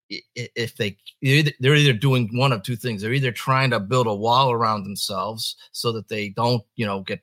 if 0.09 0.75
they 0.77 0.97
they're 1.21 1.75
either 1.75 1.93
doing 1.93 2.29
one 2.37 2.51
of 2.51 2.63
two 2.63 2.75
things. 2.75 3.01
They're 3.01 3.13
either 3.13 3.31
trying 3.31 3.71
to 3.71 3.79
build 3.79 4.07
a 4.07 4.15
wall 4.15 4.51
around 4.51 4.83
themselves 4.83 5.55
so 5.71 5.91
that 5.93 6.09
they 6.09 6.29
don't 6.29 6.63
you 6.75 6.85
know 6.85 7.01
get 7.01 7.21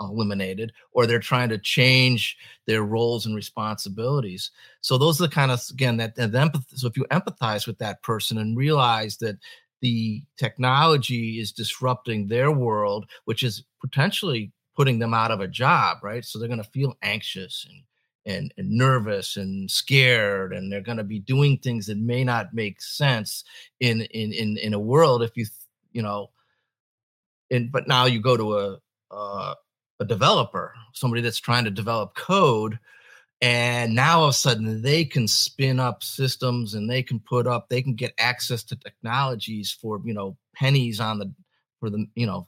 eliminated 0.00 0.72
or 0.92 1.06
they're 1.06 1.18
trying 1.18 1.48
to 1.48 1.58
change 1.58 2.36
their 2.66 2.82
roles 2.82 3.26
and 3.26 3.34
responsibilities. 3.34 4.50
So 4.80 4.98
those 4.98 5.20
are 5.20 5.26
the 5.26 5.34
kind 5.34 5.50
of 5.50 5.60
again 5.70 5.96
that, 5.98 6.14
that 6.16 6.34
empathy 6.34 6.76
so 6.76 6.86
if 6.86 6.96
you 6.96 7.04
empathize 7.10 7.66
with 7.66 7.78
that 7.78 8.02
person 8.02 8.38
and 8.38 8.56
realize 8.56 9.16
that 9.18 9.38
the 9.80 10.22
technology 10.36 11.38
is 11.38 11.52
disrupting 11.52 12.26
their 12.26 12.50
world 12.50 13.08
which 13.26 13.42
is 13.42 13.64
potentially 13.80 14.52
putting 14.76 14.98
them 14.98 15.14
out 15.14 15.30
of 15.30 15.40
a 15.40 15.48
job 15.48 15.98
right? 16.02 16.24
So 16.24 16.38
they're 16.38 16.48
going 16.48 16.62
to 16.62 16.70
feel 16.70 16.96
anxious 17.02 17.66
and 17.68 17.82
and, 18.26 18.52
and 18.58 18.70
nervous 18.70 19.36
and 19.38 19.70
scared 19.70 20.52
and 20.52 20.70
they're 20.70 20.82
going 20.82 20.98
to 20.98 21.04
be 21.04 21.18
doing 21.18 21.56
things 21.56 21.86
that 21.86 21.96
may 21.96 22.24
not 22.24 22.52
make 22.52 22.82
sense 22.82 23.44
in 23.80 24.02
in 24.02 24.32
in, 24.32 24.58
in 24.58 24.74
a 24.74 24.78
world 24.78 25.22
if 25.22 25.36
you 25.36 25.46
you 25.92 26.02
know 26.02 26.30
and 27.50 27.72
but 27.72 27.88
now 27.88 28.04
you 28.04 28.20
go 28.20 28.36
to 28.36 28.58
a 28.58 28.78
uh, 29.10 29.54
a 30.00 30.04
developer 30.04 30.74
somebody 30.92 31.22
that's 31.22 31.38
trying 31.38 31.64
to 31.64 31.70
develop 31.70 32.14
code 32.14 32.78
and 33.40 33.94
now 33.94 34.18
all 34.18 34.24
of 34.24 34.30
a 34.30 34.32
sudden 34.32 34.82
they 34.82 35.04
can 35.04 35.28
spin 35.28 35.78
up 35.78 36.02
systems 36.02 36.74
and 36.74 36.90
they 36.90 37.02
can 37.02 37.20
put 37.20 37.46
up 37.46 37.68
they 37.68 37.82
can 37.82 37.94
get 37.94 38.12
access 38.18 38.62
to 38.62 38.76
technologies 38.76 39.70
for 39.70 40.00
you 40.04 40.14
know 40.14 40.36
pennies 40.54 41.00
on 41.00 41.18
the 41.18 41.32
for 41.80 41.90
the 41.90 42.06
you 42.14 42.26
know 42.26 42.46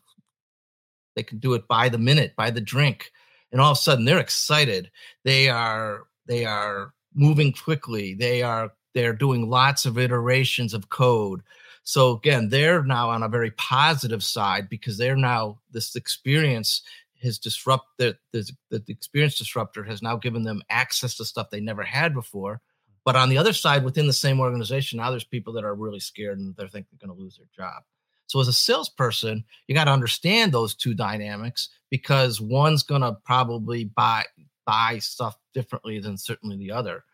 they 1.17 1.23
can 1.23 1.39
do 1.39 1.55
it 1.55 1.67
by 1.69 1.89
the 1.89 1.99
minute 1.99 2.35
by 2.37 2.51
the 2.51 2.61
drink 2.61 3.13
and 3.53 3.61
all 3.61 3.73
of 3.73 3.79
a 3.79 3.81
sudden 3.81 4.05
they're 4.05 4.19
excited. 4.19 4.91
They 5.25 5.49
are 5.49 6.05
they 6.27 6.45
are 6.45 6.93
moving 7.15 7.53
quickly. 7.53 8.15
They 8.15 8.43
are 8.43 8.73
they're 8.95 9.13
doing 9.13 9.49
lots 9.49 9.87
of 9.87 9.99
iterations 9.99 10.75
of 10.75 10.89
code. 10.89 11.43
So 11.83 12.13
again 12.13 12.49
they're 12.49 12.85
now 12.85 13.11
on 13.11 13.23
a 13.23 13.29
very 13.29 13.51
positive 13.53 14.23
side 14.23 14.69
because 14.69 14.99
they're 14.99 15.17
now 15.17 15.59
this 15.73 15.97
experience 15.97 16.83
has 17.23 17.39
disrupted 17.39 18.17
the, 18.33 18.51
the, 18.71 18.79
the 18.79 18.93
experience 18.93 19.39
disruptor 19.39 19.85
has 19.85 20.03
now 20.03 20.17
given 20.17 20.43
them 20.43 20.63
access 20.71 21.17
to 21.17 21.25
stuff 21.25 21.51
they 21.51 21.61
never 21.61 21.83
had 21.83 22.15
before. 22.15 22.61
But 23.05 23.17
on 23.17 23.29
the 23.29 23.39
other 23.39 23.53
side 23.53 23.85
within 23.85 24.07
the 24.07 24.13
same 24.13 24.41
organization 24.41 24.99
now 24.99 25.11
there's 25.11 25.25
people 25.25 25.53
that 25.55 25.65
are 25.65 25.75
really 25.75 26.01
scared 26.01 26.39
and 26.39 26.55
they're 26.57 26.69
thinking 26.69 26.89
they're 26.93 27.07
going 27.07 27.17
to 27.17 27.23
lose 27.23 27.37
their 27.37 27.47
job. 27.55 27.83
So 28.27 28.41
as 28.41 28.49
a 28.49 28.53
salesperson 28.53 29.45
you 29.67 29.75
got 29.75 29.85
to 29.85 29.93
understand 29.93 30.53
those 30.53 30.75
two 30.75 30.95
dynamics 30.95 31.69
because 31.91 32.41
one's 32.41 32.83
going 32.83 33.03
to 33.03 33.17
probably 33.25 33.85
buy 33.85 34.25
buy 34.67 34.99
stuff 34.99 35.37
differently 35.55 35.99
than 35.99 36.17
certainly 36.17 36.57
the 36.57 36.71
other. 36.71 37.05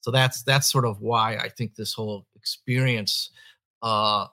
So 0.00 0.10
that's 0.10 0.42
that's 0.42 0.70
sort 0.70 0.84
of 0.84 1.00
why 1.00 1.36
i 1.36 1.48
think 1.48 1.74
this 1.74 1.92
whole 1.92 2.26
experience 2.34 3.30
uh 3.82 4.26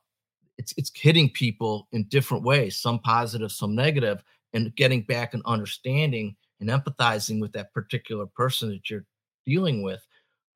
it's 0.57 0.73
it's 0.77 0.91
hitting 0.95 1.29
people 1.29 1.87
in 1.91 2.03
different 2.05 2.43
ways 2.43 2.77
some 2.77 2.99
positive 2.99 3.51
some 3.51 3.75
negative 3.75 4.23
and 4.53 4.75
getting 4.75 5.01
back 5.01 5.33
and 5.33 5.43
understanding 5.45 6.36
and 6.60 6.69
empathizing 6.69 7.39
with 7.39 7.51
that 7.53 7.73
particular 7.73 8.25
person 8.25 8.69
that 8.69 8.89
you're 8.89 9.05
dealing 9.45 9.83
with 9.83 10.05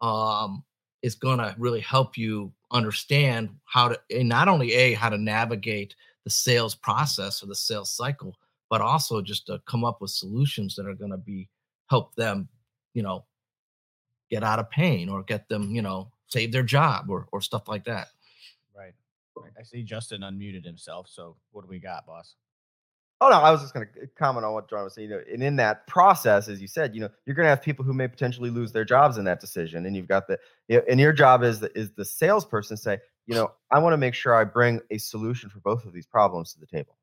um, 0.02 0.64
is 1.02 1.16
going 1.16 1.38
to 1.38 1.56
really 1.58 1.80
help 1.80 2.18
you 2.18 2.52
understand 2.72 3.50
how 3.66 3.90
to 3.90 4.00
and 4.10 4.30
not 4.30 4.48
only 4.48 4.72
a 4.74 4.94
how 4.94 5.10
to 5.10 5.18
navigate 5.18 5.96
the 6.24 6.30
sales 6.30 6.74
process 6.74 7.44
or 7.44 7.48
the 7.48 7.56
sales 7.56 7.92
cycle 7.92 8.34
but 8.70 8.80
also 8.80 9.22
just 9.22 9.46
to 9.46 9.62
come 9.66 9.84
up 9.84 10.00
with 10.02 10.10
solutions 10.10 10.76
that 10.76 10.88
are 10.88 10.94
going 10.94 11.12
to 11.12 11.18
be 11.18 11.50
help 11.90 12.16
them 12.16 12.48
you 12.94 13.04
know 13.04 13.26
get 14.30 14.42
out 14.42 14.58
of 14.58 14.70
pain 14.70 15.10
or 15.10 15.22
get 15.24 15.50
them 15.50 15.76
you 15.76 15.82
know 15.82 16.10
save 16.28 16.54
their 16.54 16.64
job 16.64 17.10
or 17.10 17.28
or 17.34 17.42
stuff 17.42 17.68
like 17.68 17.84
that 17.84 18.08
Right. 18.76 18.94
right. 19.36 19.52
I 19.60 19.64
see 19.64 19.84
Justin 19.84 20.22
unmuted 20.22 20.66
himself. 20.66 21.08
So 21.10 21.36
what 21.52 21.64
do 21.64 21.68
we 21.68 21.80
got, 21.80 22.06
boss? 22.06 22.36
Oh 23.24 23.30
no, 23.30 23.36
I 23.38 23.52
was 23.52 23.62
just 23.62 23.74
going 23.76 23.86
to 23.94 24.08
comment 24.18 24.46
on 24.46 24.54
what 24.54 24.68
John 24.68 24.84
was 24.84 24.96
saying. 24.96 25.10
You 25.12 25.18
know, 25.18 25.24
and 25.32 25.44
in 25.44 25.56
that 25.58 25.86
process, 25.86 26.48
as 26.48 26.60
you 26.60 26.68
said, 26.68 26.96
you 26.96 27.02
know, 27.02 27.10
you're 27.26 27.36
going 27.36 27.46
to 27.46 27.50
have 27.50 27.62
people 27.62 27.86
who 27.86 27.94
may 27.94 28.08
potentially 28.08 28.50
lose 28.50 28.72
their 28.72 28.84
jobs 28.84 29.18
in 29.20 29.26
that 29.26 29.40
decision, 29.40 29.86
and 29.86 29.96
you've 29.96 30.08
got 30.08 30.28
the, 30.28 30.40
and 30.90 31.00
your 31.00 31.14
job 31.14 31.44
is 31.44 31.60
the, 31.60 31.72
is 31.78 31.92
the 31.92 32.04
salesperson 32.04 32.76
say, 32.78 32.98
you 33.28 33.36
know, 33.36 33.52
I 33.70 33.78
want 33.78 33.94
to 33.94 33.98
make 33.98 34.16
sure 34.16 34.34
I 34.34 34.44
bring 34.44 34.82
a 34.90 34.98
solution 34.98 35.52
for 35.52 35.60
both 35.60 35.86
of 35.86 35.94
these 35.94 36.08
problems 36.08 36.52
to 36.54 36.60
the 36.60 36.66
table, 36.66 36.98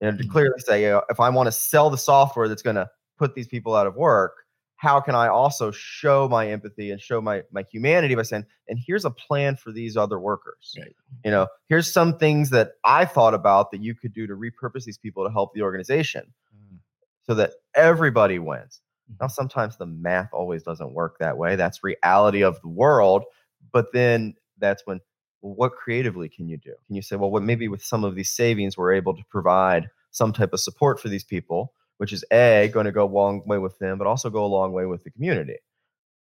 and 0.00 0.18
to 0.18 0.24
Mhm. 0.24 0.30
clearly 0.30 0.58
say, 0.60 0.82
you 0.82 0.88
know, 0.90 1.02
if 1.10 1.20
I 1.20 1.28
want 1.28 1.46
to 1.48 1.52
sell 1.52 1.90
the 1.90 1.98
software 1.98 2.48
that's 2.48 2.62
going 2.62 2.76
to 2.76 2.90
put 3.18 3.34
these 3.34 3.46
people 3.48 3.76
out 3.76 3.86
of 3.86 3.96
work, 3.96 4.43
how 4.84 5.00
can 5.00 5.14
I 5.14 5.28
also 5.28 5.70
show 5.70 6.28
my 6.28 6.48
empathy 6.48 6.90
and 6.90 7.00
show 7.00 7.20
my 7.20 7.42
my 7.50 7.64
humanity 7.72 8.14
by 8.14 8.22
saying, 8.22 8.44
and 8.68 8.78
here's 8.86 9.04
a 9.06 9.10
plan 9.10 9.56
for 9.56 9.72
these 9.72 9.96
other 9.96 10.18
workers. 10.18 10.76
Right. 10.78 10.94
You 11.24 11.30
know, 11.30 11.46
here's 11.68 11.90
some 11.90 12.18
things 12.18 12.50
that 12.50 12.72
I 12.84 13.04
thought 13.06 13.34
about 13.34 13.70
that 13.70 13.82
you 13.82 13.94
could 13.94 14.12
do 14.12 14.26
to 14.26 14.34
repurpose 14.34 14.84
these 14.84 14.98
people 14.98 15.24
to 15.24 15.30
help 15.32 15.54
the 15.54 15.62
organization 15.62 16.24
Mm, 16.54 16.78
so 17.26 17.34
that 17.34 17.52
everybody 17.74 18.38
wins. 18.38 18.82
Now, 19.20 19.26
Mhm. 19.26 19.30
sometimes 19.30 19.76
the 19.76 19.86
math 19.86 20.30
always 20.32 20.62
doesn't 20.62 20.92
work 20.92 21.18
that 21.18 21.36
way. 21.38 21.56
That's 21.56 21.82
reality 21.82 22.42
of 22.44 22.60
the 22.60 22.68
world. 22.68 23.24
But 23.72 23.86
then 23.92 24.34
that's 24.58 24.82
when, 24.86 25.00
well, 25.42 25.54
what 25.54 25.72
creatively 25.76 26.28
can 26.28 26.46
you 26.48 26.56
do? 26.58 26.74
Can 26.86 26.94
you 26.96 27.02
say, 27.02 27.16
well, 27.16 27.30
what 27.30 27.42
maybe 27.42 27.68
with 27.68 27.82
some 27.82 28.04
of 28.04 28.14
these 28.14 28.30
savings, 28.30 28.76
we're 28.76 28.92
able 28.94 29.14
to 29.16 29.24
provide 29.30 29.88
some 30.10 30.32
type 30.32 30.52
of 30.52 30.60
support 30.60 31.00
for 31.00 31.08
these 31.08 31.24
people, 31.24 31.72
which 32.04 32.12
is 32.12 32.22
a 32.30 32.68
going 32.74 32.84
to 32.84 32.92
go 32.92 33.06
a 33.06 33.08
long 33.08 33.40
way 33.46 33.56
with 33.56 33.78
them, 33.78 33.96
but 33.96 34.06
also 34.06 34.28
go 34.28 34.44
a 34.44 34.46
long 34.46 34.74
way 34.74 34.84
with 34.84 35.02
the 35.04 35.10
community. 35.10 35.56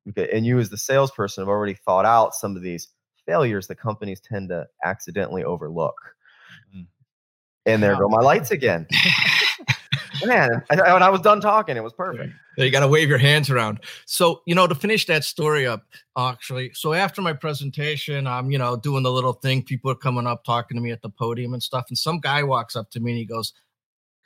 Okay, 0.09 0.27
and 0.33 0.47
you 0.47 0.59
as 0.59 0.71
the 0.71 0.79
salesperson 0.79 1.43
have 1.43 1.49
already 1.51 1.75
thought 1.75 2.07
out 2.07 2.35
some 2.35 2.57
of 2.57 2.63
these 2.63 2.89
failures 3.27 3.67
that 3.67 3.75
companies 3.75 4.19
tend 4.19 4.49
to 4.49 4.67
accidentally 4.83 5.45
overlook. 5.45 5.95
Mm-hmm. 6.75 6.85
And 7.67 7.83
there 7.83 7.97
go 7.97 8.09
my 8.09 8.17
lights 8.23 8.51
again. 8.51 8.87
Man, 10.25 10.63
when 10.71 11.03
I 11.03 11.11
was 11.11 11.21
done 11.21 11.43
talking, 11.43 11.77
it 11.77 11.85
was 11.85 11.93
perfect. 11.93 12.33
You 12.57 12.71
got 12.71 12.81
to 12.81 12.89
wave 12.89 13.11
your 13.11 13.19
hands 13.19 13.51
around. 13.51 13.81
So, 14.07 14.41
you 14.47 14.55
know, 14.55 14.67
to 14.67 14.75
finish 14.75 15.05
that 15.05 15.23
story 15.23 15.67
up, 15.67 15.85
actually, 16.17 16.73
so 16.73 16.95
after 16.95 17.21
my 17.21 17.35
presentation, 17.35 18.27
I'm, 18.27 18.51
you 18.51 18.57
know, 18.57 18.75
doing 18.75 19.03
the 19.03 19.13
little 19.13 19.35
thing. 19.35 19.63
People 19.63 19.91
are 19.91 19.97
coming 19.97 20.27
up, 20.27 20.45
talking 20.45 20.79
to 20.79 20.83
me 20.83 20.93
at 20.93 21.03
the 21.03 21.11
podium 21.11 21.53
and 21.53 21.63
stuff. 21.63 21.85
And 21.91 21.99
some 21.99 22.21
guy 22.21 22.43
walks 22.43 22.75
up 22.75 22.91
to 22.93 23.01
me 23.01 23.11
and 23.11 23.19
he 23.19 23.27
goes, 23.27 23.53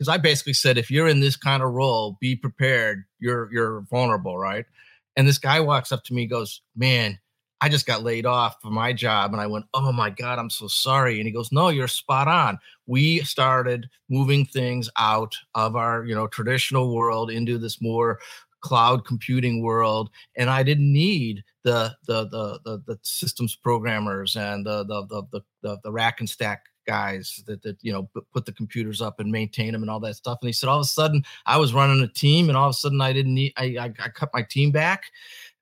because 0.03 0.12
I 0.12 0.18
basically 0.18 0.55
said, 0.55 0.78
if 0.78 0.90
you're 0.90 1.07
in 1.07 1.20
this 1.20 1.36
kind 1.36 1.62
of 1.62 1.70
role, 1.70 2.16
be 2.20 2.34
prepared. 2.34 3.05
You're 3.20 3.48
you're 3.53 3.82
vulnerable, 3.82 4.36
right? 4.36 4.66
And 5.14 5.28
this 5.28 5.38
guy 5.38 5.61
walks 5.61 5.92
up 5.92 6.03
to 6.05 6.14
me, 6.14 6.26
goes, 6.26 6.61
"Man, 6.74 7.20
I 7.61 7.68
just 7.68 7.86
got 7.86 8.03
laid 8.03 8.26
off 8.26 8.61
from 8.61 8.74
my 8.74 8.92
job. 8.92 9.32
And 9.32 9.40
I 9.40 9.46
went, 9.46 9.66
Oh 9.72 9.92
my 9.92 10.11
God, 10.11 10.40
I'm 10.40 10.50
so 10.50 10.66
sorry. 10.66 11.18
And 11.18 11.26
he 11.28 11.32
goes, 11.32 11.53
No, 11.53 11.68
you're 11.68 11.86
spot 11.86 12.26
on. 12.26 12.59
We 12.86 13.20
started 13.20 13.88
moving 14.11 14.44
things 14.44 14.90
out 14.98 15.36
of 15.55 15.76
our, 15.76 16.05
you 16.05 16.16
know, 16.16 16.26
traditional 16.26 16.92
world 16.92 17.30
into 17.30 17.59
this 17.59 17.80
more 17.80 18.18
cloud 18.62 19.05
computing 19.05 19.62
world. 19.62 20.11
And 20.36 20.50
I 20.50 20.64
didn't 20.64 20.92
need 20.92 21.44
the 21.62 21.94
the 22.09 22.24
the 22.24 22.59
the, 22.64 22.82
the 22.84 22.98
systems 23.03 23.55
programmers 23.55 24.34
and 24.34 24.66
the 24.66 24.82
the, 24.84 25.07
the 25.30 25.42
the 25.62 25.78
the 25.84 25.92
rack 25.92 26.18
and 26.18 26.28
stack 26.28 26.64
guys 26.87 27.43
that 27.47 27.62
that 27.62 27.76
you 27.83 27.93
know 27.93 28.09
put 28.33 28.45
the 28.45 28.53
computers 28.53 29.01
up 29.01 29.20
and 29.20 29.30
maintain 29.30 29.72
them 29.72 29.83
and 29.83 29.91
all 29.91 30.01
that 30.01 30.16
stuff 30.16 30.39
and 30.41 30.49
he 30.49 30.53
said 30.53 30.68
all 30.68 30.78
of 30.78 30.85
a 30.85 30.89
sudden 30.89 31.22
i 31.47 31.57
was 31.57 31.74
running 31.74 32.03
a 32.03 32.09
team 32.09 32.49
and 32.49 32.57
all 32.57 32.68
of 32.68 32.72
a 32.72 32.74
sudden 32.74 33.01
i 33.01 33.12
didn't 33.12 33.35
need 33.35 33.53
i 33.57 33.76
i, 33.80 33.85
I 33.85 34.09
cut 34.09 34.30
my 34.35 34.43
team 34.43 34.70
back 34.70 35.05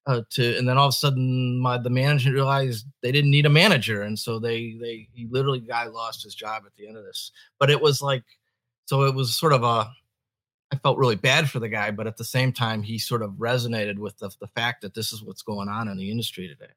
uh, 0.06 0.22
to 0.30 0.56
and 0.56 0.68
then 0.68 0.78
all 0.78 0.86
of 0.86 0.90
a 0.90 0.92
sudden 0.92 1.58
my 1.58 1.76
the 1.78 1.90
manager 1.90 2.32
realized 2.32 2.86
they 3.02 3.12
didn't 3.12 3.30
need 3.30 3.46
a 3.46 3.50
manager 3.50 4.02
and 4.02 4.18
so 4.18 4.38
they 4.38 4.76
they 4.80 5.08
he 5.12 5.26
literally 5.30 5.60
guy 5.60 5.86
lost 5.86 6.22
his 6.22 6.34
job 6.34 6.62
at 6.66 6.74
the 6.76 6.86
end 6.86 6.96
of 6.96 7.04
this 7.04 7.32
but 7.58 7.70
it 7.70 7.80
was 7.80 8.00
like 8.00 8.24
so 8.86 9.02
it 9.04 9.14
was 9.14 9.36
sort 9.36 9.52
of 9.52 9.62
a 9.62 9.90
I 10.72 10.76
felt 10.76 10.98
really 10.98 11.16
bad 11.16 11.50
for 11.50 11.58
the 11.58 11.68
guy, 11.68 11.90
but 11.90 12.06
at 12.06 12.16
the 12.16 12.24
same 12.24 12.52
time, 12.52 12.82
he 12.82 12.98
sort 12.98 13.22
of 13.22 13.32
resonated 13.32 13.98
with 13.98 14.16
the, 14.18 14.30
the 14.40 14.46
fact 14.48 14.82
that 14.82 14.94
this 14.94 15.12
is 15.12 15.22
what's 15.22 15.42
going 15.42 15.68
on 15.68 15.88
in 15.88 15.96
the 15.96 16.10
industry 16.10 16.46
today. 16.46 16.72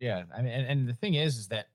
Yeah, 0.00 0.24
I 0.36 0.42
mean, 0.42 0.52
and, 0.52 0.66
and 0.66 0.88
the 0.88 0.94
thing 0.94 1.14
is, 1.14 1.38
is 1.38 1.48
that 1.48 1.68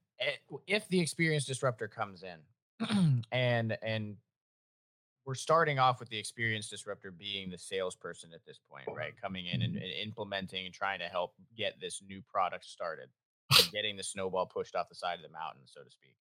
if 0.67 0.87
the 0.89 0.99
experience 0.99 1.45
disruptor 1.45 1.87
comes 1.87 2.23
in 2.23 3.23
and 3.31 3.77
and 3.81 4.17
we're 5.25 5.35
starting 5.35 5.77
off 5.77 5.99
with 5.99 6.07
the 6.09 6.17
experience 6.17 6.69
disruptor 6.69 7.11
being 7.11 7.49
the 7.49 7.57
salesperson 7.57 8.29
at 8.33 8.45
this 8.45 8.61
point, 8.71 8.87
right? 8.95 9.11
Coming 9.21 9.47
in 9.47 9.61
and, 9.61 9.73
mm-hmm. 9.73 9.83
and 9.83 9.91
implementing 10.01 10.65
and 10.65 10.73
trying 10.73 10.99
to 10.99 11.05
help 11.05 11.33
get 11.57 11.73
this 11.81 12.01
new 12.07 12.21
product 12.31 12.63
started 12.63 13.09
getting 13.71 13.97
the 13.97 14.03
snowball 14.03 14.45
pushed 14.45 14.75
off 14.75 14.89
the 14.89 14.95
side 14.95 15.15
of 15.15 15.23
the 15.23 15.29
mountain, 15.29 15.61
so 15.65 15.81
to 15.81 15.91
speak. 15.91 16.15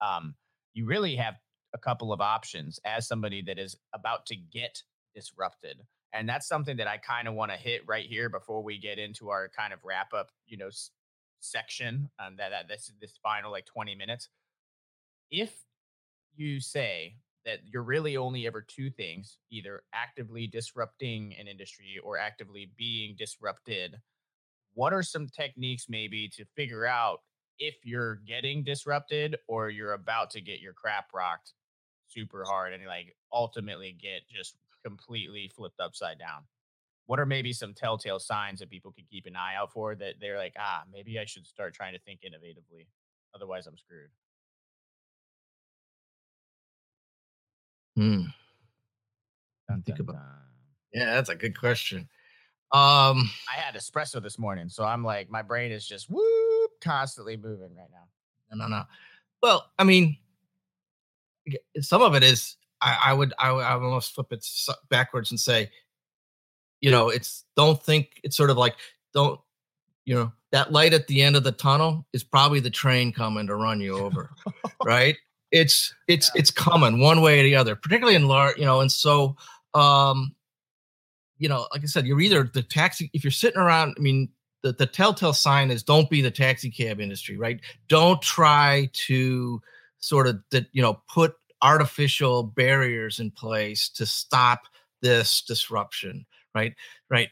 Um, 0.00 0.34
you 0.74 0.86
really 0.86 1.16
have 1.16 1.34
a 1.74 1.78
couple 1.78 2.12
of 2.12 2.20
options 2.20 2.80
as 2.84 3.06
somebody 3.06 3.42
that 3.42 3.58
is 3.58 3.76
about 3.94 4.26
to 4.26 4.36
get 4.36 4.82
disrupted. 5.14 5.78
And 6.12 6.28
that's 6.28 6.48
something 6.48 6.76
that 6.78 6.88
I 6.88 6.96
kind 6.98 7.28
of 7.28 7.34
want 7.34 7.52
to 7.52 7.56
hit 7.56 7.82
right 7.86 8.06
here 8.06 8.28
before 8.28 8.62
we 8.62 8.78
get 8.78 8.98
into 8.98 9.30
our 9.30 9.48
kind 9.48 9.72
of 9.72 9.78
wrap 9.84 10.12
up, 10.12 10.30
you 10.46 10.56
know, 10.56 10.70
section. 11.40 12.10
Um, 12.18 12.36
that, 12.38 12.50
that 12.50 12.68
this 12.68 12.92
this 13.00 13.18
final 13.22 13.50
like 13.50 13.66
20 13.66 13.94
minutes. 13.94 14.28
If 15.30 15.54
you 16.36 16.60
say 16.60 17.16
that 17.44 17.60
you're 17.64 17.82
really 17.82 18.16
only 18.16 18.46
ever 18.46 18.60
two 18.60 18.90
things 18.90 19.38
either 19.50 19.82
actively 19.94 20.46
disrupting 20.46 21.34
an 21.38 21.46
industry 21.46 21.98
or 22.02 22.18
actively 22.18 22.70
being 22.76 23.14
disrupted 23.18 23.96
what 24.74 24.92
are 24.92 25.02
some 25.02 25.26
techniques 25.26 25.86
maybe 25.88 26.28
to 26.28 26.44
figure 26.56 26.86
out 26.86 27.20
if 27.58 27.74
you're 27.84 28.16
getting 28.26 28.62
disrupted 28.62 29.36
or 29.48 29.68
you're 29.68 29.92
about 29.92 30.30
to 30.30 30.40
get 30.40 30.60
your 30.60 30.72
crap 30.72 31.06
rocked 31.12 31.52
super 32.08 32.44
hard 32.44 32.72
and 32.72 32.84
like 32.86 33.14
ultimately 33.32 33.96
get 34.00 34.22
just 34.28 34.56
completely 34.84 35.50
flipped 35.54 35.80
upside 35.80 36.18
down 36.18 36.42
what 37.10 37.18
are 37.18 37.26
maybe 37.26 37.52
some 37.52 37.74
telltale 37.74 38.20
signs 38.20 38.60
that 38.60 38.70
people 38.70 38.92
could 38.92 39.08
keep 39.10 39.26
an 39.26 39.34
eye 39.34 39.56
out 39.56 39.72
for 39.72 39.96
that 39.96 40.14
they're 40.20 40.38
like 40.38 40.54
ah 40.60 40.82
maybe 40.92 41.18
i 41.18 41.24
should 41.24 41.44
start 41.44 41.74
trying 41.74 41.92
to 41.92 41.98
think 41.98 42.20
innovatively 42.20 42.86
otherwise 43.34 43.66
i'm 43.66 43.76
screwed 43.76 44.10
Hmm. 47.96 48.22
Dun, 49.68 49.82
think 49.82 49.98
dun, 49.98 50.00
about. 50.00 50.12
Dun. 50.14 50.22
Yeah, 50.92 51.14
that's 51.14 51.28
a 51.28 51.34
good 51.34 51.58
question. 51.58 52.08
Um, 52.72 53.30
I 53.50 53.56
had 53.56 53.74
espresso 53.74 54.22
this 54.22 54.38
morning, 54.38 54.68
so 54.68 54.84
I'm 54.84 55.04
like, 55.04 55.28
my 55.28 55.42
brain 55.42 55.72
is 55.72 55.86
just 55.86 56.08
whoop 56.08 56.70
constantly 56.80 57.36
moving 57.36 57.74
right 57.76 57.90
now. 57.90 58.06
No, 58.52 58.64
no, 58.64 58.76
no. 58.76 58.84
Well, 59.42 59.70
I 59.78 59.84
mean, 59.84 60.16
some 61.80 62.00
of 62.00 62.14
it 62.14 62.22
is 62.22 62.56
I, 62.80 62.98
I 63.06 63.12
would 63.12 63.34
I 63.38 63.52
would 63.52 63.64
I 63.64 63.74
would 63.76 63.84
almost 63.84 64.14
flip 64.14 64.32
it 64.32 64.46
backwards 64.88 65.30
and 65.30 65.40
say, 65.40 65.70
you 66.80 66.90
know, 66.90 67.08
it's 67.08 67.44
don't 67.56 67.82
think 67.82 68.20
it's 68.22 68.36
sort 68.36 68.50
of 68.50 68.56
like 68.56 68.74
don't 69.14 69.40
you 70.04 70.14
know 70.14 70.32
that 70.52 70.72
light 70.72 70.92
at 70.92 71.06
the 71.06 71.22
end 71.22 71.36
of 71.36 71.44
the 71.44 71.52
tunnel 71.52 72.06
is 72.12 72.24
probably 72.24 72.60
the 72.60 72.70
train 72.70 73.12
coming 73.12 73.46
to 73.46 73.54
run 73.54 73.80
you 73.80 73.96
over, 73.98 74.30
right? 74.84 75.16
it's 75.52 75.94
it's 76.08 76.30
yeah. 76.34 76.40
it's 76.40 76.50
coming 76.50 77.00
one 77.00 77.20
way 77.20 77.40
or 77.40 77.42
the 77.42 77.56
other, 77.56 77.76
particularly 77.76 78.16
in 78.16 78.28
large, 78.28 78.56
you 78.58 78.64
know, 78.64 78.80
and 78.80 78.90
so 78.90 79.36
um, 79.74 80.34
you 81.38 81.48
know, 81.48 81.66
like 81.72 81.82
I 81.82 81.86
said, 81.86 82.06
you're 82.06 82.20
either 82.20 82.50
the 82.52 82.62
taxi 82.62 83.10
if 83.12 83.24
you're 83.24 83.30
sitting 83.30 83.60
around, 83.60 83.94
I 83.98 84.00
mean, 84.00 84.28
the, 84.62 84.72
the 84.72 84.86
telltale 84.86 85.32
sign 85.32 85.70
is 85.70 85.82
don't 85.82 86.10
be 86.10 86.20
the 86.20 86.30
taxi 86.30 86.70
cab 86.70 87.00
industry, 87.00 87.36
right? 87.36 87.60
Don't 87.88 88.20
try 88.20 88.90
to 89.06 89.60
sort 89.98 90.26
of 90.26 90.40
that, 90.50 90.66
you 90.72 90.82
know, 90.82 91.02
put 91.08 91.34
artificial 91.62 92.42
barriers 92.42 93.20
in 93.20 93.30
place 93.30 93.88
to 93.90 94.06
stop 94.06 94.62
this 95.02 95.42
disruption, 95.42 96.26
right? 96.54 96.74
Right. 97.10 97.28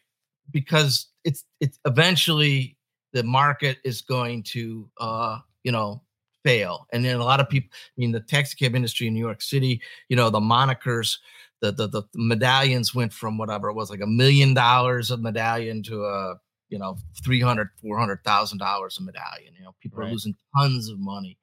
Because 0.50 1.08
it's 1.24 1.44
it's 1.60 1.78
eventually 1.84 2.76
the 3.12 3.22
market 3.22 3.78
is 3.84 4.02
going 4.02 4.42
to 4.42 4.88
uh, 4.98 5.38
you 5.68 5.72
know, 5.72 6.02
fail. 6.44 6.86
And 6.92 7.04
then 7.04 7.16
a 7.16 7.24
lot 7.24 7.40
of 7.40 7.48
people, 7.50 7.68
I 7.72 8.00
mean, 8.00 8.12
the 8.12 8.20
taxi 8.20 8.56
cab 8.56 8.74
industry 8.74 9.06
in 9.06 9.12
New 9.12 9.20
York 9.20 9.42
City, 9.42 9.82
you 10.08 10.16
know, 10.16 10.30
the 10.30 10.40
monikers, 10.40 11.18
the, 11.60 11.72
the, 11.72 11.88
the 11.88 12.02
medallions 12.14 12.94
went 12.94 13.12
from 13.12 13.36
whatever 13.36 13.68
it 13.68 13.74
was 13.74 13.90
like 13.90 14.00
a 14.00 14.06
million 14.06 14.54
dollars 14.54 15.10
of 15.10 15.20
medallion 15.20 15.82
to 15.82 16.04
a, 16.04 16.36
you 16.70 16.78
know, 16.78 16.96
300, 17.22 17.68
400,000 17.82 18.58
dollars 18.58 18.98
a 18.98 19.02
medallion. 19.02 19.52
You 19.58 19.64
know, 19.64 19.74
people 19.80 19.98
right. 19.98 20.08
are 20.08 20.12
losing 20.12 20.36
tons 20.56 20.88
of 20.88 20.98
money. 20.98 21.36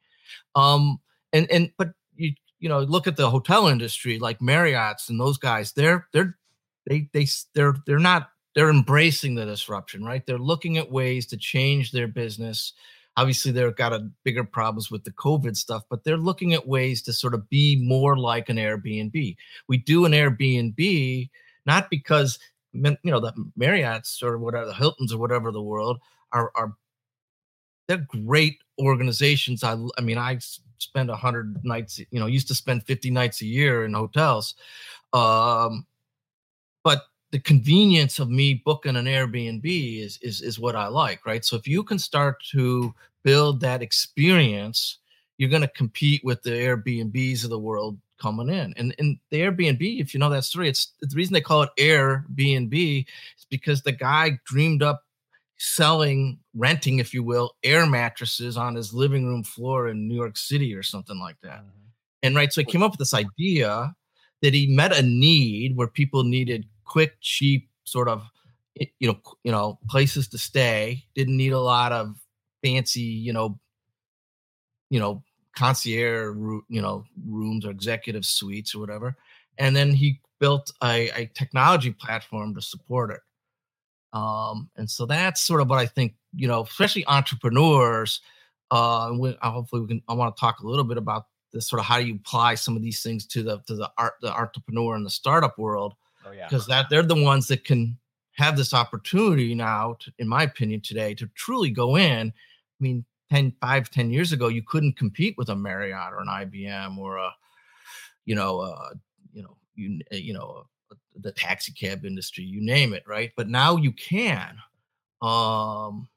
Um, 0.55 0.99
and, 1.33 1.49
and, 1.51 1.71
but 1.77 1.91
you, 2.15 2.33
you 2.59 2.69
know, 2.69 2.79
look 2.79 3.05
at 3.05 3.17
the 3.17 3.29
hotel 3.29 3.67
industry 3.67 4.17
like 4.17 4.41
Marriott's 4.41 5.09
and 5.09 5.19
those 5.19 5.37
guys, 5.37 5.73
they're, 5.73 6.07
they're, 6.13 6.37
they, 6.87 7.09
they, 7.13 7.27
they're, 7.53 7.75
they're 7.85 7.99
not, 7.99 8.29
they're 8.55 8.69
embracing 8.69 9.35
the 9.35 9.45
disruption, 9.45 10.03
right? 10.03 10.25
They're 10.25 10.37
looking 10.37 10.77
at 10.77 10.91
ways 10.91 11.25
to 11.27 11.37
change 11.37 11.91
their 11.91 12.07
business. 12.07 12.73
Obviously 13.17 13.51
they've 13.51 13.75
got 13.75 13.93
a 13.93 14.09
bigger 14.23 14.43
problems 14.43 14.91
with 14.91 15.05
the 15.05 15.11
covid 15.11 15.55
stuff 15.55 15.83
but 15.89 16.03
they're 16.03 16.17
looking 16.17 16.53
at 16.53 16.67
ways 16.67 17.01
to 17.03 17.13
sort 17.13 17.33
of 17.33 17.49
be 17.49 17.81
more 17.81 18.17
like 18.17 18.49
an 18.49 18.57
airbnb. 18.57 19.35
We 19.67 19.77
do 19.77 20.05
an 20.05 20.11
airbnb 20.11 21.29
not 21.65 21.89
because 21.89 22.39
you 22.73 22.97
know 23.05 23.19
the 23.19 23.33
marriott's 23.55 24.21
or 24.21 24.37
whatever 24.37 24.65
the 24.65 24.73
hiltons 24.73 25.13
or 25.13 25.17
whatever 25.17 25.51
the 25.51 25.61
world 25.61 25.99
are 26.33 26.51
are 26.55 26.75
they're 27.87 28.05
great 28.25 28.57
organizations. 28.79 29.63
I 29.63 29.77
i 29.97 30.01
mean 30.01 30.17
i 30.17 30.37
spend 30.77 31.07
100 31.07 31.63
nights 31.63 31.99
you 31.99 32.19
know 32.19 32.25
used 32.25 32.49
to 32.49 32.55
spend 32.55 32.83
50 32.83 33.11
nights 33.11 33.41
a 33.41 33.45
year 33.45 33.85
in 33.85 33.93
hotels. 33.93 34.55
Um 35.13 35.85
the 37.31 37.39
convenience 37.39 38.19
of 38.19 38.29
me 38.29 38.53
booking 38.53 38.95
an 38.95 39.05
Airbnb 39.05 39.65
is 40.03 40.17
is 40.21 40.41
is 40.41 40.59
what 40.59 40.75
I 40.75 40.87
like, 40.87 41.25
right? 41.25 41.43
So 41.43 41.55
if 41.55 41.67
you 41.67 41.83
can 41.83 41.99
start 41.99 42.41
to 42.51 42.93
build 43.23 43.59
that 43.61 43.81
experience, 43.81 44.99
you're 45.37 45.49
going 45.49 45.61
to 45.61 45.67
compete 45.67 46.23
with 46.23 46.43
the 46.43 46.51
Airbnbs 46.51 47.43
of 47.43 47.49
the 47.49 47.59
world 47.59 47.97
coming 48.21 48.49
in. 48.49 48.73
And 48.77 48.95
and 48.99 49.17
the 49.31 49.41
Airbnb, 49.41 49.99
if 49.99 50.13
you 50.13 50.19
know 50.19 50.29
that 50.29 50.45
story, 50.45 50.69
it's 50.69 50.93
the 51.01 51.15
reason 51.15 51.33
they 51.33 51.41
call 51.41 51.63
it 51.63 51.69
Airbnb 51.77 53.05
is 53.37 53.45
because 53.49 53.81
the 53.81 53.91
guy 53.91 54.39
dreamed 54.45 54.83
up 54.83 55.03
selling, 55.57 56.39
renting, 56.53 56.99
if 56.99 57.13
you 57.13 57.23
will, 57.23 57.55
air 57.63 57.85
mattresses 57.85 58.57
on 58.57 58.75
his 58.75 58.93
living 58.93 59.25
room 59.25 59.43
floor 59.43 59.89
in 59.89 60.07
New 60.07 60.15
York 60.15 60.37
City 60.37 60.73
or 60.75 60.83
something 60.83 61.19
like 61.19 61.37
that. 61.41 61.59
Mm-hmm. 61.59 61.85
And 62.23 62.35
right, 62.35 62.51
so 62.51 62.61
he 62.61 62.65
came 62.65 62.83
up 62.83 62.91
with 62.91 62.99
this 62.99 63.13
idea 63.13 63.95
that 64.41 64.53
he 64.53 64.67
met 64.67 64.97
a 64.97 65.01
need 65.01 65.75
where 65.75 65.87
people 65.87 66.23
needed 66.23 66.67
quick, 66.85 67.17
cheap 67.21 67.69
sort 67.83 68.07
of 68.07 68.23
you 68.75 69.07
know 69.07 69.19
you 69.43 69.51
know 69.51 69.79
places 69.89 70.27
to 70.29 70.37
stay. 70.37 71.03
Didn't 71.15 71.37
need 71.37 71.53
a 71.53 71.59
lot 71.59 71.91
of 71.91 72.15
fancy 72.63 73.01
you 73.01 73.33
know 73.33 73.59
you 74.89 74.99
know 74.99 75.23
concierge 75.55 76.35
you 76.69 76.81
know 76.81 77.05
rooms 77.25 77.65
or 77.65 77.71
executive 77.71 78.25
suites 78.25 78.75
or 78.75 78.79
whatever. 78.79 79.15
And 79.57 79.75
then 79.75 79.93
he 79.93 80.19
built 80.39 80.71
a, 80.83 81.09
a 81.09 81.31
technology 81.33 81.91
platform 81.91 82.55
to 82.55 82.61
support 82.61 83.11
it. 83.11 83.21
Um, 84.13 84.69
and 84.75 84.89
so 84.89 85.05
that's 85.05 85.41
sort 85.41 85.61
of 85.61 85.69
what 85.69 85.79
I 85.79 85.85
think, 85.85 86.15
you 86.35 86.47
know, 86.47 86.63
especially 86.63 87.05
entrepreneurs. 87.07 88.21
Uh, 88.71 89.11
we, 89.17 89.37
hopefully 89.41 89.81
we 89.81 89.87
can. 89.87 90.01
I 90.07 90.13
want 90.13 90.35
to 90.35 90.39
talk 90.39 90.59
a 90.59 90.67
little 90.67 90.83
bit 90.83 90.97
about 90.97 91.25
this 91.53 91.67
sort 91.67 91.79
of 91.79 91.85
how 91.85 91.99
do 91.99 92.05
you 92.05 92.15
apply 92.15 92.55
some 92.55 92.75
of 92.75 92.81
these 92.81 93.03
things 93.03 93.25
to 93.27 93.43
the 93.43 93.59
to 93.67 93.75
the 93.75 93.91
art 93.97 94.13
the 94.21 94.33
entrepreneur 94.33 94.95
and 94.95 95.05
the 95.05 95.09
startup 95.09 95.57
world. 95.57 95.93
Oh 96.25 96.31
yeah, 96.31 96.47
because 96.47 96.67
that 96.67 96.87
they're 96.89 97.03
the 97.03 97.21
ones 97.21 97.47
that 97.47 97.63
can 97.63 97.97
have 98.35 98.57
this 98.57 98.73
opportunity 98.73 99.55
now, 99.55 99.95
to, 99.99 100.11
in 100.19 100.27
my 100.27 100.43
opinion, 100.43 100.81
today 100.81 101.13
to 101.15 101.27
truly 101.35 101.69
go 101.69 101.95
in. 101.97 102.27
I 102.27 102.83
mean, 102.83 103.05
10, 103.31 103.53
5, 103.61 103.89
10 103.89 104.11
years 104.11 104.33
ago, 104.33 104.49
you 104.49 104.61
couldn't 104.61 104.97
compete 104.97 105.35
with 105.37 105.49
a 105.49 105.55
Marriott 105.55 106.11
or 106.13 106.19
an 106.19 106.27
IBM 106.27 106.97
or 106.97 107.17
a, 107.17 107.31
you 108.25 108.35
know, 108.35 108.59
uh, 108.59 108.89
you 109.33 109.41
know, 109.41 109.55
you, 109.75 110.01
you 110.11 110.33
know, 110.33 110.67
the 111.21 111.31
taxi 111.31 111.71
cab 111.71 112.05
industry, 112.05 112.43
you 112.43 112.61
name 112.61 112.93
it, 112.93 113.03
right? 113.07 113.31
But 113.37 113.47
now 113.47 113.77
you 113.77 113.93
can. 113.93 114.57
Um, 115.21 116.09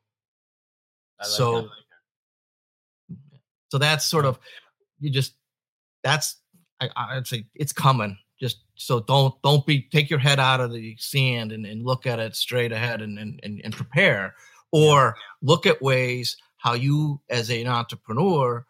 like 1.21 1.29
so, 1.29 1.61
that. 3.09 3.17
so 3.69 3.79
that's 3.79 4.05
sort 4.05 4.25
of 4.25 4.39
you 5.01 5.11
just 5.11 5.35
that's 6.03 6.37
I, 6.81 6.89
I'd 6.97 7.27
say 7.27 7.47
it's 7.55 7.73
coming. 7.73 8.19
So 8.79 9.01
don't 9.01 9.35
don't 9.43 9.67
be 9.67 9.83
take 9.83 10.09
your 10.09 10.21
head 10.21 10.39
out 10.39 10.61
of 10.61 10.73
the 10.73 10.97
sand 10.99 11.53
and, 11.53 11.67
and 11.67 11.85
look 11.85 12.07
at 12.07 12.21
it 12.21 12.37
straight 12.37 12.73
ahead 12.73 13.03
and 13.03 13.19
and, 13.19 13.41
and, 13.43 13.73
prepare, 13.73 14.35
or 14.71 15.17
look 15.43 15.67
at 15.67 15.83
ways 15.83 16.37
how 16.59 16.75
you 16.75 17.21
as 17.29 17.51
an 17.51 17.67
entrepreneur 17.67 18.65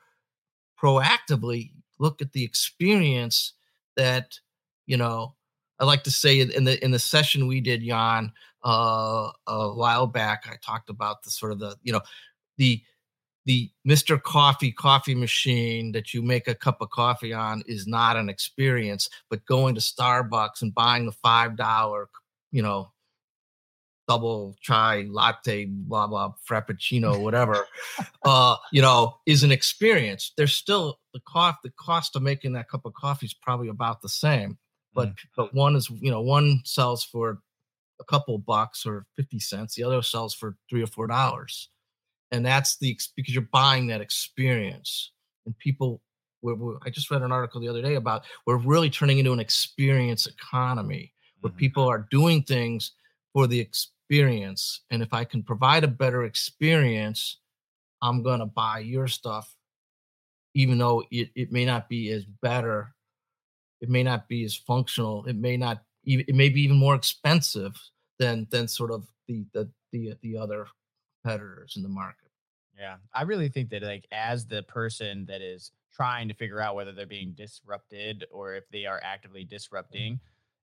proactively 0.80 1.72
look 1.98 2.22
at 2.22 2.32
the 2.32 2.42
experience 2.42 3.52
that 3.96 4.38
you 4.86 4.96
know 4.96 5.34
I 5.78 5.84
like 5.84 6.04
to 6.04 6.10
say 6.10 6.40
in 6.40 6.64
the 6.64 6.82
in 6.82 6.90
the 6.90 6.98
session 6.98 7.46
we 7.46 7.60
did, 7.60 7.82
Jan, 7.82 8.32
uh, 8.64 9.30
a 9.46 9.72
while 9.74 10.06
back, 10.06 10.48
I 10.50 10.56
talked 10.56 10.88
about 10.90 11.22
the 11.22 11.30
sort 11.30 11.52
of 11.52 11.58
the 11.58 11.76
you 11.82 11.92
know 11.92 12.00
the 12.56 12.82
the 13.48 13.70
Mr. 13.86 14.22
Coffee 14.22 14.70
coffee 14.70 15.14
machine 15.14 15.92
that 15.92 16.12
you 16.12 16.22
make 16.22 16.46
a 16.46 16.54
cup 16.54 16.80
of 16.80 16.90
coffee 16.90 17.32
on 17.32 17.62
is 17.66 17.86
not 17.86 18.16
an 18.16 18.28
experience, 18.28 19.08
but 19.30 19.44
going 19.46 19.74
to 19.74 19.80
Starbucks 19.80 20.62
and 20.62 20.74
buying 20.74 21.06
the 21.06 21.12
five 21.12 21.56
dollar, 21.56 22.08
you 22.52 22.62
know, 22.62 22.92
double 24.06 24.54
chai 24.60 25.06
latte, 25.08 25.64
blah 25.64 26.06
blah 26.06 26.32
frappuccino, 26.48 27.18
whatever, 27.20 27.66
uh, 28.24 28.56
you 28.70 28.82
know, 28.82 29.16
is 29.26 29.42
an 29.42 29.50
experience. 29.50 30.32
There's 30.36 30.54
still 30.54 31.00
the 31.14 31.20
cost. 31.26 31.58
The 31.64 31.72
cost 31.78 32.14
of 32.14 32.22
making 32.22 32.52
that 32.52 32.68
cup 32.68 32.84
of 32.84 32.94
coffee 32.94 33.26
is 33.26 33.34
probably 33.34 33.68
about 33.68 34.02
the 34.02 34.08
same 34.08 34.58
but 34.94 35.10
mm. 35.10 35.16
but 35.36 35.54
one 35.54 35.76
is 35.76 35.88
you 35.90 36.10
know 36.10 36.20
one 36.20 36.60
sells 36.64 37.04
for 37.04 37.38
a 38.00 38.04
couple 38.04 38.38
bucks 38.38 38.86
or 38.86 39.06
50 39.16 39.38
cents 39.40 39.74
the 39.74 39.82
other 39.82 40.02
sells 40.02 40.34
for 40.34 40.56
three 40.68 40.82
or 40.82 40.86
four 40.86 41.06
dollars 41.06 41.68
and 42.32 42.44
that's 42.44 42.76
the 42.78 42.98
because 43.16 43.34
you're 43.34 43.48
buying 43.52 43.86
that 43.86 44.00
experience 44.00 45.12
and 45.46 45.56
people 45.58 46.00
we're, 46.42 46.54
we're, 46.54 46.76
i 46.84 46.90
just 46.90 47.10
read 47.10 47.22
an 47.22 47.32
article 47.32 47.60
the 47.60 47.68
other 47.68 47.82
day 47.82 47.94
about 47.94 48.24
we're 48.46 48.56
really 48.56 48.90
turning 48.90 49.18
into 49.18 49.32
an 49.32 49.40
experience 49.40 50.26
economy 50.26 51.12
where 51.40 51.50
mm-hmm. 51.50 51.58
people 51.58 51.88
are 51.88 52.06
doing 52.10 52.42
things 52.42 52.92
for 53.32 53.46
the 53.46 53.58
experience 53.60 54.82
and 54.90 55.02
if 55.02 55.12
i 55.12 55.24
can 55.24 55.42
provide 55.42 55.84
a 55.84 55.88
better 55.88 56.24
experience 56.24 57.38
i'm 58.02 58.22
going 58.22 58.40
to 58.40 58.46
buy 58.46 58.78
your 58.78 59.08
stuff 59.08 59.54
even 60.54 60.78
though 60.78 61.04
it, 61.10 61.28
it 61.34 61.52
may 61.52 61.64
not 61.64 61.88
be 61.88 62.10
as 62.10 62.24
better 62.24 62.94
it 63.80 63.88
may 63.88 64.02
not 64.02 64.28
be 64.28 64.44
as 64.44 64.56
functional. 64.56 65.24
It 65.26 65.36
may 65.36 65.56
not 65.56 65.82
even 66.04 66.24
it 66.28 66.34
may 66.34 66.48
be 66.48 66.62
even 66.62 66.76
more 66.76 66.94
expensive 66.94 67.74
than 68.18 68.46
than 68.50 68.68
sort 68.68 68.90
of 68.90 69.06
the 69.26 69.44
the 69.52 69.70
the 69.92 70.14
the 70.22 70.36
other 70.36 70.66
competitors 71.22 71.74
in 71.76 71.82
the 71.82 71.88
market. 71.88 72.30
Yeah, 72.78 72.96
I 73.12 73.22
really 73.22 73.48
think 73.48 73.70
that 73.70 73.82
like 73.82 74.06
as 74.12 74.46
the 74.46 74.62
person 74.62 75.26
that 75.26 75.42
is 75.42 75.72
trying 75.92 76.28
to 76.28 76.34
figure 76.34 76.60
out 76.60 76.76
whether 76.76 76.92
they're 76.92 77.06
being 77.06 77.32
disrupted 77.36 78.24
or 78.30 78.54
if 78.54 78.68
they 78.70 78.86
are 78.86 79.00
actively 79.02 79.44
disrupting, 79.44 80.20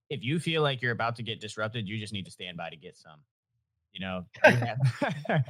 if 0.09 0.23
you 0.23 0.39
feel 0.39 0.61
like 0.61 0.81
you're 0.81 0.93
about 0.93 1.17
to 1.17 1.23
get 1.23 1.41
disrupted, 1.41 1.87
you 1.87 1.99
just 1.99 2.13
need 2.13 2.25
to 2.25 2.31
stand 2.31 2.55
by 2.55 2.69
to 2.69 2.77
get 2.77 2.95
some 2.95 3.19
you 3.95 4.05
know. 4.05 4.25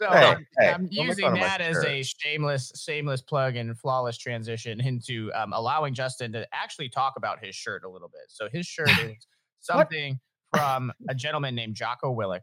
so 0.00 0.10
hey, 0.10 0.36
hey, 0.58 0.68
I'm 0.68 0.88
using 0.90 1.34
that 1.34 1.60
as 1.60 1.84
a 1.84 2.02
shameless, 2.02 2.72
shameless 2.76 3.22
plug 3.22 3.56
and 3.56 3.76
flawless 3.76 4.16
transition 4.16 4.80
into 4.80 5.30
um, 5.34 5.52
allowing 5.52 5.94
Justin 5.94 6.32
to 6.32 6.46
actually 6.52 6.88
talk 6.88 7.14
about 7.16 7.44
his 7.44 7.54
shirt 7.54 7.84
a 7.84 7.88
little 7.88 8.08
bit. 8.08 8.22
So 8.28 8.48
his 8.52 8.66
shirt 8.66 8.90
is 9.02 9.26
something 9.60 10.20
from 10.54 10.92
a 11.08 11.14
gentleman 11.14 11.54
named 11.54 11.74
Jocko 11.74 12.14
Willink, 12.14 12.40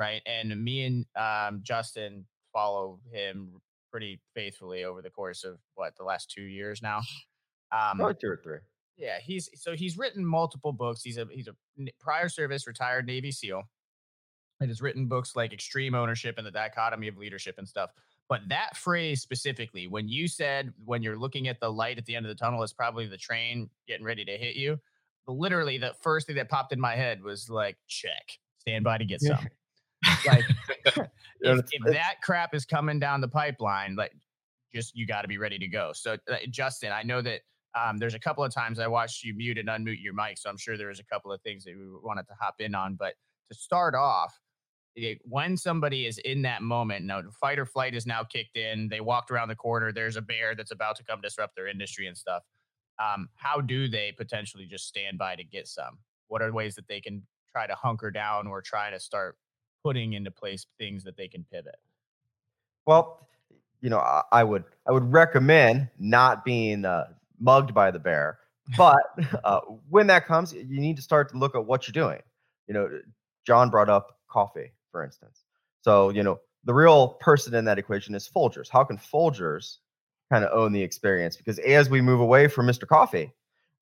right? 0.00 0.22
And 0.26 0.64
me 0.64 0.84
and 0.86 1.06
um, 1.14 1.60
Justin 1.62 2.24
follow 2.52 2.98
him 3.12 3.60
pretty 3.90 4.20
faithfully 4.34 4.84
over 4.84 5.02
the 5.02 5.10
course 5.10 5.44
of 5.44 5.58
what 5.74 5.94
the 5.96 6.04
last 6.04 6.30
two 6.30 6.42
years 6.42 6.80
now. 6.82 7.02
Um, 7.72 7.98
Probably 7.98 8.14
two 8.20 8.28
or 8.28 8.40
three. 8.42 8.58
Yeah, 8.96 9.18
he's 9.22 9.48
so 9.54 9.74
he's 9.74 9.96
written 9.96 10.26
multiple 10.26 10.72
books. 10.72 11.02
He's 11.02 11.18
a 11.18 11.26
he's 11.30 11.46
a 11.46 11.54
prior 12.00 12.28
service 12.28 12.66
retired 12.66 13.06
Navy 13.06 13.30
SEAL 13.30 13.62
it 14.60 14.68
has 14.68 14.82
written 14.82 15.06
books 15.06 15.34
like 15.34 15.52
Extreme 15.52 15.94
Ownership 15.94 16.36
and 16.38 16.46
the 16.46 16.50
Dichotomy 16.50 17.08
of 17.08 17.16
Leadership 17.16 17.56
and 17.58 17.66
stuff. 17.66 17.90
But 18.28 18.42
that 18.48 18.76
phrase 18.76 19.22
specifically, 19.22 19.88
when 19.88 20.08
you 20.08 20.28
said 20.28 20.72
when 20.84 21.02
you're 21.02 21.18
looking 21.18 21.48
at 21.48 21.58
the 21.60 21.70
light 21.70 21.98
at 21.98 22.04
the 22.04 22.14
end 22.14 22.26
of 22.26 22.30
the 22.30 22.34
tunnel, 22.34 22.62
is 22.62 22.72
probably 22.72 23.06
the 23.06 23.16
train 23.16 23.68
getting 23.88 24.04
ready 24.04 24.24
to 24.24 24.36
hit 24.36 24.56
you. 24.56 24.78
Literally, 25.26 25.78
the 25.78 25.94
first 26.02 26.26
thing 26.26 26.36
that 26.36 26.48
popped 26.48 26.72
in 26.72 26.80
my 26.80 26.94
head 26.94 27.22
was 27.22 27.48
like, 27.48 27.76
check, 27.86 28.38
stand 28.58 28.84
by 28.84 28.98
to 28.98 29.04
get 29.04 29.20
some. 29.20 29.38
Like, 30.26 30.44
if, 31.40 31.64
if 31.72 31.92
that 31.92 32.16
crap 32.22 32.54
is 32.54 32.64
coming 32.64 32.98
down 32.98 33.20
the 33.20 33.28
pipeline, 33.28 33.96
like, 33.96 34.12
just 34.72 34.96
you 34.96 35.06
got 35.06 35.22
to 35.22 35.28
be 35.28 35.38
ready 35.38 35.58
to 35.58 35.66
go. 35.66 35.90
So, 35.94 36.16
uh, 36.30 36.36
Justin, 36.50 36.92
I 36.92 37.02
know 37.02 37.20
that 37.22 37.40
um, 37.78 37.98
there's 37.98 38.14
a 38.14 38.18
couple 38.18 38.44
of 38.44 38.52
times 38.52 38.78
I 38.78 38.86
watched 38.86 39.24
you 39.24 39.34
mute 39.34 39.58
and 39.58 39.68
unmute 39.68 40.02
your 40.02 40.14
mic, 40.14 40.38
so 40.38 40.50
I'm 40.50 40.56
sure 40.56 40.76
there 40.76 40.88
was 40.88 41.00
a 41.00 41.04
couple 41.04 41.32
of 41.32 41.40
things 41.42 41.64
that 41.64 41.74
we 41.76 41.84
wanted 42.02 42.26
to 42.28 42.34
hop 42.40 42.56
in 42.60 42.74
on. 42.74 42.94
But 42.94 43.14
to 43.50 43.54
start 43.56 43.94
off, 43.94 44.38
when 45.22 45.56
somebody 45.56 46.06
is 46.06 46.18
in 46.18 46.42
that 46.42 46.62
moment, 46.62 47.04
now 47.04 47.22
fight 47.40 47.58
or 47.58 47.66
flight 47.66 47.94
is 47.94 48.06
now 48.06 48.24
kicked 48.24 48.56
in. 48.56 48.88
They 48.88 49.00
walked 49.00 49.30
around 49.30 49.48
the 49.48 49.56
corner. 49.56 49.92
There's 49.92 50.16
a 50.16 50.22
bear 50.22 50.54
that's 50.54 50.72
about 50.72 50.96
to 50.96 51.04
come 51.04 51.20
disrupt 51.20 51.54
their 51.56 51.68
industry 51.68 52.06
and 52.06 52.16
stuff. 52.16 52.42
Um, 52.98 53.28
how 53.36 53.60
do 53.60 53.88
they 53.88 54.12
potentially 54.16 54.66
just 54.66 54.86
stand 54.86 55.16
by 55.16 55.36
to 55.36 55.44
get 55.44 55.68
some? 55.68 55.98
What 56.28 56.42
are 56.42 56.52
ways 56.52 56.74
that 56.74 56.86
they 56.88 57.00
can 57.00 57.22
try 57.50 57.66
to 57.66 57.74
hunker 57.74 58.10
down 58.10 58.46
or 58.46 58.60
try 58.60 58.90
to 58.90 59.00
start 59.00 59.36
putting 59.82 60.14
into 60.14 60.30
place 60.30 60.66
things 60.78 61.04
that 61.04 61.16
they 61.16 61.28
can 61.28 61.44
pivot? 61.50 61.76
Well, 62.86 63.28
you 63.80 63.90
know, 63.90 63.98
I, 63.98 64.22
I 64.32 64.44
would 64.44 64.64
I 64.88 64.92
would 64.92 65.10
recommend 65.12 65.88
not 65.98 66.44
being 66.44 66.84
uh, 66.84 67.08
mugged 67.38 67.74
by 67.74 67.90
the 67.90 67.98
bear, 67.98 68.38
but 68.76 69.00
uh, 69.44 69.60
when 69.88 70.06
that 70.08 70.26
comes, 70.26 70.52
you 70.52 70.80
need 70.80 70.96
to 70.96 71.02
start 71.02 71.30
to 71.30 71.38
look 71.38 71.54
at 71.54 71.64
what 71.64 71.86
you're 71.86 71.92
doing. 71.92 72.20
You 72.66 72.74
know, 72.74 73.00
John 73.46 73.70
brought 73.70 73.88
up 73.88 74.18
coffee 74.28 74.72
for 74.90 75.04
instance. 75.04 75.44
So, 75.82 76.10
you 76.10 76.22
know, 76.22 76.40
the 76.64 76.74
real 76.74 77.08
person 77.20 77.54
in 77.54 77.64
that 77.64 77.78
equation 77.78 78.14
is 78.14 78.28
Folgers. 78.28 78.68
How 78.68 78.84
can 78.84 78.98
Folgers 78.98 79.78
kind 80.30 80.44
of 80.44 80.50
own 80.56 80.72
the 80.72 80.82
experience? 80.82 81.36
Because 81.36 81.58
as 81.60 81.88
we 81.88 82.00
move 82.00 82.20
away 82.20 82.48
from 82.48 82.66
Mr. 82.66 82.86
Coffee 82.86 83.32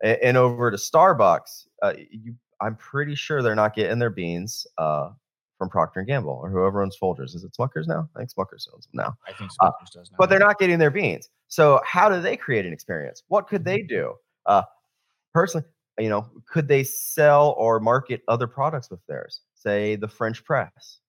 and, 0.02 0.18
and 0.22 0.36
over 0.36 0.70
to 0.70 0.76
Starbucks, 0.76 1.66
uh, 1.82 1.94
you, 2.10 2.34
I'm 2.60 2.76
pretty 2.76 3.14
sure 3.14 3.42
they're 3.42 3.54
not 3.54 3.74
getting 3.74 3.98
their 3.98 4.10
beans 4.10 4.66
uh, 4.78 5.10
from 5.58 5.68
Procter 5.68 6.00
and 6.00 6.06
Gamble 6.06 6.38
or 6.42 6.48
whoever 6.48 6.82
owns 6.82 6.96
Folgers. 6.96 7.34
Is 7.34 7.44
it 7.44 7.52
Smuckers 7.52 7.86
now? 7.86 8.08
I 8.14 8.20
think 8.20 8.30
Smuckers 8.30 8.66
owns 8.72 8.86
them 8.86 8.94
now. 8.94 9.14
I 9.26 9.32
think 9.32 9.50
uh, 9.60 9.66
Smuckers 9.66 9.96
uh, 9.96 9.98
does 9.98 10.10
now. 10.12 10.16
But 10.18 10.30
they're 10.30 10.38
not 10.38 10.58
getting 10.58 10.78
their 10.78 10.90
beans. 10.90 11.28
So 11.48 11.80
how 11.84 12.08
do 12.08 12.20
they 12.20 12.36
create 12.36 12.64
an 12.64 12.72
experience? 12.72 13.24
What 13.28 13.48
could 13.48 13.64
they 13.64 13.82
do? 13.82 14.14
Uh, 14.46 14.62
personally, 15.34 15.66
you 15.98 16.08
know, 16.08 16.30
could 16.48 16.68
they 16.68 16.84
sell 16.84 17.54
or 17.58 17.80
market 17.80 18.22
other 18.28 18.46
products 18.46 18.90
with 18.90 19.00
theirs? 19.08 19.40
Say 19.54 19.96
the 19.96 20.08
French 20.08 20.44
press, 20.44 21.00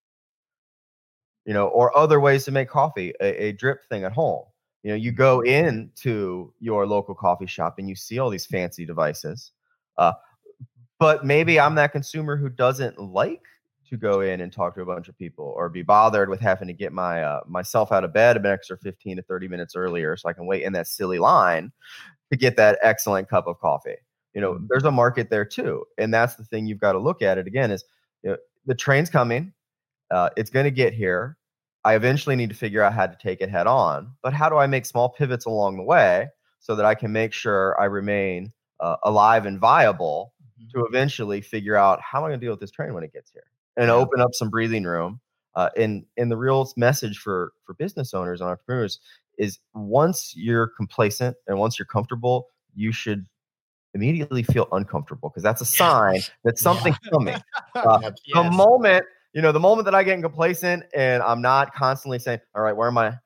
you 1.46 1.54
know, 1.54 1.68
or 1.68 1.96
other 1.96 2.20
ways 2.20 2.44
to 2.46 2.52
make 2.52 2.70
coffee, 2.70 3.14
a, 3.22 3.46
a 3.46 3.52
drip 3.52 3.88
thing 3.90 4.04
at 4.04 4.12
home. 4.12 4.46
You 4.82 4.92
know, 4.92 4.96
you 4.96 5.12
go 5.12 5.42
into 5.42 6.54
your 6.60 6.88
local 6.88 7.14
coffee 7.14 7.46
shop 7.46 7.76
and 7.78 7.88
you 7.88 7.96
see 7.96 8.18
all 8.18 8.30
these 8.30 8.46
fancy 8.46 8.86
devices. 8.86 9.52
Uh, 9.98 10.14
but 11.00 11.26
maybe 11.26 11.60
I'm 11.60 11.76
that 11.76 11.92
consumer 11.92 12.36
who 12.38 12.50
doesn't 12.50 13.00
like 13.00 13.44
to 13.90 13.98
go 13.98 14.22
in 14.22 14.42
and 14.42 14.52
talk 14.52 14.76
to 14.76 14.82
a 14.82 14.86
bunch 14.86 15.10
of 15.10 15.18
people 15.18 15.54
or 15.58 15.70
be 15.70 15.82
bothered 15.82 16.30
with 16.30 16.40
having 16.40 16.68
to 16.68 16.74
get 16.74 16.94
my 16.94 17.24
uh, 17.24 17.42
myself 17.48 17.92
out 17.92 18.04
of 18.04 18.14
bed 18.14 18.38
an 18.38 18.46
extra 18.46 18.78
15 18.78 19.18
to 19.18 19.24
30 19.24 19.48
minutes 19.48 19.76
earlier 19.76 20.16
so 20.16 20.30
I 20.30 20.34
can 20.34 20.46
wait 20.46 20.64
in 20.64 20.74
that 20.74 20.88
silly 20.88 21.20
line 21.20 21.72
to 22.32 22.38
get 22.38 22.56
that 22.58 22.80
excellent 22.82 23.30
cup 23.30 23.48
of 23.48 23.60
coffee. 23.60 23.96
You 24.34 24.42
know, 24.42 24.54
mm-hmm. 24.54 24.66
there's 24.70 24.84
a 24.84 24.92
market 24.92 25.30
there 25.30 25.46
too. 25.46 25.86
And 25.98 26.14
that's 26.14 26.36
the 26.36 26.44
thing 26.44 26.68
you've 26.68 26.80
got 26.80 26.94
to 26.94 27.00
look 27.00 27.22
at 27.22 27.38
it 27.38 27.48
again 27.48 27.72
is 27.72 27.84
you 28.24 28.32
know, 28.32 28.38
the 28.66 28.76
train's 28.76 29.10
coming. 29.10 29.54
Uh, 30.12 30.30
it's 30.38 30.50
going 30.50 30.66
to 30.66 30.72
get 30.72 30.94
here. 30.94 31.38
I 31.84 31.96
eventually 31.96 32.36
need 32.36 32.50
to 32.50 32.56
figure 32.56 32.82
out 32.82 32.94
how 32.94 33.08
to 33.08 33.18
take 33.22 33.42
it 33.42 33.50
head 33.50 33.68
on. 33.68 34.12
But 34.22 34.34
how 34.34 34.50
do 34.50 34.58
I 34.58 34.68
make 34.68 34.86
small 34.86 35.10
pivots 35.10 35.46
along 35.46 35.78
the 35.78 35.84
way 35.84 36.28
so 36.60 36.76
that 36.76 36.86
I 36.86 36.94
can 36.94 37.12
make 37.12 37.34
sure 37.34 37.80
I 37.80 37.86
remain 37.86 38.52
uh, 38.80 38.98
alive 39.04 39.46
and 39.46 39.60
viable 39.60 40.34
Mhm. 40.60 40.72
to 40.72 40.86
eventually 40.86 41.42
figure 41.42 41.76
out 41.76 42.02
how 42.02 42.20
am 42.20 42.26
I 42.26 42.28
going 42.30 42.40
to 42.40 42.46
deal 42.46 42.54
with 42.54 42.60
this 42.60 42.72
train 42.72 42.94
when 42.94 43.04
it 43.04 43.14
gets 43.14 43.32
here 43.32 43.46
and 43.80 43.90
open 43.90 44.22
up 44.22 44.34
some 44.34 44.50
breathing 44.50 44.84
room. 44.84 45.20
Uh, 45.56 45.70
and 45.76 46.06
and 46.18 46.32
the 46.32 46.38
real 46.38 46.72
message 46.78 47.18
for 47.18 47.54
for 47.66 47.74
business 47.74 48.14
owners 48.14 48.40
and 48.40 48.50
entrepreneurs 48.50 49.00
is 49.38 49.60
once 49.74 50.34
you're 50.36 50.68
complacent 50.68 51.36
and 51.48 51.58
once 51.58 51.80
you're 51.80 51.86
comfortable, 51.86 52.48
you 52.76 52.92
should 52.92 53.26
immediately 53.96 54.44
feel 54.44 54.68
uncomfortable 54.72 55.30
because 55.30 55.42
that's 55.42 55.62
a 55.62 55.66
sign 55.66 56.22
that 56.44 56.60
something's 56.68 57.00
coming. 57.12 57.36
Uh, 57.76 58.12
The 58.34 58.44
moment 58.44 59.06
you 59.34 59.42
know, 59.42 59.52
the 59.52 59.60
moment 59.60 59.86
that 59.86 59.96
I 59.96 60.04
get 60.04 60.20
complacent 60.22 60.84
and 60.96 61.22
I'm 61.22 61.42
not 61.42 61.74
constantly 61.74 62.20
saying, 62.20 62.40
"All 62.56 62.62
right, 62.62 62.76
where 62.76 62.88
am 62.88 62.98
I? 62.98 63.18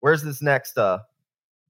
Where's 0.00 0.22
this 0.22 0.42
next 0.42 0.76
uh, 0.78 1.00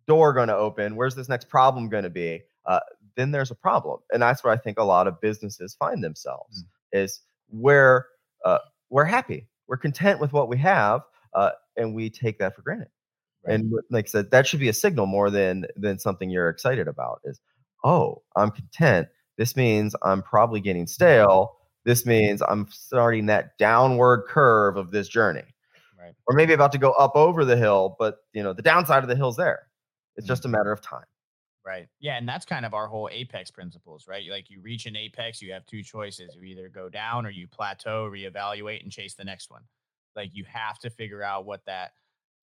door 0.07 0.33
going 0.33 0.49
to 0.49 0.57
open? 0.57 0.97
Where's 0.97 1.14
this 1.14 1.29
next 1.29 1.49
problem 1.49 1.89
going 1.89 2.05
to 2.05 2.11
be?" 2.11 2.43
Uh, 2.66 2.81
then 3.16 3.31
there's 3.31 3.51
a 3.51 3.55
problem, 3.55 4.01
and 4.12 4.23
that's 4.23 4.43
where 4.43 4.53
I 4.53 4.57
think 4.57 4.79
a 4.79 4.85
lot 4.85 5.07
of 5.07 5.21
businesses 5.21 5.75
find 5.75 6.03
themselves 6.03 6.64
is 6.93 7.21
where 7.51 8.07
uh, 8.44 8.59
we're 8.90 9.05
happy, 9.05 9.46
we're 9.68 9.76
content 9.76 10.20
with 10.20 10.32
what 10.32 10.48
we 10.48 10.57
have, 10.59 11.03
uh, 11.34 11.51
and 11.76 11.94
we 11.94 12.11
take 12.11 12.38
that 12.38 12.55
for 12.57 12.62
granted. 12.62 12.88
Right. 13.46 13.55
And 13.55 13.72
like 13.90 14.07
I 14.07 14.09
said, 14.09 14.30
that 14.32 14.46
should 14.46 14.61
be 14.61 14.68
a 14.68 14.72
signal 14.72 15.07
more 15.07 15.30
than 15.30 15.66
than 15.76 15.98
something 15.98 16.28
you're 16.30 16.48
excited 16.51 16.88
about. 16.88 17.20
Is 17.24 17.40
oh, 17.84 18.22
I'm 18.36 18.51
content. 18.51 19.09
This 19.38 19.57
means 19.57 19.96
I'm 20.03 20.22
probably 20.22 20.61
getting 20.61 20.86
stale. 20.86 21.57
This 21.84 22.05
means 22.05 22.42
I'm 22.42 22.66
starting 22.70 23.24
that 23.26 23.57
downward 23.57 24.24
curve 24.28 24.76
of 24.76 24.90
this 24.90 25.09
journey, 25.09 25.44
Right. 25.98 26.12
or 26.26 26.34
maybe 26.34 26.53
about 26.53 26.72
to 26.72 26.78
go 26.78 26.92
up 26.92 27.16
over 27.16 27.46
the 27.46 27.57
hill, 27.57 27.96
but 27.98 28.18
you 28.34 28.42
know 28.42 28.53
the 28.53 28.61
downside 28.62 29.03
of 29.03 29.09
the 29.09 29.16
hill's 29.16 29.36
there. 29.36 29.68
It's 30.16 30.26
just 30.26 30.44
a 30.44 30.48
Mm-hmm. 30.48 30.57
matter 30.59 30.72
of 30.72 30.82
time. 30.82 31.05
Right. 31.64 31.88
Yeah. 32.00 32.16
And 32.16 32.28
that's 32.28 32.46
kind 32.46 32.64
of 32.64 32.72
our 32.72 32.86
whole 32.86 33.08
apex 33.12 33.50
principles, 33.50 34.06
right? 34.08 34.24
Like 34.30 34.48
you 34.48 34.61
reach 34.62 34.86
an 34.86 34.96
apex, 34.96 35.42
you 35.42 35.52
have 35.52 35.66
two 35.66 35.82
choices. 35.82 36.34
You 36.34 36.42
either 36.44 36.68
go 36.68 36.88
down 36.88 37.26
or 37.26 37.30
you 37.30 37.46
plateau, 37.46 38.11
reevaluate, 38.11 38.82
and 38.82 38.90
chase 38.90 39.14
the 39.14 39.24
next 39.24 39.50
one. 39.50 39.62
Like 40.16 40.30
you 40.32 40.44
have 40.50 40.78
to 40.80 40.90
figure 40.90 41.22
out 41.22 41.44
what 41.44 41.61
that 41.66 41.92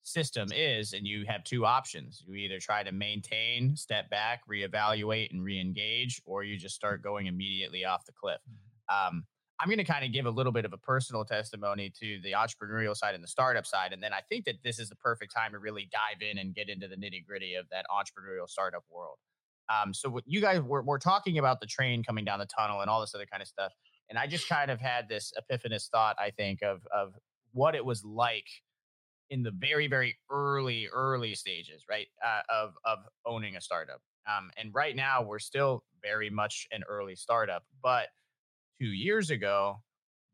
system 0.04 0.48
is. 0.54 0.92
And 0.92 1.06
you 1.06 1.24
have 1.26 1.44
two 1.44 1.66
options. 1.66 2.22
You 2.26 2.34
either 2.34 2.58
try 2.58 2.82
to 2.82 2.92
maintain, 2.92 3.76
step 3.76 4.08
back, 4.10 4.42
reevaluate, 4.50 5.32
and 5.32 5.42
re 5.42 5.60
engage, 5.60 6.22
or 6.24 6.44
you 6.44 6.56
just 6.56 6.74
start 6.74 7.02
going 7.02 7.26
immediately 7.26 7.84
off 7.84 8.06
the 8.06 8.12
cliff. 8.12 8.40
Um, 8.88 9.24
I'm 9.60 9.68
going 9.68 9.78
to 9.78 9.84
kind 9.84 10.04
of 10.04 10.12
give 10.12 10.26
a 10.26 10.30
little 10.30 10.52
bit 10.52 10.64
of 10.64 10.72
a 10.72 10.78
personal 10.78 11.24
testimony 11.24 11.92
to 12.00 12.20
the 12.22 12.32
entrepreneurial 12.32 12.96
side 12.96 13.14
and 13.14 13.24
the 13.24 13.28
startup 13.28 13.66
side. 13.66 13.92
And 13.92 14.02
then 14.02 14.12
I 14.12 14.20
think 14.28 14.44
that 14.44 14.56
this 14.62 14.78
is 14.78 14.88
the 14.88 14.94
perfect 14.96 15.34
time 15.34 15.52
to 15.52 15.58
really 15.58 15.88
dive 15.90 16.22
in 16.22 16.38
and 16.38 16.54
get 16.54 16.68
into 16.68 16.86
the 16.86 16.96
nitty 16.96 17.26
gritty 17.26 17.54
of 17.54 17.66
that 17.70 17.84
entrepreneurial 17.90 18.48
startup 18.48 18.84
world. 18.88 19.18
Um, 19.68 19.92
so 19.92 20.08
what 20.08 20.24
you 20.26 20.40
guys 20.40 20.60
were, 20.60 20.82
we're 20.82 20.98
talking 20.98 21.38
about 21.38 21.60
the 21.60 21.66
train 21.66 22.04
coming 22.04 22.24
down 22.24 22.38
the 22.38 22.46
tunnel 22.46 22.80
and 22.80 22.88
all 22.88 23.00
this 23.00 23.14
other 23.14 23.26
kind 23.26 23.42
of 23.42 23.48
stuff. 23.48 23.72
And 24.08 24.18
I 24.18 24.26
just 24.26 24.48
kind 24.48 24.70
of 24.70 24.80
had 24.80 25.08
this 25.08 25.32
epiphanous 25.36 25.88
thought, 25.90 26.16
I 26.18 26.30
think, 26.30 26.62
of 26.62 26.86
of 26.94 27.14
what 27.52 27.74
it 27.74 27.84
was 27.84 28.04
like 28.04 28.46
in 29.28 29.42
the 29.42 29.50
very, 29.50 29.88
very 29.88 30.16
early, 30.30 30.88
early 30.90 31.34
stages, 31.34 31.84
right? 31.90 32.06
Uh, 32.24 32.40
of 32.48 32.74
of 32.84 33.00
owning 33.26 33.56
a 33.56 33.60
startup. 33.60 34.00
Um, 34.26 34.50
and 34.56 34.74
right 34.74 34.96
now 34.96 35.22
we're 35.22 35.38
still 35.38 35.84
very 36.02 36.30
much 36.30 36.66
an 36.70 36.84
early 36.88 37.16
startup, 37.16 37.64
but 37.82 38.08
two 38.80 38.88
years 38.88 39.30
ago, 39.30 39.82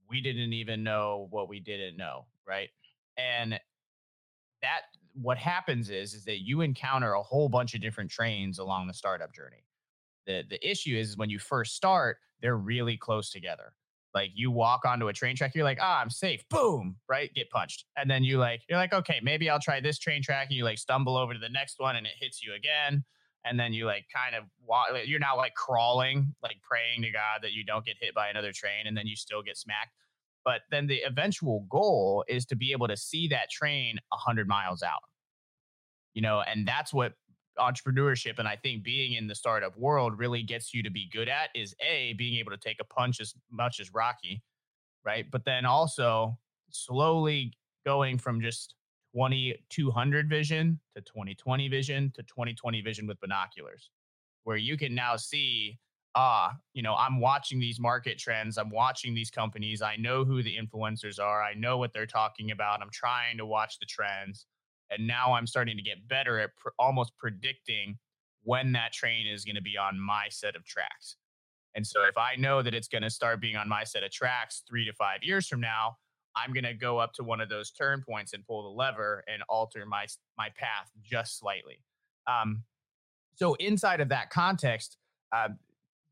we 0.08 0.20
didn't 0.20 0.52
even 0.52 0.82
know 0.82 1.28
what 1.30 1.48
we 1.48 1.60
didn't 1.60 1.96
know, 1.96 2.26
right? 2.46 2.70
And 3.16 3.58
that 4.62 4.80
what 5.14 5.38
happens 5.38 5.90
is 5.90 6.14
is 6.14 6.24
that 6.24 6.40
you 6.40 6.60
encounter 6.60 7.12
a 7.12 7.22
whole 7.22 7.48
bunch 7.48 7.74
of 7.74 7.80
different 7.80 8.10
trains 8.10 8.58
along 8.58 8.86
the 8.86 8.94
startup 8.94 9.32
journey. 9.34 9.64
The 10.26 10.42
the 10.48 10.68
issue 10.68 10.96
is 10.96 11.16
when 11.16 11.30
you 11.30 11.38
first 11.38 11.74
start, 11.76 12.18
they're 12.40 12.56
really 12.56 12.96
close 12.96 13.30
together. 13.30 13.72
Like 14.14 14.30
you 14.34 14.50
walk 14.50 14.84
onto 14.84 15.08
a 15.08 15.12
train 15.12 15.34
track, 15.34 15.54
you're 15.54 15.64
like, 15.64 15.80
ah, 15.80 16.00
I'm 16.00 16.08
safe. 16.10 16.48
Boom, 16.48 16.96
right? 17.08 17.34
Get 17.34 17.50
punched. 17.50 17.84
And 17.96 18.08
then 18.08 18.22
you 18.22 18.38
like, 18.38 18.62
you're 18.68 18.78
like, 18.78 18.92
okay, 18.92 19.18
maybe 19.22 19.50
I'll 19.50 19.58
try 19.58 19.80
this 19.80 19.98
train 19.98 20.22
track. 20.22 20.46
And 20.48 20.56
you 20.56 20.64
like 20.64 20.78
stumble 20.78 21.16
over 21.16 21.32
to 21.34 21.38
the 21.40 21.48
next 21.48 21.80
one 21.80 21.96
and 21.96 22.06
it 22.06 22.12
hits 22.20 22.40
you 22.42 22.54
again. 22.54 23.04
And 23.44 23.60
then 23.60 23.72
you 23.72 23.86
like 23.86 24.06
kind 24.14 24.34
of 24.34 24.44
walk, 24.66 24.88
you're 25.04 25.20
not 25.20 25.36
like 25.36 25.54
crawling, 25.54 26.34
like 26.42 26.56
praying 26.62 27.02
to 27.02 27.10
God 27.10 27.40
that 27.42 27.52
you 27.52 27.64
don't 27.64 27.84
get 27.84 27.96
hit 28.00 28.14
by 28.14 28.28
another 28.28 28.52
train 28.52 28.86
and 28.86 28.96
then 28.96 29.06
you 29.06 29.16
still 29.16 29.42
get 29.42 29.58
smacked. 29.58 29.92
But 30.44 30.62
then 30.70 30.86
the 30.86 31.02
eventual 31.02 31.66
goal 31.70 32.24
is 32.28 32.44
to 32.46 32.56
be 32.56 32.72
able 32.72 32.88
to 32.88 32.96
see 32.96 33.28
that 33.28 33.50
train 33.50 33.98
100 34.08 34.48
miles 34.48 34.82
out. 34.82 35.00
You 36.14 36.22
know, 36.22 36.42
and 36.46 36.66
that's 36.66 36.94
what 36.94 37.14
entrepreneurship 37.58 38.38
and 38.38 38.48
I 38.48 38.56
think 38.56 38.82
being 38.82 39.12
in 39.12 39.28
the 39.28 39.34
startup 39.34 39.78
world 39.78 40.18
really 40.18 40.42
gets 40.42 40.74
you 40.74 40.82
to 40.82 40.90
be 40.90 41.08
good 41.12 41.28
at 41.28 41.50
is 41.54 41.74
A, 41.80 42.14
being 42.14 42.38
able 42.38 42.50
to 42.50 42.56
take 42.56 42.78
a 42.80 42.84
punch 42.84 43.20
as 43.20 43.34
much 43.50 43.78
as 43.78 43.94
Rocky, 43.94 44.42
right? 45.04 45.26
But 45.30 45.44
then 45.44 45.64
also 45.64 46.36
slowly 46.70 47.52
going 47.84 48.18
from 48.18 48.40
just 48.40 48.74
2200 49.14 50.28
vision 50.28 50.80
to 50.94 51.00
2020 51.02 51.68
vision 51.68 52.10
to 52.14 52.22
2020 52.22 52.80
vision 52.80 53.06
with 53.06 53.20
binoculars, 53.20 53.90
where 54.42 54.56
you 54.56 54.76
can 54.76 54.94
now 54.94 55.16
see 55.16 55.78
ah, 56.14 56.54
you 56.72 56.82
know, 56.82 56.94
I'm 56.94 57.20
watching 57.20 57.58
these 57.58 57.80
market 57.80 58.18
trends. 58.18 58.56
I'm 58.56 58.70
watching 58.70 59.14
these 59.14 59.30
companies. 59.30 59.82
I 59.82 59.96
know 59.96 60.24
who 60.24 60.42
the 60.42 60.56
influencers 60.56 61.20
are. 61.20 61.42
I 61.42 61.54
know 61.54 61.78
what 61.78 61.92
they're 61.92 62.06
talking 62.06 62.50
about. 62.50 62.80
I'm 62.80 62.90
trying 62.92 63.36
to 63.38 63.46
watch 63.46 63.78
the 63.78 63.86
trends. 63.86 64.46
And 64.90 65.06
now 65.06 65.32
I'm 65.32 65.46
starting 65.46 65.76
to 65.76 65.82
get 65.82 66.06
better 66.06 66.38
at 66.38 66.56
pr- 66.56 66.68
almost 66.78 67.16
predicting 67.18 67.98
when 68.42 68.72
that 68.72 68.92
train 68.92 69.26
is 69.26 69.44
going 69.44 69.56
to 69.56 69.62
be 69.62 69.76
on 69.76 69.98
my 69.98 70.26
set 70.28 70.54
of 70.54 70.64
tracks. 70.64 71.16
And 71.74 71.84
so 71.84 72.04
if 72.04 72.16
I 72.16 72.36
know 72.36 72.62
that 72.62 72.74
it's 72.74 72.88
going 72.88 73.02
to 73.02 73.10
start 73.10 73.40
being 73.40 73.56
on 73.56 73.68
my 73.68 73.82
set 73.82 74.04
of 74.04 74.12
tracks 74.12 74.62
three 74.68 74.84
to 74.84 74.92
five 74.92 75.22
years 75.22 75.48
from 75.48 75.60
now, 75.60 75.96
I'm 76.36 76.52
going 76.52 76.64
to 76.64 76.74
go 76.74 76.98
up 76.98 77.12
to 77.14 77.24
one 77.24 77.40
of 77.40 77.48
those 77.48 77.70
turn 77.70 78.02
points 78.06 78.32
and 78.32 78.46
pull 78.46 78.62
the 78.62 78.76
lever 78.76 79.24
and 79.32 79.42
alter 79.48 79.86
my 79.86 80.06
my 80.36 80.48
path 80.56 80.90
just 81.02 81.38
slightly. 81.38 81.80
Um, 82.26 82.62
so 83.34 83.54
inside 83.54 84.00
of 84.00 84.08
that 84.10 84.30
context, 84.30 84.96
uh, 85.32 85.48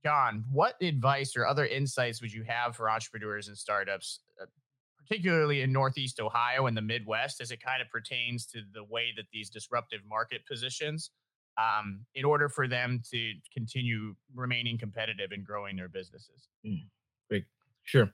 John, 0.04 0.44
what 0.50 0.74
advice 0.82 1.36
or 1.36 1.46
other 1.46 1.64
insights 1.64 2.20
would 2.20 2.32
you 2.32 2.42
have 2.42 2.74
for 2.76 2.90
entrepreneurs 2.90 3.48
and 3.48 3.56
startups, 3.56 4.20
uh, 4.40 4.46
particularly 4.98 5.62
in 5.62 5.72
Northeast 5.72 6.20
Ohio 6.20 6.66
and 6.66 6.76
the 6.76 6.82
Midwest, 6.82 7.40
as 7.40 7.50
it 7.50 7.62
kind 7.62 7.80
of 7.80 7.88
pertains 7.88 8.46
to 8.46 8.62
the 8.74 8.84
way 8.84 9.12
that 9.16 9.26
these 9.32 9.48
disruptive 9.48 10.00
market 10.08 10.44
positions, 10.46 11.10
um, 11.56 12.00
in 12.14 12.24
order 12.24 12.48
for 12.48 12.66
them 12.66 13.00
to 13.10 13.32
continue 13.52 14.14
remaining 14.34 14.76
competitive 14.76 15.30
and 15.30 15.44
growing 15.44 15.76
their 15.76 15.88
businesses? 15.88 16.48
Sure. 17.84 18.12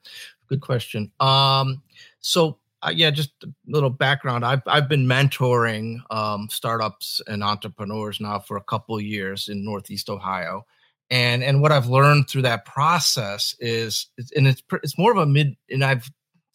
Good 0.49 0.61
question. 0.61 1.13
Um, 1.21 1.83
so 2.21 2.59
uh, 2.83 2.93
yeah, 2.95 3.11
just 3.11 3.31
a 3.45 3.49
little 3.67 3.91
background. 3.91 4.45
I've 4.45 4.63
I've 4.67 4.89
been 4.89 5.07
mentoring 5.07 5.99
um, 6.11 6.49
startups 6.51 7.21
and 7.27 7.43
entrepreneurs 7.43 8.21
now 8.21 8.39
for 8.39 8.57
a 8.57 8.63
couple 8.63 9.01
years 9.01 9.49
in 9.49 9.65
Northeast 9.65 10.09
Ohio, 10.09 10.65
and 11.11 11.43
and 11.43 11.61
what 11.61 11.73
I've 11.73 11.89
learned 11.89 12.29
through 12.31 12.43
that 12.43 12.65
process 12.65 13.55
is, 13.59 14.07
is- 14.17 14.31
and 14.37 14.47
it's 14.47 14.63
it's 14.83 14.97
more 14.97 15.11
of 15.13 15.19
a 15.19 15.27
mid, 15.27 15.57
and 15.71 15.85
I've 15.85 16.09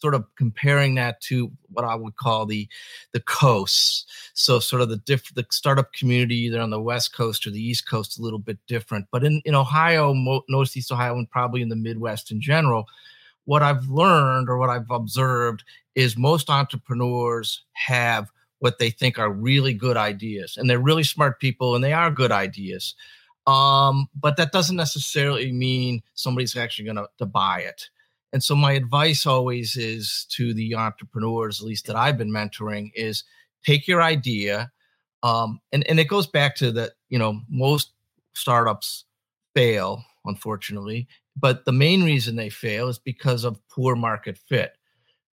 sort 0.04 0.14
of 0.14 0.26
comparing 0.36 0.94
that 0.96 1.18
to 1.22 1.50
what 1.70 1.86
I 1.86 1.94
would 1.94 2.16
call 2.16 2.44
the 2.44 2.68
the 3.12 3.20
coasts. 3.20 4.04
So 4.34 4.58
sort 4.58 4.82
of 4.82 4.90
the 4.90 4.98
diff, 4.98 5.32
the 5.34 5.46
startup 5.50 5.94
community 5.94 6.36
either 6.40 6.60
on 6.60 6.68
the 6.68 6.80
west 6.80 7.14
coast 7.16 7.46
or 7.46 7.50
the 7.50 7.62
east 7.62 7.88
coast 7.88 8.18
a 8.18 8.22
little 8.22 8.38
bit 8.38 8.58
different, 8.66 9.06
but 9.10 9.24
in 9.24 9.40
in 9.46 9.54
Ohio, 9.54 10.12
mo- 10.12 10.44
Northeast 10.50 10.92
Ohio, 10.92 11.16
and 11.16 11.30
probably 11.30 11.62
in 11.62 11.70
the 11.70 11.76
Midwest 11.76 12.30
in 12.30 12.40
general 12.40 12.86
what 13.44 13.62
I've 13.62 13.86
learned 13.88 14.48
or 14.48 14.58
what 14.58 14.70
I've 14.70 14.90
observed 14.90 15.64
is 15.94 16.16
most 16.16 16.50
entrepreneurs 16.50 17.64
have 17.72 18.30
what 18.60 18.78
they 18.78 18.90
think 18.90 19.18
are 19.18 19.30
really 19.30 19.74
good 19.74 19.96
ideas 19.96 20.56
and 20.56 20.68
they're 20.68 20.78
really 20.78 21.04
smart 21.04 21.40
people 21.40 21.74
and 21.74 21.84
they 21.84 21.92
are 21.92 22.10
good 22.10 22.32
ideas. 22.32 22.94
Um, 23.46 24.08
but 24.18 24.38
that 24.38 24.52
doesn't 24.52 24.76
necessarily 24.76 25.52
mean 25.52 26.02
somebody's 26.14 26.56
actually 26.56 26.86
going 26.86 27.06
to 27.18 27.26
buy 27.26 27.60
it. 27.60 27.90
And 28.34 28.42
so 28.42 28.54
my 28.54 28.72
advice 28.72 29.24
always 29.24 29.76
is 29.76 30.26
to 30.32 30.52
the 30.52 30.74
entrepreneurs, 30.74 31.60
at 31.60 31.66
least 31.66 31.86
that 31.86 31.96
I've 31.96 32.18
been 32.18 32.30
mentoring, 32.30 32.90
is 32.94 33.24
take 33.64 33.88
your 33.88 34.02
idea. 34.02 34.70
Um, 35.22 35.60
and, 35.72 35.88
and 35.88 35.98
it 35.98 36.08
goes 36.08 36.26
back 36.26 36.54
to 36.56 36.70
that, 36.72 36.92
you 37.08 37.18
know, 37.18 37.40
most 37.48 37.92
startups 38.34 39.04
fail, 39.54 40.04
unfortunately, 40.26 41.08
but 41.40 41.64
the 41.64 41.72
main 41.72 42.04
reason 42.04 42.36
they 42.36 42.50
fail 42.50 42.88
is 42.88 42.98
because 42.98 43.44
of 43.44 43.66
poor 43.68 43.96
market 43.96 44.36
fit 44.36 44.76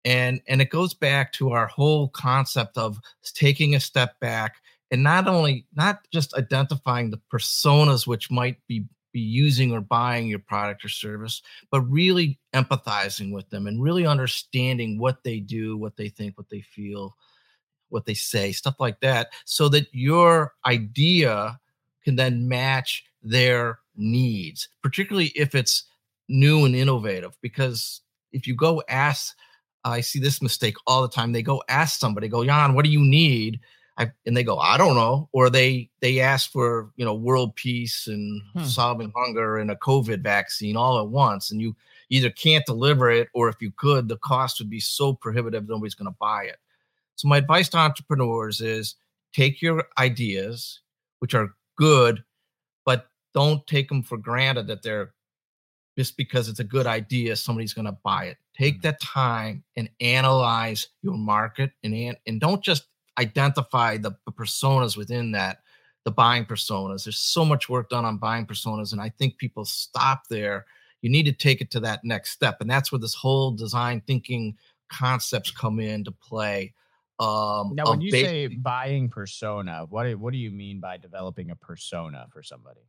and 0.08 0.42
and 0.48 0.62
it 0.62 0.70
goes 0.70 0.94
back 0.94 1.34
to 1.34 1.52
our 1.52 1.68
whole 1.68 2.08
concept 2.10 2.78
of 2.78 3.00
taking 3.34 3.76
a 3.76 3.80
step 3.80 4.18
back 4.22 4.56
and 4.90 5.04
not 5.04 5.28
only 5.28 5.66
not 5.76 6.00
just 6.14 6.34
identifying 6.36 7.12
the 7.12 7.20
personas 7.32 8.08
which 8.08 8.32
might 8.32 8.58
be 8.68 8.86
be 9.12 9.20
using 9.20 9.74
or 9.74 9.82
buying 9.82 10.28
your 10.28 10.40
product 10.40 10.86
or 10.86 10.90
service 10.90 11.42
but 11.72 11.82
really 11.82 12.40
empathizing 12.64 13.32
with 13.32 13.50
them 13.50 13.68
and 13.68 13.82
really 13.82 14.06
understanding 14.06 15.00
what 15.00 15.24
they 15.24 15.40
do 15.40 15.78
what 15.78 15.96
they 15.98 16.10
think 16.10 16.38
what 16.38 16.50
they 16.50 16.62
feel 16.62 17.16
what 17.90 18.06
they 18.06 18.14
say 18.14 18.52
stuff 18.52 18.76
like 18.80 19.00
that 19.00 19.30
so 19.46 19.70
that 19.70 19.88
your 19.92 20.54
idea 20.66 21.60
can 22.08 22.16
then 22.16 22.48
match 22.48 23.04
their 23.22 23.80
needs, 23.98 24.70
particularly 24.82 25.34
if 25.36 25.54
it's 25.54 25.84
new 26.30 26.64
and 26.64 26.74
innovative. 26.74 27.38
Because 27.42 28.00
if 28.32 28.48
you 28.48 28.56
go 28.56 28.82
ask, 28.88 29.36
I 29.84 30.02
see 30.02 30.20
this 30.20 30.42
mistake 30.42 30.76
all 30.86 31.02
the 31.02 31.10
time. 31.10 31.32
They 31.34 31.42
go 31.42 31.62
ask 31.68 32.00
somebody, 32.00 32.30
go, 32.30 32.46
Jan, 32.46 32.74
what 32.74 32.86
do 32.86 32.92
you 32.92 33.02
need? 33.02 33.60
I, 33.98 34.12
and 34.26 34.38
they 34.38 34.44
go, 34.44 34.58
I 34.58 34.78
don't 34.78 34.96
know, 34.96 35.28
or 35.32 35.50
they 35.50 35.90
they 36.02 36.20
ask 36.20 36.52
for 36.52 36.92
you 36.98 37.04
know 37.04 37.16
world 37.16 37.56
peace 37.56 38.08
and 38.08 38.42
hmm. 38.54 38.64
solving 38.64 39.12
hunger 39.16 39.58
and 39.58 39.72
a 39.72 39.76
COVID 39.76 40.22
vaccine 40.22 40.78
all 40.78 41.00
at 41.00 41.10
once, 41.10 41.50
and 41.50 41.60
you 41.60 41.76
either 42.10 42.30
can't 42.30 42.66
deliver 42.66 43.12
it, 43.12 43.30
or 43.34 43.50
if 43.50 43.56
you 43.62 43.72
could, 43.76 44.08
the 44.08 44.18
cost 44.18 44.60
would 44.60 44.70
be 44.70 44.80
so 44.80 45.14
prohibitive 45.14 45.68
nobody's 45.68 45.96
going 45.96 46.12
to 46.12 46.18
buy 46.20 46.44
it. 46.44 46.58
So 47.16 47.28
my 47.28 47.38
advice 47.38 47.70
to 47.70 47.78
entrepreneurs 47.78 48.62
is 48.62 48.96
take 49.34 49.62
your 49.62 49.84
ideas, 49.98 50.82
which 51.20 51.34
are 51.34 51.56
good, 51.78 52.24
but 52.86 53.08
don't 53.34 53.66
take 53.68 53.90
them 53.90 54.04
for 54.04 54.18
granted 54.18 54.68
that 54.68 54.84
they're 54.84 55.14
just 55.98 56.16
because 56.16 56.48
it's 56.48 56.60
a 56.60 56.64
good 56.64 56.86
idea, 56.86 57.36
somebody's 57.36 57.74
going 57.74 57.86
to 57.86 57.98
buy 58.04 58.26
it. 58.26 58.38
Take 58.56 58.80
mm. 58.80 58.82
that 58.84 59.02
time 59.02 59.64
and 59.76 59.90
analyze 60.00 60.88
your 61.02 61.18
market 61.18 61.72
and 61.84 62.16
and 62.28 62.40
don't 62.40 62.64
just 62.64 62.88
identify 63.18 63.98
the, 63.98 64.12
the 64.26 64.32
personas 64.32 64.96
within 64.96 65.32
that, 65.32 65.62
the 66.06 66.12
buying 66.12 66.46
personas. 66.46 67.04
There's 67.04 67.20
so 67.20 67.44
much 67.44 67.68
work 67.68 67.90
done 67.90 68.06
on 68.06 68.18
buying 68.18 68.46
personas, 68.46 68.92
and 68.92 69.02
I 69.02 69.10
think 69.10 69.38
people 69.38 69.66
stop 69.66 70.28
there. 70.30 70.66
You 71.02 71.10
need 71.10 71.24
to 71.24 71.34
take 71.34 71.62
it 71.62 71.72
to 71.72 71.80
that 71.82 72.04
next 72.04 72.32
step, 72.32 72.62
and 72.62 72.70
that's 72.70 72.92
where 72.92 73.00
this 73.00 73.14
whole 73.14 73.52
design 73.52 74.02
thinking 74.06 74.58
concepts 74.90 75.52
come 75.52 75.80
into 75.80 76.12
play. 76.12 76.74
Um, 77.20 77.74
now, 77.76 77.90
when 77.90 78.02
you 78.02 78.12
say 78.12 78.48
buying 78.48 79.10
persona, 79.10 79.86
what 79.90 80.14
what 80.20 80.34
do 80.34 80.40
you 80.40 80.52
mean 80.52 80.80
by 80.80 80.98
developing 80.98 81.50
a 81.50 81.56
persona 81.56 82.28
for 82.32 82.44
somebody? 82.44 82.82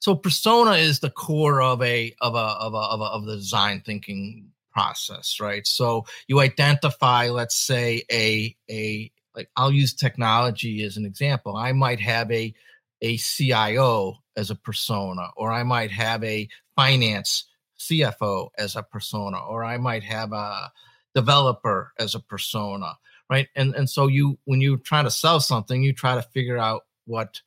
So 0.00 0.14
persona 0.14 0.72
is 0.72 1.00
the 1.00 1.10
core 1.10 1.62
of 1.62 1.80
a 1.80 2.14
of 2.20 2.34
a 2.34 2.38
of 2.38 2.74
a 2.74 2.78
of, 2.78 3.00
a, 3.00 3.04
of 3.04 3.24
the 3.24 3.36
design 3.36 3.82
thinking 3.84 4.50
process, 4.72 5.38
right? 5.40 5.66
So 5.66 6.04
you 6.26 6.40
identify, 6.40 7.30
let's 7.30 7.56
say, 7.56 8.02
a 8.12 8.54
a 8.70 9.10
like 9.34 9.48
I'll 9.56 9.72
use 9.72 9.94
technology 9.94 10.84
as 10.84 10.98
an 10.98 11.06
example. 11.06 11.56
I 11.56 11.72
might 11.72 12.00
have 12.00 12.30
a 12.30 12.52
a 13.00 13.16
CIO 13.16 14.22
as 14.36 14.50
a 14.50 14.54
persona, 14.54 15.28
or 15.36 15.52
I 15.52 15.62
might 15.62 15.90
have 15.90 16.22
a 16.24 16.48
finance 16.76 17.44
CFO 17.78 18.50
as 18.58 18.76
a 18.76 18.82
persona, 18.82 19.38
or 19.38 19.64
I 19.64 19.78
might 19.78 20.02
have 20.04 20.32
a 20.32 20.72
developer 21.14 21.92
as 21.98 22.14
a 22.14 22.20
persona, 22.20 22.94
right? 23.30 23.48
And 23.54 23.74
and 23.74 23.88
so 23.88 24.06
you 24.06 24.38
when 24.44 24.60
you 24.60 24.78
try 24.78 25.02
to 25.02 25.10
sell 25.10 25.40
something, 25.40 25.82
you 25.82 25.92
try 25.92 26.14
to 26.14 26.22
figure 26.22 26.58
out 26.58 26.82
what 27.06 27.40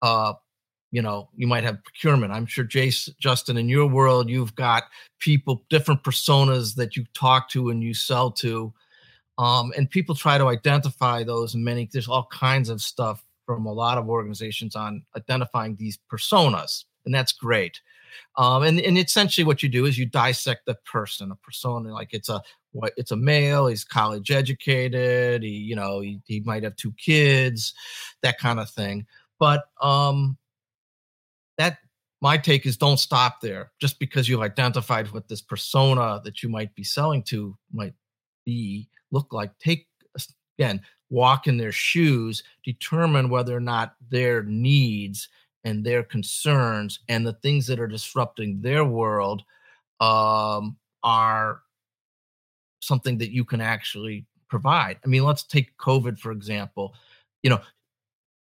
uh 0.00 0.34
you 0.92 1.02
know 1.02 1.28
you 1.34 1.48
might 1.48 1.64
have 1.64 1.82
procurement 1.82 2.32
i'm 2.32 2.46
sure 2.46 2.64
jace 2.64 3.08
justin 3.18 3.56
in 3.56 3.68
your 3.68 3.86
world 3.86 4.28
you've 4.28 4.54
got 4.54 4.84
people 5.18 5.64
different 5.68 6.04
personas 6.04 6.76
that 6.76 6.94
you 6.94 7.04
talk 7.14 7.48
to 7.48 7.70
and 7.70 7.82
you 7.82 7.94
sell 7.94 8.30
to 8.30 8.72
um, 9.38 9.72
and 9.76 9.90
people 9.90 10.14
try 10.14 10.36
to 10.38 10.46
identify 10.46 11.24
those 11.24 11.56
many 11.56 11.88
there's 11.92 12.06
all 12.06 12.28
kinds 12.30 12.68
of 12.68 12.80
stuff 12.80 13.24
from 13.46 13.66
a 13.66 13.72
lot 13.72 13.98
of 13.98 14.08
organizations 14.08 14.76
on 14.76 15.04
identifying 15.16 15.76
these 15.76 15.98
personas 16.10 16.84
and 17.04 17.14
that's 17.14 17.32
great. 17.32 17.80
Um, 18.36 18.62
and, 18.62 18.78
and 18.80 18.98
essentially 18.98 19.44
what 19.44 19.62
you 19.62 19.68
do 19.68 19.86
is 19.86 19.98
you 19.98 20.06
dissect 20.06 20.66
the 20.66 20.74
person. 20.84 21.30
A 21.32 21.36
persona 21.36 21.92
like 21.92 22.12
it's 22.12 22.28
a 22.28 22.42
what 22.72 22.92
it's 22.96 23.10
a 23.10 23.16
male 23.16 23.66
he's 23.66 23.84
college 23.84 24.30
educated 24.30 25.42
he 25.42 25.50
you 25.50 25.76
know 25.76 26.00
he, 26.00 26.20
he 26.24 26.40
might 26.40 26.62
have 26.62 26.74
two 26.76 26.92
kids 26.92 27.74
that 28.22 28.38
kind 28.38 28.60
of 28.60 28.70
thing. 28.70 29.06
But 29.38 29.64
um 29.80 30.36
that 31.58 31.78
my 32.20 32.36
take 32.36 32.66
is 32.66 32.76
don't 32.76 32.98
stop 32.98 33.40
there. 33.40 33.72
Just 33.80 33.98
because 33.98 34.28
you've 34.28 34.42
identified 34.42 35.10
what 35.10 35.28
this 35.28 35.42
persona 35.42 36.20
that 36.24 36.42
you 36.42 36.48
might 36.48 36.74
be 36.74 36.84
selling 36.84 37.22
to 37.24 37.56
might 37.72 37.94
be 38.44 38.88
look 39.10 39.32
like 39.32 39.58
take 39.58 39.86
again 40.58 40.82
walk 41.12 41.46
in 41.46 41.58
their 41.58 41.72
shoes 41.72 42.42
determine 42.64 43.28
whether 43.28 43.54
or 43.54 43.60
not 43.60 43.94
their 44.10 44.42
needs 44.44 45.28
and 45.62 45.84
their 45.84 46.02
concerns 46.02 47.00
and 47.08 47.26
the 47.26 47.34
things 47.34 47.66
that 47.66 47.78
are 47.78 47.86
disrupting 47.86 48.60
their 48.62 48.84
world 48.84 49.44
um, 50.00 50.76
are 51.02 51.60
something 52.80 53.18
that 53.18 53.30
you 53.30 53.44
can 53.44 53.60
actually 53.60 54.24
provide. 54.48 54.98
I 55.04 55.06
mean 55.06 55.22
let's 55.22 55.44
take 55.44 55.76
covid 55.76 56.18
for 56.18 56.32
example. 56.32 56.94
You 57.42 57.50
know 57.50 57.60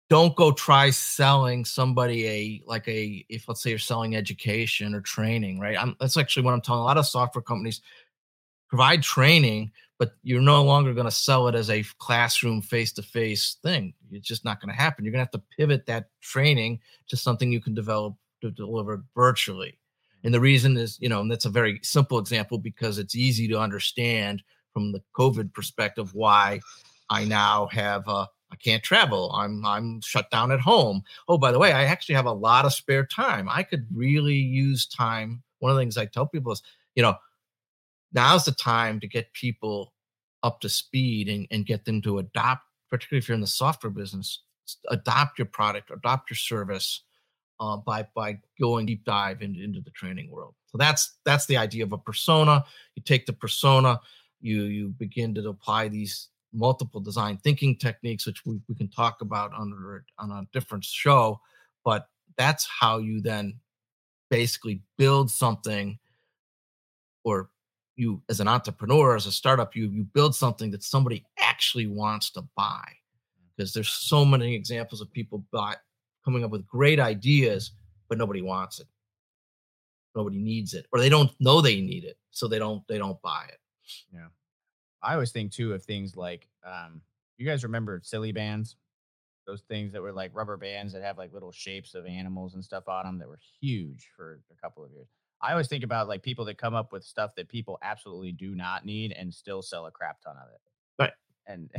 don't 0.09 0.35
go 0.35 0.51
try 0.51 0.91
selling 0.91 1.65
somebody 1.65 2.27
a 2.27 2.63
like 2.67 2.87
a 2.89 3.25
if 3.29 3.49
let's 3.49 3.63
say 3.63 3.71
you're 3.71 3.79
selling 3.79 4.15
education 4.17 4.95
or 4.95 5.01
training 5.01 5.59
right? 5.59 5.77
I'm, 5.79 5.97
that's 6.01 6.17
actually 6.17 6.45
what 6.45 6.55
i'm 6.55 6.61
telling 6.61 6.81
a 6.81 6.85
lot 6.85 6.99
of 6.99 7.07
software 7.07 7.43
companies. 7.43 7.81
Provide 8.69 9.03
training 9.03 9.73
but 10.01 10.15
you're 10.23 10.41
no 10.41 10.65
longer 10.65 10.95
going 10.95 11.07
to 11.07 11.11
sell 11.13 11.47
it 11.47 11.55
as 11.55 11.69
a 11.69 11.85
classroom 11.99 12.61
face-to-face 12.61 13.59
thing 13.63 13.95
it's 14.11 14.27
just 14.27 14.45
not 14.45 14.61
going 14.61 14.75
to 14.75 14.81
happen 14.81 15.05
you're 15.05 15.13
going 15.13 15.25
to 15.25 15.31
have 15.31 15.31
to 15.31 15.57
pivot 15.57 15.87
that 15.87 16.07
training 16.21 16.81
to 17.07 17.17
something 17.17 17.53
you 17.53 17.61
can 17.61 17.75
develop 17.75 18.15
to 18.41 18.51
deliver 18.51 19.05
virtually 19.15 19.79
and 20.25 20.35
the 20.35 20.41
reason 20.41 20.77
is 20.77 20.99
you 21.01 21.09
know 21.09 21.21
and 21.21 21.31
that's 21.31 21.45
a 21.45 21.51
very 21.51 21.79
simple 21.83 22.19
example 22.19 22.59
because 22.59 22.99
it's 22.99 23.15
easy 23.15 23.47
to 23.47 23.61
understand 23.61 24.43
from 24.73 24.91
the 24.91 25.03
covid 25.17 25.53
perspective 25.53 26.15
why 26.15 26.59
i 27.11 27.25
now 27.25 27.67
have 27.67 28.09
a 28.09 28.27
I 28.53 28.57
can't 28.57 28.83
travel. 28.83 29.31
I'm 29.33 29.65
I'm 29.65 30.01
shut 30.01 30.31
down 30.31 30.51
at 30.51 30.61
home. 30.61 31.03
Oh, 31.29 31.39
by 31.39 31.53
the 31.53 31.59
way, 31.59 31.73
I 31.73 31.85
actually 31.85 32.17
have 32.17 32.27
a 32.27 32.33
lot 32.33 32.65
of 32.65 32.73
spare 32.73 33.07
time. 33.07 33.49
I 33.49 33.63
could 33.63 33.87
really 33.95 34.35
use 34.35 34.87
time. 34.87 35.43
One 35.61 35.71
of 35.71 35.77
the 35.77 35.83
things 35.83 35.97
I 35.97 36.07
tell 36.07 36.27
people 36.27 36.51
is, 36.53 36.63
you 36.95 37.03
know, 37.05 37.15
now's 38.13 38.45
the 38.45 38.53
time 38.53 39.01
to 39.01 39.07
get 39.07 39.33
people 39.33 39.93
up 40.43 40.61
to 40.61 40.69
speed 40.69 41.29
and, 41.29 41.47
and 41.51 41.67
get 41.67 41.85
them 41.85 42.01
to 42.03 42.19
adopt, 42.19 42.63
particularly 42.89 43.19
if 43.19 43.29
you're 43.29 43.35
in 43.35 43.41
the 43.41 43.47
software 43.47 43.91
business, 43.91 44.43
adopt 44.89 45.39
your 45.39 45.47
product, 45.47 45.91
adopt 45.91 46.31
your 46.31 46.37
service 46.37 47.03
uh, 47.61 47.77
by 47.77 48.07
by 48.15 48.39
going 48.59 48.87
deep 48.87 49.05
dive 49.05 49.43
into, 49.43 49.63
into 49.63 49.81
the 49.81 49.91
training 49.91 50.31
world. 50.31 50.55
So 50.67 50.79
that's 50.79 51.19
that's 51.25 51.47
the 51.47 51.57
idea 51.57 51.85
of 51.85 51.93
a 51.93 51.99
persona. 51.99 52.65
You 52.95 53.03
take 53.03 53.27
the 53.27 53.33
persona, 53.33 54.01
you 54.41 54.63
you 54.63 54.89
begin 54.89 55.35
to 55.35 55.49
apply 55.49 55.89
these 55.89 56.29
multiple 56.53 57.01
design 57.01 57.39
thinking 57.39 57.77
techniques, 57.77 58.27
which 58.27 58.45
we, 58.45 58.61
we 58.69 58.75
can 58.75 58.89
talk 58.89 59.21
about 59.21 59.53
under 59.57 60.05
on 60.19 60.31
a 60.31 60.47
different 60.53 60.85
show. 60.85 61.41
But 61.85 62.09
that's 62.37 62.67
how 62.81 62.99
you 62.99 63.21
then 63.21 63.61
basically 64.31 64.83
build 64.97 65.31
something 65.31 65.99
or 67.25 67.51
you 68.01 68.23
as 68.29 68.41
an 68.41 68.49
entrepreneur 68.49 69.15
as 69.15 69.27
a 69.27 69.33
startup 69.33 69.77
you 69.77 69.89
you 69.91 70.03
build 70.03 70.35
something 70.35 70.71
that 70.71 70.83
somebody 70.83 71.25
actually 71.39 71.87
wants 71.87 72.31
to 72.31 72.43
buy 72.57 72.89
because 73.57 73.73
there's 73.73 73.91
so 73.91 74.25
many 74.25 74.55
examples 74.55 75.01
of 75.01 75.13
people 75.13 75.45
buy, 75.53 75.77
coming 76.25 76.43
up 76.45 76.51
with 76.51 76.67
great 76.67 76.99
ideas 76.99 77.73
but 78.09 78.19
nobody 78.19 78.43
wants 78.43 78.81
it 78.81 78.87
nobody 80.17 80.39
needs 80.39 80.75
it 80.75 80.87
or 80.93 80.99
they 80.99 81.09
don't 81.09 81.31
know 81.41 81.61
they 81.61 81.81
need 81.81 82.05
it 82.05 82.17
so 82.31 82.49
they 82.49 82.59
don't 82.59 82.83
they 82.89 82.99
don't 82.99 83.21
buy 83.23 83.45
it 83.49 83.59
yeah 84.13 84.27
I 85.03 85.15
always 85.15 85.33
think 85.33 85.53
too 85.53 85.73
of 85.73 85.83
things 85.83 86.17
like 86.17 86.47
um, 86.65 87.01
you 87.39 87.47
guys 87.47 87.65
remember 87.65 88.01
Silly 88.03 88.33
Bandz? 88.33 88.75
Those 89.47 89.63
things 89.63 89.93
that 89.93 90.03
were 90.03 90.13
like 90.13 90.31
rubber 90.35 90.57
bands 90.57 90.93
that 90.93 91.03
have 91.03 91.19
like 91.19 91.33
little 91.33 91.53
shapes 91.53 91.95
of 91.95 92.07
animals 92.07 92.55
and 92.55 92.65
stuff 92.65 92.87
on 92.89 93.05
them 93.05 93.19
that 93.19 93.29
were 93.29 93.41
huge 93.61 94.09
for 94.15 94.41
a 94.51 94.61
couple 94.61 94.85
of 94.85 94.93
years. 94.93 95.09
I 95.43 95.53
always 95.53 95.69
think 95.69 95.85
about 95.85 96.09
like 96.09 96.23
people 96.23 96.45
that 96.47 96.59
come 96.59 96.75
up 96.75 96.93
with 96.93 97.05
stuff 97.05 97.35
that 97.37 97.49
people 97.49 97.79
absolutely 97.83 98.33
do 98.33 98.55
not 98.55 98.85
need 98.85 99.13
and 99.13 99.33
still 99.33 99.63
sell 99.63 99.87
a 99.87 99.91
crap 99.91 100.21
ton 100.21 100.37
of 100.37 100.49
it. 100.53 100.61
Right. 100.99 101.13
And 101.47 101.71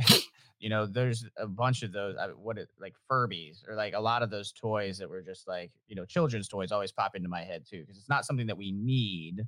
you 0.58 0.68
know, 0.68 0.86
there's 0.86 1.24
a 1.36 1.46
bunch 1.46 1.82
of 1.82 1.92
those. 1.92 2.16
What 2.36 2.58
it 2.58 2.68
like 2.80 2.94
Furbies 3.10 3.66
or 3.68 3.74
like 3.74 3.94
a 3.94 4.00
lot 4.00 4.22
of 4.22 4.30
those 4.30 4.52
toys 4.52 4.98
that 4.98 5.08
were 5.08 5.22
just 5.22 5.46
like 5.46 5.70
you 5.86 5.96
know 5.96 6.04
children's 6.04 6.48
toys 6.48 6.72
always 6.72 6.92
pop 6.92 7.14
into 7.14 7.28
my 7.28 7.42
head 7.42 7.64
too 7.68 7.80
because 7.80 7.98
it's 7.98 8.08
not 8.08 8.24
something 8.24 8.46
that 8.48 8.58
we 8.58 8.72
need 8.72 9.46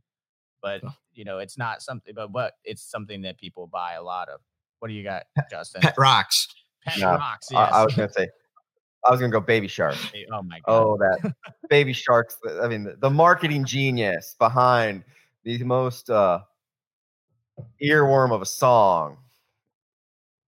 but 0.64 0.82
you 1.12 1.24
know, 1.26 1.38
it's 1.38 1.58
not 1.58 1.82
something, 1.82 2.14
but 2.14 2.32
what 2.32 2.54
it's 2.64 2.82
something 2.82 3.20
that 3.22 3.38
people 3.38 3.66
buy 3.66 3.92
a 3.92 4.02
lot 4.02 4.30
of. 4.30 4.40
What 4.78 4.88
do 4.88 4.94
you 4.94 5.04
got, 5.04 5.24
Justin? 5.50 5.82
Pet 5.82 5.94
rocks. 5.98 6.48
Pet 6.84 6.98
no, 6.98 7.14
rocks. 7.14 7.48
Yes. 7.50 7.70
I, 7.70 7.80
I, 7.80 7.84
was 7.84 7.94
gonna 7.94 8.10
say, 8.10 8.28
I 9.06 9.10
was 9.10 9.20
gonna 9.20 9.32
go 9.32 9.40
baby 9.40 9.68
shark. 9.68 9.96
Oh 10.32 10.42
my 10.42 10.60
god. 10.60 10.62
Oh, 10.66 10.96
that 10.98 11.34
baby 11.68 11.92
sharks. 11.92 12.38
I 12.62 12.68
mean, 12.68 12.84
the, 12.84 12.96
the 12.96 13.10
marketing 13.10 13.64
genius 13.64 14.34
behind 14.38 15.04
the 15.44 15.62
most 15.62 16.08
uh, 16.10 16.40
earworm 17.82 18.32
of 18.32 18.42
a 18.42 18.46
song 18.46 19.18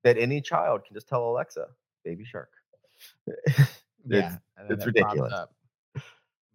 that 0.05 0.17
any 0.17 0.41
child 0.41 0.85
can 0.87 0.95
just 0.95 1.09
tell 1.09 1.25
Alexa, 1.25 1.67
"Baby 2.05 2.25
shark." 2.25 2.51
it's, 3.27 3.71
yeah, 4.07 4.37
it's 4.71 4.87
ridiculous. 4.87 5.35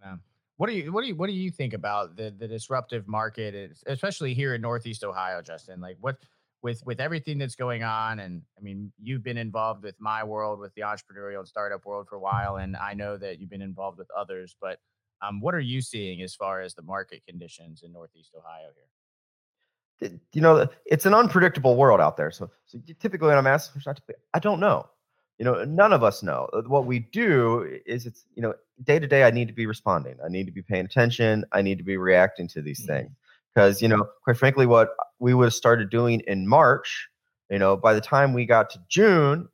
Yeah. 0.01 0.15
What 0.57 0.69
do 0.69 0.75
you 0.75 0.91
what 0.91 1.01
do 1.01 1.07
you 1.07 1.15
what 1.15 1.27
do 1.27 1.33
you 1.33 1.51
think 1.51 1.73
about 1.73 2.15
the 2.15 2.33
the 2.37 2.47
disruptive 2.47 3.07
market, 3.07 3.77
especially 3.85 4.33
here 4.33 4.55
in 4.55 4.61
Northeast 4.61 5.03
Ohio, 5.03 5.41
Justin? 5.41 5.81
Like 5.81 5.97
what 6.01 6.17
with 6.61 6.83
with 6.85 6.99
everything 6.99 7.37
that's 7.37 7.55
going 7.55 7.83
on, 7.83 8.19
and 8.19 8.41
I 8.57 8.61
mean, 8.61 8.91
you've 9.01 9.23
been 9.23 9.37
involved 9.37 9.83
with 9.83 9.95
my 9.99 10.23
world, 10.23 10.59
with 10.59 10.73
the 10.75 10.81
entrepreneurial 10.81 11.39
and 11.39 11.47
startup 11.47 11.85
world 11.85 12.07
for 12.09 12.15
a 12.15 12.19
while, 12.19 12.57
and 12.57 12.75
I 12.75 12.93
know 12.93 13.17
that 13.17 13.39
you've 13.39 13.49
been 13.49 13.61
involved 13.61 13.97
with 13.97 14.09
others. 14.17 14.55
But 14.59 14.79
Um, 15.23 15.39
what 15.39 15.53
are 15.53 15.61
you 15.61 15.81
seeing 15.81 16.23
as 16.23 16.33
far 16.33 16.61
as 16.61 16.73
the 16.73 16.81
market 16.81 17.23
conditions 17.29 17.83
in 17.83 17.91
Northeast 17.93 18.33
Ohio 18.35 18.71
here? 18.73 20.19
You 20.33 20.41
know, 20.41 20.67
it's 20.85 21.05
an 21.05 21.13
unpredictable 21.13 21.75
world 21.75 22.01
out 22.01 22.17
there. 22.17 22.31
So, 22.31 22.49
so 22.65 22.79
typically 22.99 23.27
when 23.27 23.37
I'm 23.37 23.45
asked, 23.45 23.77
I 24.33 24.39
don't 24.39 24.59
know. 24.59 24.89
You 25.37 25.45
know, 25.45 25.63
none 25.63 25.93
of 25.93 26.01
us 26.01 26.23
know. 26.23 26.49
Uh, 26.53 26.63
what 26.63 26.87
we 26.87 26.97
do 26.99 27.79
is 27.85 28.07
it's, 28.07 28.25
you 28.33 28.41
know, 28.41 28.55
day 28.83 28.97
to 28.97 29.07
day, 29.07 29.23
I 29.23 29.31
need 29.31 29.47
to 29.47 29.53
be 29.53 29.67
responding. 29.67 30.17
I 30.25 30.27
need 30.27 30.47
to 30.47 30.51
be 30.51 30.63
paying 30.63 30.85
attention. 30.85 31.45
I 31.51 31.61
need 31.61 31.77
to 31.77 31.83
be 31.83 31.97
reacting 31.97 32.47
to 32.49 32.61
these 32.63 32.81
mm-hmm. 32.81 33.05
things. 33.05 33.11
Because, 33.53 33.81
you 33.81 33.87
know, 33.87 34.07
quite 34.23 34.37
frankly, 34.37 34.65
what 34.65 34.91
we 35.19 35.33
would 35.33 35.45
have 35.45 35.53
started 35.53 35.89
doing 35.89 36.21
in 36.21 36.47
March, 36.47 37.09
you 37.49 37.59
know, 37.59 37.75
by 37.75 37.93
the 37.93 38.01
time 38.01 38.33
we 38.33 38.45
got 38.45 38.69
to 38.71 38.79
June, 38.87 39.47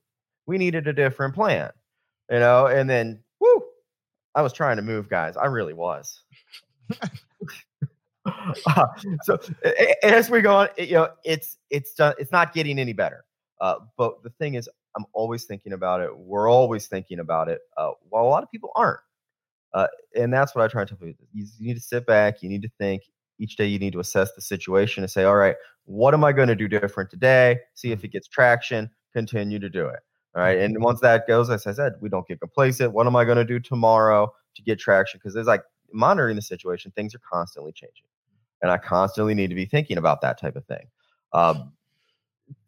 we 0.46 0.58
needed 0.58 0.88
a 0.88 0.94
different 0.94 1.34
plan, 1.34 1.72
you 2.32 2.40
know, 2.40 2.68
and 2.68 2.90
then, 2.90 3.20
whoo, 3.40 3.64
I 4.36 4.42
was 4.42 4.54
trying 4.54 4.78
to 4.78 4.84
move 4.84 5.10
guys. 5.10 5.36
I 5.36 5.46
really 5.46 5.74
was. 5.74 6.22
uh, 8.26 8.86
so 9.24 9.40
as 10.04 10.30
we 10.30 10.42
go 10.42 10.56
on, 10.56 10.70
you 10.78 10.94
know, 10.94 11.10
it's 11.26 11.58
it's 11.70 11.94
done, 11.94 12.14
it's 12.20 12.32
not 12.32 12.54
getting 12.54 12.80
any 12.80 12.94
better. 12.94 13.26
Uh, 13.60 13.76
but 13.98 14.22
the 14.24 14.30
thing 14.30 14.54
is, 14.54 14.70
I'm 14.96 15.06
always 15.14 15.46
thinking 15.46 15.74
about 15.74 16.02
it. 16.02 16.16
We're 16.16 16.50
always 16.50 16.88
thinking 16.88 17.20
about 17.20 17.50
it. 17.50 17.62
Uh, 17.76 17.92
while 18.10 18.24
a 18.24 18.30
lot 18.30 18.44
of 18.44 18.52
people 18.52 18.72
aren't, 18.76 19.00
uh, 19.74 19.88
and 20.16 20.32
that's 20.32 20.56
what 20.56 20.64
I 20.64 20.68
try 20.68 20.84
to 20.84 20.90
tell 20.90 20.98
people. 20.98 21.26
You 21.34 21.48
need 21.60 21.76
to 21.76 21.80
sit 21.80 22.06
back. 22.06 22.42
You 22.42 22.50
need 22.50 22.62
to 22.62 22.70
think. 22.80 23.04
Each 23.40 23.56
day, 23.56 23.66
you 23.66 23.80
need 23.80 23.94
to 23.94 24.00
assess 24.00 24.34
the 24.34 24.42
situation 24.42 25.04
and 25.04 25.12
say, 25.12 25.24
"All 25.24 25.36
right, 25.36 25.56
what 25.86 26.14
am 26.14 26.24
I 26.24 26.32
going 26.32 26.48
to 26.48 26.56
do 26.56 26.68
different 26.68 27.10
today? 27.10 27.60
See 27.74 27.92
if 27.92 28.00
mm-hmm. 28.00 28.06
it 28.06 28.12
gets 28.12 28.28
traction. 28.28 28.90
Continue 29.14 29.60
to 29.60 29.70
do 29.70 29.88
it." 29.88 30.00
All 30.36 30.44
right. 30.44 30.60
And 30.60 30.84
once 30.84 31.00
that 31.00 31.28
goes, 31.28 31.50
as 31.50 31.66
I 31.66 31.74
said, 31.74 31.94
we 32.00 32.10
don't 32.10 32.28
get 32.28 32.40
complacent. 32.40 32.94
What 32.94 33.08
am 33.08 33.16
I 33.16 33.26
going 33.26 33.38
to 33.38 33.46
do 33.46 33.60
tomorrow 33.60 34.32
to 34.56 34.62
get 34.62 34.78
traction? 34.78 35.20
Because 35.20 35.34
there's 35.34 35.48
like 35.48 35.64
monitoring 35.92 36.36
the 36.36 36.44
situation, 36.44 36.92
things 36.92 37.16
are 37.16 37.22
constantly 37.28 37.72
changing. 37.72 38.06
And 38.62 38.72
I 38.72 38.78
constantly 38.78 39.34
need 39.34 39.48
to 39.48 39.56
be 39.56 39.66
thinking 39.66 39.98
about 39.98 40.22
that 40.22 40.40
type 40.40 40.56
of 40.56 40.66
thing. 40.66 40.88
Um, 41.34 41.74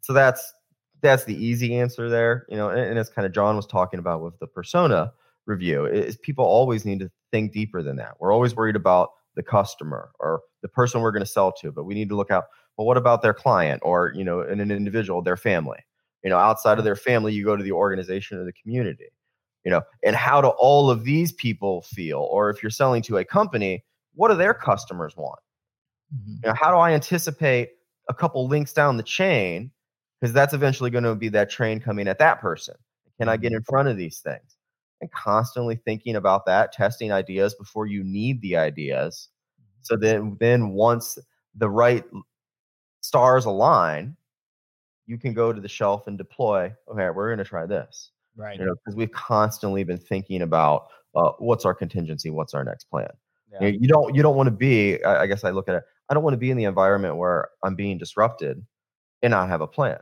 so 0.00 0.12
that's 0.12 0.52
that's 1.00 1.24
the 1.24 1.34
easy 1.34 1.76
answer 1.76 2.08
there. 2.08 2.44
You 2.48 2.56
know, 2.56 2.70
and, 2.70 2.80
and 2.80 2.98
as 2.98 3.08
kind 3.08 3.24
of 3.24 3.32
John 3.32 3.54
was 3.54 3.66
talking 3.66 4.00
about 4.00 4.20
with 4.20 4.38
the 4.40 4.48
persona 4.48 5.12
review, 5.46 5.86
is 5.86 6.16
people 6.16 6.44
always 6.44 6.84
need 6.84 6.98
to 7.00 7.10
think 7.30 7.52
deeper 7.52 7.82
than 7.82 7.96
that. 7.96 8.16
We're 8.18 8.32
always 8.32 8.54
worried 8.54 8.76
about 8.76 9.10
the 9.40 9.50
customer 9.50 10.10
or 10.20 10.42
the 10.60 10.68
person 10.68 11.00
we're 11.00 11.12
going 11.12 11.24
to 11.24 11.30
sell 11.30 11.50
to, 11.50 11.72
but 11.72 11.84
we 11.84 11.94
need 11.94 12.10
to 12.10 12.16
look 12.16 12.30
out, 12.30 12.44
well, 12.76 12.86
what 12.86 12.98
about 12.98 13.22
their 13.22 13.32
client 13.32 13.80
or, 13.82 14.12
you 14.14 14.22
know, 14.22 14.40
an 14.40 14.60
individual, 14.60 15.22
their 15.22 15.36
family? 15.36 15.78
You 16.22 16.28
know, 16.28 16.36
outside 16.36 16.78
of 16.78 16.84
their 16.84 16.96
family, 16.96 17.32
you 17.32 17.44
go 17.44 17.56
to 17.56 17.64
the 17.64 17.72
organization 17.72 18.38
or 18.38 18.44
the 18.44 18.52
community. 18.52 19.08
You 19.64 19.70
know, 19.70 19.82
and 20.04 20.16
how 20.16 20.40
do 20.40 20.48
all 20.48 20.90
of 20.90 21.04
these 21.04 21.32
people 21.32 21.82
feel? 21.82 22.20
Or 22.30 22.50
if 22.50 22.62
you're 22.62 22.70
selling 22.70 23.02
to 23.02 23.18
a 23.18 23.24
company, 23.24 23.84
what 24.14 24.28
do 24.28 24.34
their 24.34 24.54
customers 24.54 25.16
want? 25.16 25.38
Mm-hmm. 26.14 26.36
You 26.42 26.48
know, 26.48 26.54
how 26.54 26.70
do 26.70 26.76
I 26.76 26.92
anticipate 26.92 27.70
a 28.08 28.14
couple 28.14 28.46
links 28.48 28.72
down 28.72 28.96
the 28.96 29.02
chain? 29.02 29.70
Because 30.20 30.32
that's 30.32 30.54
eventually 30.54 30.90
going 30.90 31.04
to 31.04 31.14
be 31.14 31.28
that 31.30 31.50
train 31.50 31.80
coming 31.80 32.08
at 32.08 32.18
that 32.18 32.40
person. 32.40 32.74
Can 33.18 33.28
I 33.28 33.36
get 33.36 33.48
mm-hmm. 33.48 33.56
in 33.56 33.62
front 33.64 33.88
of 33.88 33.96
these 33.96 34.20
things? 34.20 34.56
And 35.00 35.10
constantly 35.12 35.76
thinking 35.76 36.16
about 36.16 36.44
that, 36.46 36.72
testing 36.72 37.10
ideas 37.10 37.54
before 37.54 37.86
you 37.86 38.04
need 38.04 38.42
the 38.42 38.56
ideas. 38.56 39.28
Mm-hmm. 39.60 39.80
So 39.82 39.96
then, 39.96 40.36
then 40.40 40.70
once 40.70 41.18
the 41.54 41.70
right 41.70 42.04
stars 43.00 43.46
align, 43.46 44.16
you 45.06 45.18
can 45.18 45.32
go 45.32 45.52
to 45.52 45.60
the 45.60 45.68
shelf 45.68 46.06
and 46.06 46.16
deploy. 46.16 46.72
Okay, 46.88 47.10
we're 47.10 47.28
going 47.28 47.38
to 47.38 47.44
try 47.44 47.66
this. 47.66 48.10
Right. 48.36 48.58
You 48.58 48.66
know, 48.66 48.74
because 48.74 48.94
we've 48.96 49.10
constantly 49.12 49.84
been 49.84 49.98
thinking 49.98 50.42
about 50.42 50.86
uh, 51.14 51.32
what's 51.38 51.64
our 51.64 51.74
contingency, 51.74 52.30
what's 52.30 52.54
our 52.54 52.64
next 52.64 52.84
plan. 52.84 53.08
Yeah. 53.52 53.66
You, 53.66 53.72
know, 53.72 53.78
you 53.80 53.88
don't 53.88 54.14
you 54.14 54.22
don't 54.22 54.36
want 54.36 54.46
to 54.46 54.52
be. 54.52 55.02
I, 55.02 55.22
I 55.22 55.26
guess 55.26 55.42
I 55.42 55.50
look 55.50 55.68
at 55.68 55.74
it. 55.74 55.82
I 56.08 56.14
don't 56.14 56.22
want 56.22 56.34
to 56.34 56.38
be 56.38 56.50
in 56.50 56.56
the 56.56 56.64
environment 56.64 57.16
where 57.16 57.48
I'm 57.64 57.74
being 57.74 57.98
disrupted 57.98 58.64
and 59.22 59.30
not 59.32 59.48
have 59.48 59.60
a 59.60 59.66
plan. 59.66 59.98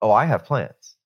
Oh, 0.00 0.10
I 0.10 0.24
have 0.24 0.44
plans. 0.44 0.96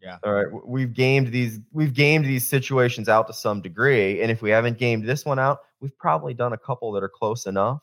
Yeah. 0.00 0.18
All 0.24 0.32
right. 0.32 0.46
We've 0.66 0.92
gamed 0.92 1.28
these. 1.28 1.58
We've 1.72 1.92
gamed 1.92 2.26
these 2.26 2.46
situations 2.46 3.08
out 3.08 3.26
to 3.28 3.32
some 3.32 3.60
degree, 3.60 4.22
and 4.22 4.30
if 4.30 4.42
we 4.42 4.50
haven't 4.50 4.78
gamed 4.78 5.04
this 5.04 5.24
one 5.24 5.38
out, 5.38 5.60
we've 5.80 5.96
probably 5.98 6.34
done 6.34 6.52
a 6.52 6.58
couple 6.58 6.92
that 6.92 7.02
are 7.02 7.08
close 7.08 7.46
enough 7.46 7.80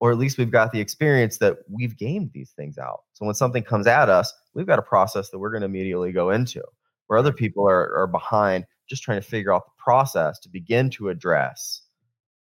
or 0.00 0.12
at 0.12 0.18
least 0.18 0.38
we've 0.38 0.50
got 0.50 0.72
the 0.72 0.80
experience 0.80 1.38
that 1.38 1.58
we've 1.68 1.96
gamed 1.96 2.30
these 2.32 2.50
things 2.50 2.78
out. 2.78 3.02
So 3.14 3.26
when 3.26 3.34
something 3.34 3.62
comes 3.62 3.86
at 3.86 4.08
us, 4.08 4.32
we've 4.54 4.66
got 4.66 4.78
a 4.78 4.82
process 4.82 5.30
that 5.30 5.38
we're 5.38 5.50
going 5.50 5.62
to 5.62 5.66
immediately 5.66 6.12
go 6.12 6.30
into. 6.30 6.62
Where 7.08 7.18
other 7.18 7.32
people 7.32 7.66
are, 7.66 7.96
are 7.96 8.06
behind, 8.06 8.66
just 8.88 9.02
trying 9.02 9.20
to 9.20 9.26
figure 9.26 9.52
out 9.52 9.64
the 9.64 9.82
process 9.82 10.38
to 10.40 10.48
begin 10.48 10.90
to 10.90 11.08
address 11.08 11.82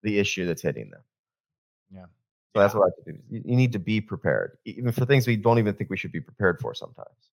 the 0.02 0.18
issue 0.18 0.46
that's 0.46 0.62
hitting 0.62 0.90
them. 0.90 1.02
Yeah. 1.94 2.02
So 2.02 2.08
yeah. 2.56 2.62
that's 2.62 2.74
what 2.74 2.88
I 2.88 3.12
do. 3.12 3.18
You 3.30 3.56
need 3.56 3.72
to 3.74 3.80
be 3.80 4.02
prepared, 4.02 4.58
even 4.66 4.92
for 4.92 5.06
things 5.06 5.28
we 5.28 5.38
don't 5.38 5.60
even 5.60 5.76
think 5.76 5.90
we 5.90 5.98
should 5.98 6.12
be 6.12 6.22
prepared 6.22 6.60
for 6.60 6.74
sometimes. 6.74 7.30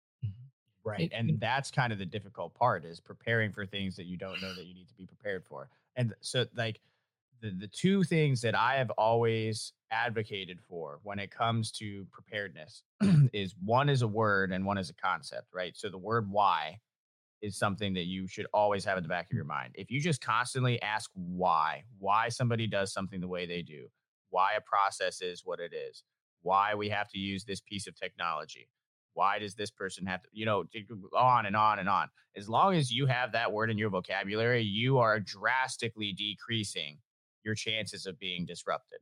Right. 0.85 1.11
And 1.13 1.39
that's 1.39 1.71
kind 1.71 1.93
of 1.93 1.99
the 1.99 2.05
difficult 2.05 2.53
part 2.53 2.83
is 2.83 2.99
preparing 2.99 3.51
for 3.51 3.65
things 3.65 3.95
that 3.95 4.05
you 4.05 4.17
don't 4.17 4.41
know 4.41 4.53
that 4.53 4.65
you 4.65 4.73
need 4.73 4.89
to 4.89 4.95
be 4.95 5.05
prepared 5.05 5.45
for. 5.45 5.69
And 5.95 6.13
so 6.19 6.45
like 6.55 6.81
the, 7.41 7.51
the 7.51 7.67
two 7.67 8.03
things 8.03 8.41
that 8.41 8.55
I 8.55 8.75
have 8.75 8.89
always 8.91 9.73
advocated 9.91 10.59
for 10.61 10.99
when 11.03 11.19
it 11.19 11.31
comes 11.31 11.71
to 11.73 12.05
preparedness 12.11 12.83
is 13.33 13.55
one 13.63 13.89
is 13.89 14.01
a 14.01 14.07
word 14.07 14.51
and 14.51 14.65
one 14.65 14.77
is 14.77 14.89
a 14.89 14.93
concept, 14.93 15.47
right? 15.53 15.75
So 15.75 15.89
the 15.89 15.97
word 15.97 16.29
why 16.29 16.79
is 17.41 17.57
something 17.57 17.93
that 17.93 18.05
you 18.05 18.27
should 18.27 18.47
always 18.53 18.85
have 18.85 18.97
in 18.97 19.03
the 19.03 19.09
back 19.09 19.27
of 19.29 19.35
your 19.35 19.45
mind. 19.45 19.75
If 19.75 19.91
you 19.91 19.99
just 19.99 20.21
constantly 20.21 20.81
ask 20.81 21.11
why, 21.13 21.83
why 21.99 22.29
somebody 22.29 22.67
does 22.67 22.93
something 22.93 23.19
the 23.19 23.27
way 23.27 23.45
they 23.45 23.61
do, 23.61 23.87
why 24.29 24.53
a 24.53 24.61
process 24.61 25.21
is 25.21 25.41
what 25.43 25.59
it 25.59 25.73
is, 25.73 26.03
why 26.41 26.73
we 26.73 26.87
have 26.89 27.09
to 27.09 27.19
use 27.19 27.43
this 27.43 27.59
piece 27.59 27.85
of 27.85 27.95
technology, 27.95 28.69
why 29.13 29.39
does 29.39 29.55
this 29.55 29.71
person 29.71 30.05
have 30.05 30.21
to, 30.23 30.29
you 30.31 30.45
know, 30.45 30.65
on 31.17 31.45
and 31.45 31.55
on 31.55 31.79
and 31.79 31.89
on. 31.89 32.09
As 32.35 32.49
long 32.49 32.75
as 32.75 32.91
you 32.91 33.05
have 33.05 33.31
that 33.31 33.51
word 33.51 33.69
in 33.69 33.77
your 33.77 33.89
vocabulary, 33.89 34.61
you 34.61 34.97
are 34.97 35.19
drastically 35.19 36.13
decreasing 36.13 36.97
your 37.43 37.55
chances 37.55 38.05
of 38.05 38.17
being 38.19 38.45
disrupted. 38.45 38.99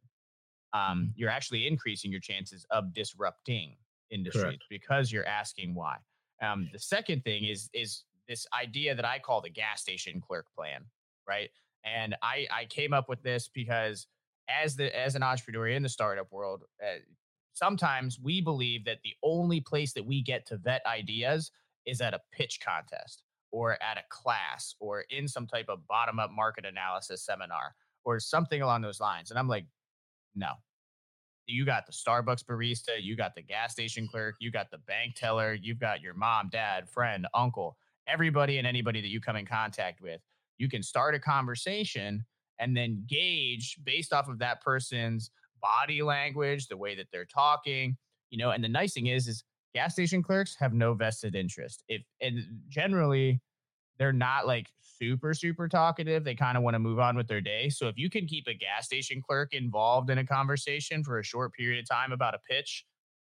Um, 0.74 0.82
mm-hmm. 0.82 1.06
you're 1.16 1.30
actually 1.30 1.68
increasing 1.68 2.12
your 2.12 2.20
chances 2.20 2.66
of 2.72 2.94
disrupting 2.94 3.76
industries 4.10 4.44
Correct. 4.44 4.64
because 4.70 5.12
you're 5.12 5.28
asking 5.28 5.76
why. 5.76 5.98
Um, 6.42 6.70
the 6.74 6.80
second 6.80 7.24
thing 7.24 7.46
is 7.46 7.70
is 7.74 8.04
this 8.28 8.48
idea 8.60 8.96
that 8.96 9.06
I 9.06 9.20
call 9.20 9.42
the 9.42 9.50
gas 9.50 9.82
station 9.82 10.22
clerk 10.22 10.46
plan, 10.56 10.86
right? 11.28 11.50
And 11.84 12.16
I 12.22 12.48
I 12.52 12.66
came 12.66 12.94
up 12.94 13.10
with 13.10 13.22
this 13.22 13.50
because 13.54 14.08
as 14.50 14.76
the 14.76 14.98
as 14.98 15.16
an 15.16 15.24
entrepreneur 15.24 15.68
in 15.68 15.84
the 15.84 15.90
startup 15.90 16.32
world, 16.32 16.64
uh, 16.82 17.00
sometimes 17.54 18.20
we 18.20 18.42
believe 18.42 18.86
that 18.86 19.00
the 19.04 19.14
only 19.24 19.62
place 19.62 19.94
that 19.94 20.06
we 20.06 20.22
get 20.22 20.46
to 20.48 20.58
vet 20.58 20.82
ideas 20.86 21.52
is 21.86 22.02
at 22.02 22.14
a 22.14 22.22
pitch 22.32 22.60
contest 22.66 23.24
or 23.52 23.74
at 23.84 23.98
a 23.98 24.04
class 24.10 24.76
or 24.80 25.02
in 25.10 25.28
some 25.28 25.48
type 25.48 25.68
of 25.68 25.86
bottom 25.88 26.20
up 26.20 26.32
market 26.32 26.66
analysis 26.66 27.24
seminar 27.24 27.76
or 28.04 28.20
something 28.20 28.62
along 28.62 28.82
those 28.82 29.00
lines. 29.00 29.30
And 29.30 29.40
I'm 29.40 29.48
like, 29.48 29.66
no. 30.36 30.54
You 31.48 31.66
got 31.66 31.86
the 31.86 31.92
Starbucks 31.92 32.46
barista, 32.46 33.02
you 33.02 33.18
got 33.18 33.36
the 33.36 33.42
gas 33.42 33.74
station 33.74 34.08
clerk, 34.08 34.36
you 34.40 34.52
got 34.52 34.72
the 34.72 34.78
bank 34.78 35.16
teller, 35.16 35.54
you've 35.54 35.80
got 35.80 36.00
your 36.00 36.14
mom, 36.14 36.50
dad, 36.50 36.88
friend, 36.88 37.28
uncle, 37.34 37.78
everybody 38.08 38.58
and 38.58 38.68
anybody 38.68 39.02
that 39.02 39.10
you 39.10 39.20
come 39.20 39.36
in 39.36 39.46
contact 39.46 40.02
with. 40.02 40.22
You 40.58 40.70
can 40.70 40.84
start 40.84 41.16
a 41.16 41.20
conversation 41.20 42.24
and 42.60 42.78
then 42.78 43.04
gauge 43.08 43.78
based 43.84 44.14
off 44.14 44.30
of 44.30 44.40
that 44.40 44.62
person's 44.62 45.32
body 45.62 46.02
language, 46.02 46.68
the 46.68 46.78
way 46.78 46.96
that 46.96 47.08
they're 47.12 47.26
talking, 47.26 47.98
you 48.30 48.38
know. 48.38 48.52
And 48.52 48.64
the 48.64 48.70
nice 48.70 48.94
thing 48.94 49.08
is, 49.08 49.28
is 49.28 49.44
gas 49.74 49.94
station 49.94 50.24
clerks 50.24 50.56
have 50.60 50.74
no 50.74 50.94
vested 50.94 51.36
interest. 51.36 51.84
If 51.88 52.02
and 52.20 52.44
generally 52.70 53.42
they're 54.02 54.12
not 54.12 54.48
like 54.48 54.68
super 54.82 55.34
super 55.34 55.68
talkative 55.68 56.24
they 56.24 56.34
kind 56.34 56.58
of 56.58 56.64
want 56.64 56.74
to 56.74 56.80
move 56.80 57.00
on 57.00 57.16
with 57.16 57.28
their 57.28 57.40
day 57.40 57.70
so 57.70 57.88
if 57.88 57.98
you 57.98 58.10
can 58.10 58.26
keep 58.26 58.48
a 58.48 58.54
gas 58.54 58.86
station 58.86 59.22
clerk 59.22 59.54
involved 59.54 60.10
in 60.10 60.18
a 60.18 60.26
conversation 60.26 61.04
for 61.04 61.20
a 61.20 61.24
short 61.24 61.54
period 61.54 61.80
of 61.80 61.88
time 61.88 62.12
about 62.12 62.34
a 62.34 62.40
pitch 62.50 62.86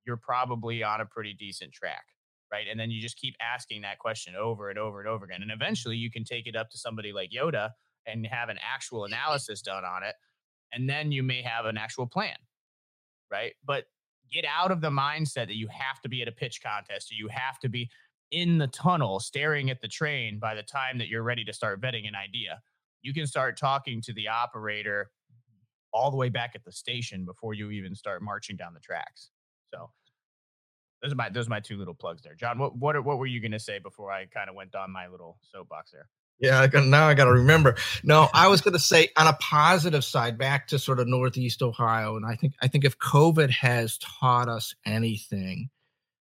you're 0.06 0.16
probably 0.16 0.82
on 0.82 1.00
a 1.00 1.06
pretty 1.06 1.34
decent 1.34 1.72
track 1.72 2.04
right 2.52 2.66
and 2.70 2.78
then 2.78 2.92
you 2.92 3.00
just 3.00 3.16
keep 3.16 3.34
asking 3.40 3.82
that 3.82 3.98
question 3.98 4.34
over 4.36 4.70
and 4.70 4.78
over 4.78 5.00
and 5.00 5.08
over 5.08 5.24
again 5.24 5.42
and 5.42 5.50
eventually 5.50 5.96
you 5.96 6.10
can 6.10 6.22
take 6.22 6.46
it 6.46 6.54
up 6.54 6.70
to 6.70 6.78
somebody 6.78 7.12
like 7.12 7.30
yoda 7.30 7.70
and 8.06 8.24
have 8.26 8.48
an 8.48 8.58
actual 8.62 9.04
analysis 9.12 9.62
done 9.62 9.84
on 9.84 10.04
it 10.04 10.14
and 10.72 10.88
then 10.88 11.12
you 11.12 11.22
may 11.22 11.42
have 11.42 11.66
an 11.66 11.76
actual 11.76 12.06
plan 12.06 12.36
right 13.30 13.54
but 13.64 13.84
get 14.32 14.44
out 14.44 14.70
of 14.70 14.80
the 14.80 14.90
mindset 14.90 15.46
that 15.46 15.56
you 15.56 15.68
have 15.68 16.00
to 16.00 16.08
be 16.08 16.22
at 16.22 16.28
a 16.28 16.32
pitch 16.32 16.62
contest 16.62 17.12
or 17.12 17.14
you 17.14 17.28
have 17.28 17.58
to 17.58 17.68
be 17.68 17.88
in 18.32 18.56
the 18.58 18.66
tunnel 18.68 19.20
staring 19.20 19.70
at 19.70 19.80
the 19.80 19.88
train 19.88 20.38
by 20.38 20.54
the 20.54 20.62
time 20.62 20.98
that 20.98 21.08
you're 21.08 21.22
ready 21.22 21.44
to 21.44 21.52
start 21.52 21.80
vetting 21.80 22.08
an 22.08 22.14
idea. 22.16 22.60
You 23.02 23.12
can 23.12 23.26
start 23.26 23.58
talking 23.58 24.00
to 24.02 24.12
the 24.14 24.28
operator 24.28 25.10
all 25.92 26.10
the 26.10 26.16
way 26.16 26.30
back 26.30 26.52
at 26.54 26.64
the 26.64 26.72
station 26.72 27.26
before 27.26 27.52
you 27.52 27.70
even 27.70 27.94
start 27.94 28.22
marching 28.22 28.56
down 28.56 28.72
the 28.72 28.80
tracks. 28.80 29.30
So 29.72 29.90
those 31.02 31.12
are 31.12 31.16
my 31.16 31.28
those 31.28 31.46
are 31.46 31.50
my 31.50 31.60
two 31.60 31.76
little 31.76 31.94
plugs 31.94 32.22
there. 32.22 32.34
John, 32.34 32.58
what 32.58 32.76
what 32.76 33.04
what 33.04 33.18
were 33.18 33.26
you 33.26 33.40
going 33.40 33.52
to 33.52 33.60
say 33.60 33.78
before 33.78 34.10
I 34.10 34.24
kind 34.26 34.48
of 34.48 34.56
went 34.56 34.74
on 34.74 34.90
my 34.90 35.08
little 35.08 35.38
soapbox 35.42 35.90
there? 35.90 36.08
Yeah, 36.43 36.61
I 36.61 36.66
got, 36.66 36.84
now 36.84 37.07
I 37.07 37.14
got 37.14 37.26
to 37.26 37.32
remember. 37.32 37.76
No, 38.03 38.28
I 38.34 38.49
was 38.49 38.61
going 38.61 38.72
to 38.72 38.80
say 38.80 39.11
on 39.16 39.28
a 39.28 39.32
positive 39.34 40.05
side, 40.05 40.36
back 40.36 40.66
to 40.68 40.78
sort 40.78 40.99
of 40.99 41.07
Northeast 41.07 41.62
Ohio, 41.62 42.16
and 42.16 42.26
I 42.26 42.34
think 42.34 42.55
I 42.61 42.66
think 42.66 42.84
if 42.84 42.99
COVID 42.99 43.49
has 43.51 43.97
taught 43.99 44.49
us 44.49 44.74
anything, 44.84 45.70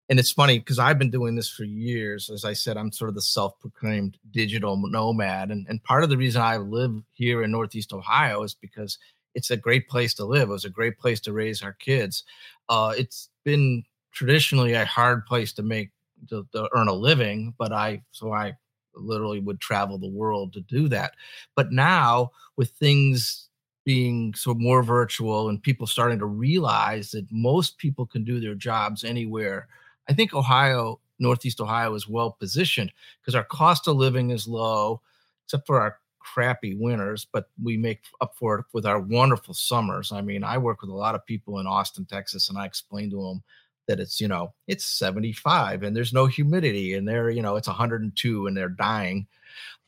and 0.10 0.20
it's 0.20 0.34
funny 0.34 0.60
because 0.60 0.78
I've 0.78 1.00
been 1.00 1.10
doing 1.10 1.36
this 1.36 1.50
for 1.50 1.64
years. 1.64 2.30
As 2.30 2.44
I 2.44 2.52
said, 2.52 2.76
I'm 2.76 2.92
sort 2.92 3.08
of 3.08 3.16
the 3.16 3.22
self-proclaimed 3.22 4.18
digital 4.30 4.76
nomad, 4.76 5.52
and 5.52 5.66
and 5.70 5.82
part 5.82 6.04
of 6.04 6.10
the 6.10 6.18
reason 6.18 6.42
I 6.42 6.58
live 6.58 7.02
here 7.14 7.42
in 7.42 7.52
Northeast 7.52 7.94
Ohio 7.94 8.44
is 8.44 8.54
because 8.54 8.98
it's 9.36 9.52
a 9.52 9.58
great 9.58 9.88
place 9.88 10.14
to 10.16 10.26
live. 10.26 10.50
It 10.50 10.52
was 10.52 10.66
a 10.66 10.70
great 10.70 11.00
place 11.00 11.22
to 11.22 11.32
raise 11.32 11.64
our 11.64 11.74
kids. 11.74 12.26
Uh, 12.68 12.94
it's 12.98 13.30
been 13.46 13.86
traditionally 14.12 14.74
a 14.74 14.84
hard 14.84 15.26
place 15.26 15.54
to 15.54 15.64
make 15.64 15.92
to, 16.28 16.46
to 16.52 16.68
earn 16.76 16.90
a 16.90 16.94
living, 16.94 17.54
but 17.58 17.72
I 17.72 18.04
so 18.12 18.34
I 18.34 18.58
literally 18.96 19.40
would 19.40 19.60
travel 19.60 19.98
the 19.98 20.08
world 20.08 20.54
to 20.54 20.62
do 20.62 20.88
that. 20.90 21.14
But 21.56 21.72
now 21.72 22.32
with 22.58 22.72
things 22.72 23.50
being 23.86 24.34
so 24.34 24.54
more 24.54 24.84
virtual 24.84 25.50
and 25.50 25.62
people 25.62 25.88
starting 25.88 26.20
to 26.20 26.26
realize 26.26 27.12
that 27.12 27.26
most 27.32 27.78
people 27.78 28.06
can 28.06 28.24
do 28.24 28.40
their 28.40 28.56
jobs 28.56 29.04
anywhere, 29.04 29.68
I 30.10 30.14
think 30.14 30.34
Ohio, 30.34 31.00
Northeast 31.20 31.62
Ohio 31.62 31.94
is 31.96 32.08
well 32.08 32.32
positioned 32.32 32.92
because 33.22 33.36
our 33.36 33.44
cost 33.44 33.88
of 33.88 33.96
living 33.96 34.32
is 34.32 34.48
low, 34.48 35.02
except 35.46 35.66
for 35.66 35.80
our 35.80 36.00
crappy 36.20 36.76
winters, 36.76 37.26
but 37.32 37.50
we 37.62 37.78
make 37.78 38.02
up 38.22 38.36
for 38.36 38.60
it 38.60 38.66
with 38.74 38.86
our 38.86 39.00
wonderful 39.00 39.54
summers. 39.54 40.12
I 40.12 40.22
mean, 40.22 40.44
I 40.44 40.58
work 40.58 40.82
with 40.82 40.92
a 40.92 40.96
lot 40.96 41.16
of 41.16 41.26
people 41.26 41.60
in 41.60 41.68
Austin, 41.68 42.06
Texas, 42.06 42.50
and 42.50 42.58
I 42.58 42.66
explain 42.66 43.10
to 43.12 43.18
them 43.18 43.44
that 43.90 44.00
it's 44.00 44.22
you 44.22 44.28
know 44.28 44.54
it's 44.68 44.86
75 44.86 45.82
and 45.82 45.96
there's 45.96 46.14
no 46.14 46.28
humidity 46.28 46.94
and 46.94 47.08
they're 47.08 47.32
you 47.32 47.42
know 47.42 47.56
it's 47.56 47.68
102 47.68 48.48
and 48.48 48.56
they're 48.56 48.70
dying 48.70 49.26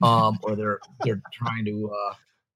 um 0.01 0.39
or 0.41 0.55
they're 0.55 0.79
they're 1.03 1.21
trying 1.31 1.63
to 1.65 1.89
uh 1.89 2.13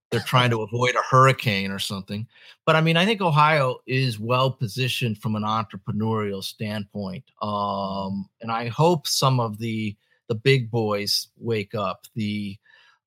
they're 0.10 0.22
trying 0.22 0.50
to 0.50 0.62
avoid 0.62 0.96
a 0.96 1.02
hurricane 1.10 1.72
or 1.72 1.78
something. 1.80 2.28
But 2.66 2.76
i 2.76 2.82
mean 2.82 2.98
i 2.98 3.06
think 3.06 3.22
ohio 3.22 3.78
is 3.86 4.20
well 4.20 4.50
positioned 4.50 5.20
from 5.20 5.36
an 5.36 5.44
entrepreneurial 5.44 6.44
standpoint 6.44 7.24
um 7.44 8.28
and 8.42 8.52
i 8.52 8.68
hope 8.68 9.08
some 9.08 9.40
of 9.40 9.60
the 9.60 9.96
the 10.28 10.36
big 10.36 10.72
boys 10.72 11.28
wake 11.38 11.76
up 11.76 12.08
the 12.16 12.58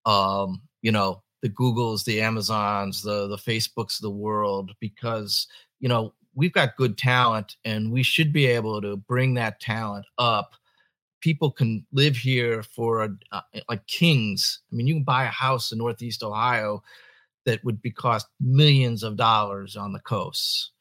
um 0.07 0.63
you 0.83 0.93
know 0.93 1.23
the 1.43 1.51
googles 1.51 2.05
the 2.05 2.21
amazons 2.21 3.03
the 3.03 3.27
the 3.27 3.37
facebooks 3.37 3.97
of 3.97 4.03
the 4.03 4.11
world 4.11 4.73
because 4.79 5.49
you 5.81 5.89
know 5.89 6.15
we've 6.39 6.53
got 6.53 6.77
good 6.77 6.97
talent 6.97 7.57
and 7.65 7.91
we 7.91 8.03
should 8.03 8.33
be 8.33 8.47
able 8.47 8.81
to 8.81 8.97
bring 8.97 9.35
that 9.35 9.61
talent 9.61 10.07
up. 10.19 10.55
People 11.21 11.51
can 11.51 11.85
live 11.93 12.17
here 12.17 12.63
for 12.63 13.03
a, 13.03 13.11
uh, 13.33 13.41
like 13.69 13.85
kings. 13.89 14.61
I 14.73 14.77
mean 14.77 14.87
you 14.87 14.95
can 14.95 15.03
buy 15.03 15.25
a 15.25 15.29
house 15.29 15.73
in 15.73 15.79
northeast 15.79 16.23
ohio 16.23 16.83
that 17.45 17.65
would 17.65 17.83
be 17.83 17.91
cost 17.91 18.29
millions 18.41 19.03
of 19.03 19.17
dollars 19.17 19.77
on 19.77 19.93
the 19.93 20.01
coast 20.01 20.73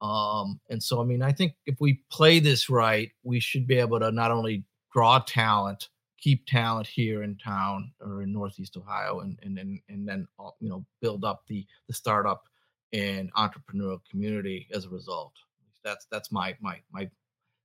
um, 0.00 0.60
and 0.68 0.82
so 0.82 1.00
i 1.00 1.04
mean 1.04 1.22
i 1.22 1.32
think 1.32 1.54
if 1.66 1.76
we 1.80 2.02
play 2.10 2.40
this 2.40 2.68
right 2.68 3.10
we 3.22 3.40
should 3.40 3.66
be 3.66 3.76
able 3.78 4.00
to 4.00 4.10
not 4.10 4.30
only 4.30 4.64
draw 4.92 5.18
talent 5.20 5.88
keep 6.18 6.44
talent 6.46 6.86
here 6.86 7.22
in 7.22 7.36
town 7.36 7.92
or 8.00 8.22
in 8.22 8.32
northeast 8.32 8.76
ohio 8.76 9.20
and 9.20 9.38
and 9.42 9.58
and, 9.58 9.80
and 9.88 10.08
then 10.08 10.26
uh, 10.40 10.50
you 10.60 10.68
know 10.68 10.84
build 11.00 11.24
up 11.24 11.42
the 11.46 11.64
the 11.86 11.94
startup 11.94 12.44
and 12.92 13.32
entrepreneurial 13.34 14.00
community 14.10 14.66
as 14.72 14.84
a 14.84 14.88
result. 14.88 15.32
That's 15.84 16.06
that's 16.10 16.32
my 16.32 16.56
my 16.60 16.80
my 16.92 17.10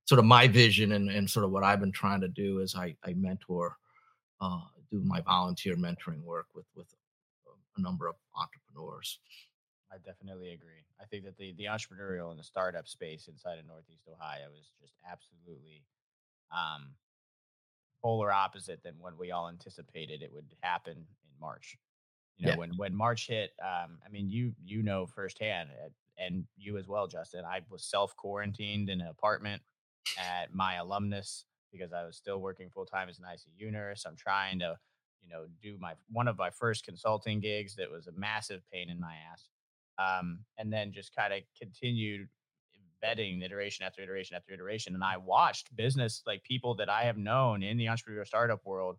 sort 0.06 0.18
of 0.18 0.24
my 0.24 0.46
vision 0.46 0.92
and, 0.92 1.10
and 1.10 1.28
sort 1.28 1.44
of 1.44 1.50
what 1.50 1.64
I've 1.64 1.80
been 1.80 1.92
trying 1.92 2.20
to 2.20 2.28
do 2.28 2.60
is 2.60 2.74
I, 2.74 2.94
I 3.04 3.14
mentor, 3.14 3.76
uh, 4.40 4.60
do 4.90 5.00
my 5.04 5.20
volunteer 5.22 5.76
mentoring 5.76 6.22
work 6.22 6.46
with 6.54 6.66
with 6.74 6.88
a 7.76 7.80
number 7.80 8.06
of 8.06 8.14
entrepreneurs. 8.36 9.18
I 9.92 9.96
definitely 10.04 10.52
agree. 10.52 10.84
I 11.00 11.04
think 11.06 11.24
that 11.24 11.36
the 11.36 11.54
the 11.56 11.64
entrepreneurial 11.64 12.30
and 12.30 12.38
the 12.38 12.44
startup 12.44 12.88
space 12.88 13.28
inside 13.28 13.58
of 13.58 13.66
Northeast 13.66 14.08
Ohio 14.12 14.48
is 14.58 14.70
just 14.80 14.94
absolutely 15.10 15.84
um, 16.52 16.90
polar 18.02 18.32
opposite 18.32 18.82
than 18.82 18.94
what 18.98 19.18
we 19.18 19.30
all 19.30 19.48
anticipated 19.48 20.22
it 20.22 20.32
would 20.32 20.54
happen 20.60 20.96
in 20.96 21.40
March. 21.40 21.78
You 22.38 22.46
know, 22.46 22.52
yeah. 22.52 22.58
when 22.58 22.76
when 22.76 22.94
March 22.94 23.28
hit, 23.28 23.52
um, 23.62 23.98
I 24.04 24.10
mean, 24.10 24.28
you 24.28 24.52
you 24.64 24.82
know 24.82 25.06
firsthand, 25.06 25.70
uh, 25.70 25.88
and 26.18 26.44
you 26.56 26.78
as 26.78 26.88
well, 26.88 27.06
Justin. 27.06 27.44
I 27.44 27.60
was 27.70 27.84
self 27.84 28.16
quarantined 28.16 28.88
in 28.88 29.00
an 29.00 29.06
apartment 29.06 29.62
at 30.18 30.52
my 30.52 30.74
alumnus 30.74 31.44
because 31.72 31.92
I 31.92 32.04
was 32.04 32.16
still 32.16 32.40
working 32.40 32.70
full 32.70 32.86
time 32.86 33.08
as 33.08 33.18
an 33.18 33.24
ICU 33.24 33.70
nurse. 33.70 34.04
I'm 34.06 34.16
trying 34.16 34.58
to, 34.60 34.76
you 35.22 35.28
know, 35.28 35.46
do 35.62 35.76
my 35.78 35.94
one 36.10 36.26
of 36.26 36.36
my 36.36 36.50
first 36.50 36.84
consulting 36.84 37.40
gigs 37.40 37.76
that 37.76 37.90
was 37.90 38.08
a 38.08 38.12
massive 38.12 38.62
pain 38.72 38.90
in 38.90 38.98
my 38.98 39.14
ass, 39.32 39.48
um, 39.98 40.40
and 40.58 40.72
then 40.72 40.92
just 40.92 41.14
kind 41.14 41.32
of 41.32 41.40
continued 41.56 42.28
vetting 43.04 43.44
iteration 43.44 43.84
after 43.84 44.02
iteration 44.02 44.36
after 44.36 44.52
iteration. 44.54 44.94
And 44.94 45.04
I 45.04 45.18
watched 45.18 45.74
business 45.76 46.22
like 46.26 46.42
people 46.42 46.74
that 46.76 46.88
I 46.88 47.02
have 47.02 47.18
known 47.18 47.62
in 47.62 47.76
the 47.76 47.88
entrepreneur 47.88 48.24
startup 48.24 48.64
world 48.64 48.96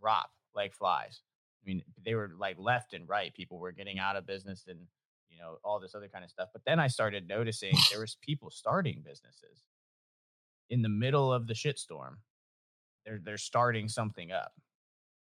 drop 0.00 0.30
like 0.54 0.74
flies 0.74 1.22
I 1.62 1.68
mean, 1.68 1.82
they 2.04 2.14
were 2.14 2.32
like 2.38 2.56
left 2.58 2.92
and 2.92 3.08
right. 3.08 3.32
People 3.34 3.58
were 3.58 3.72
getting 3.72 3.98
out 3.98 4.16
of 4.16 4.26
business 4.26 4.64
and 4.68 4.78
you 5.30 5.38
know 5.38 5.58
all 5.64 5.80
this 5.80 5.94
other 5.94 6.08
kind 6.08 6.24
of 6.24 6.30
stuff. 6.30 6.48
But 6.52 6.62
then 6.66 6.80
I 6.80 6.88
started 6.88 7.28
noticing 7.28 7.74
there 7.90 8.00
was 8.00 8.16
people 8.20 8.50
starting 8.50 9.02
businesses 9.04 9.62
in 10.70 10.82
the 10.82 10.88
middle 10.88 11.32
of 11.32 11.46
the 11.46 11.54
shitstorm. 11.54 12.16
They're 13.06 13.20
they're 13.22 13.38
starting 13.38 13.88
something 13.88 14.32
up, 14.32 14.52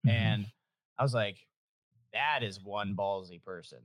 mm-hmm. 0.06 0.16
and 0.16 0.46
I 0.98 1.02
was 1.02 1.14
like, 1.14 1.38
that 2.12 2.42
is 2.42 2.62
one 2.62 2.94
ballsy 2.96 3.42
person. 3.42 3.80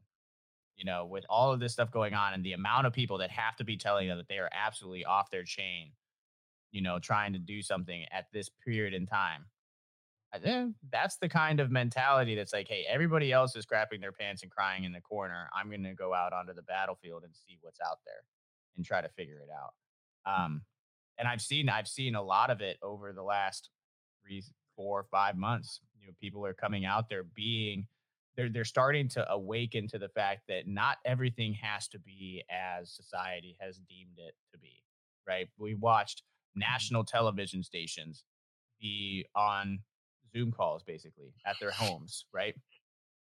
You 0.78 0.84
know, 0.84 1.06
with 1.06 1.26
all 1.30 1.54
of 1.54 1.62
this 1.62 1.72
stuff 1.72 1.90
going 1.90 2.14
on 2.14 2.34
and 2.34 2.44
the 2.44 2.52
amount 2.52 2.86
of 2.86 2.92
people 2.92 3.20
that 3.20 3.32
have 3.32 3.56
to 3.58 3.64
be 3.64 3.78
telling 3.78 4.10
them 4.10 4.18
that 4.18 4.28
they 4.28 4.40
are 4.40 4.50
absolutely 4.52 5.06
off 5.06 5.32
their 5.32 5.44
chain, 5.44 5.92
you 6.72 6.82
know, 6.82 7.00
trying 7.00 7.32
to 7.32 7.40
do 7.40 7.62
something 7.62 8.06
at 8.12 8.26
this 8.34 8.50
period 8.66 8.94
in 8.94 9.06
time 9.06 9.46
that's 10.92 11.18
the 11.18 11.30
kind 11.30 11.60
of 11.60 11.72
mentality 11.72 12.36
that's 12.36 12.54
like, 12.54 12.68
hey, 12.68 12.86
everybody 12.88 13.32
else 13.32 13.56
is 13.56 13.66
crapping 13.66 14.02
their 14.02 14.12
pants 14.12 14.44
and 14.44 14.52
crying 14.52 14.84
in 14.84 14.92
the 14.92 15.02
corner. 15.02 15.50
I'm 15.54 15.70
going 15.70 15.84
to 15.84 15.94
go 15.94 16.14
out 16.14 16.34
onto 16.34 16.54
the 16.54 16.62
battlefield 16.62 17.24
and 17.24 17.36
see 17.36 17.58
what's 17.62 17.80
out 17.80 18.00
there 18.06 18.24
and 18.76 18.86
try 18.86 19.02
to 19.02 19.10
figure 19.10 19.40
it 19.40 19.50
out. 19.52 19.74
Um, 20.26 20.62
and 21.18 21.28
I've 21.28 21.42
seen 21.42 21.70
I've 21.70 21.88
seen 21.88 22.16
a 22.16 22.24
lot 22.24 22.50
of 22.50 22.62
it 22.62 22.78
over 22.82 23.14
the 23.14 23.24
last 23.24 23.70
three, 24.22 24.44
four, 24.76 25.06
five 25.10 25.38
months. 25.38 25.80
You 26.00 26.08
know, 26.08 26.14
people 26.20 26.46
are 26.46 26.54
coming 26.54 26.86
out 26.86 27.10
there 27.10 27.24
being 27.24 27.88
they're 28.36 28.50
they're 28.50 28.66
starting 28.66 29.08
to 29.10 29.30
awaken 29.32 29.88
to 29.90 29.98
the 29.98 30.10
fact 30.10 30.42
that 30.50 30.68
not 30.68 30.98
everything 31.06 31.54
has 31.54 31.88
to 31.90 32.00
be 32.00 32.44
as 32.50 32.92
society 32.92 33.56
has 33.60 33.80
deemed 33.88 34.18
it 34.18 34.36
to 34.52 34.58
be. 34.58 34.84
Right? 35.28 35.48
We 35.58 35.76
watched 35.76 36.22
mm-hmm. 36.22 36.60
national 36.72 37.04
television 37.06 37.64
stations 37.64 38.24
be 38.80 39.26
on 39.36 39.80
Zoom 40.36 40.52
calls 40.52 40.84
basically 40.84 41.34
at 41.46 41.56
their 41.60 41.72
homes, 41.72 42.26
right? 42.34 42.56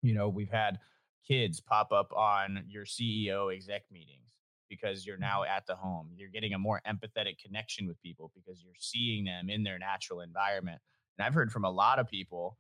You 0.03 0.15
know, 0.15 0.29
we've 0.29 0.51
had 0.51 0.79
kids 1.27 1.61
pop 1.61 1.93
up 1.93 2.13
on 2.13 2.65
your 2.69 2.85
CEO 2.85 3.55
exec 3.55 3.83
meetings 3.91 4.33
because 4.69 5.07
you're 5.07 5.19
now 5.19 5.45
at 5.45 5.67
the 5.67 5.77
home. 5.77 6.09
You're 6.17 6.31
getting 6.31 6.55
a 6.55 6.59
more 6.59 6.81
empathetic 6.87 7.39
connection 7.39 7.87
with 7.87 8.01
people 8.03 8.33
because 8.35 8.63
you're 8.63 8.75
seeing 8.79 9.25
them 9.25 9.49
in 9.49 9.63
their 9.63 9.79
natural 9.79 10.21
environment. 10.21 10.81
And 11.19 11.27
I've 11.27 11.35
heard 11.35 11.53
from 11.53 11.65
a 11.65 11.71
lot 11.71 11.99
of 11.99 12.09
people, 12.09 12.59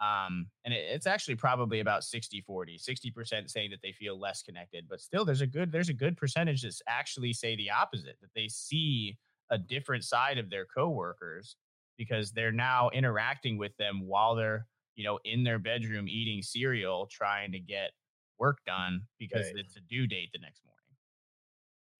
um, 0.00 0.48
and 0.64 0.74
it, 0.74 0.84
it's 0.90 1.06
actually 1.06 1.36
probably 1.36 1.80
about 1.80 2.02
60 2.04 2.40
40, 2.40 2.78
60% 2.78 3.48
saying 3.48 3.70
that 3.70 3.80
they 3.82 3.92
feel 3.92 4.18
less 4.18 4.42
connected, 4.42 4.86
but 4.88 5.00
still 5.00 5.24
there's 5.24 5.40
a 5.40 5.46
good 5.46 5.70
there's 5.70 5.88
a 5.88 5.94
good 5.94 6.16
percentage 6.16 6.62
that's 6.62 6.82
actually 6.88 7.32
say 7.32 7.54
the 7.54 7.70
opposite, 7.70 8.16
that 8.20 8.30
they 8.34 8.48
see 8.48 9.16
a 9.50 9.58
different 9.58 10.02
side 10.04 10.38
of 10.38 10.50
their 10.50 10.66
coworkers 10.66 11.56
because 11.96 12.32
they're 12.32 12.52
now 12.52 12.90
interacting 12.92 13.56
with 13.56 13.76
them 13.76 14.06
while 14.06 14.34
they're 14.34 14.66
you 14.96 15.04
know 15.04 15.18
in 15.24 15.44
their 15.44 15.58
bedroom 15.58 16.08
eating 16.08 16.42
cereal 16.42 17.06
trying 17.10 17.52
to 17.52 17.58
get 17.58 17.90
work 18.38 18.58
done 18.66 19.02
because 19.18 19.46
right. 19.46 19.56
it's 19.56 19.76
a 19.76 19.80
due 19.80 20.06
date 20.06 20.30
the 20.32 20.38
next 20.38 20.62
morning. 20.64 20.80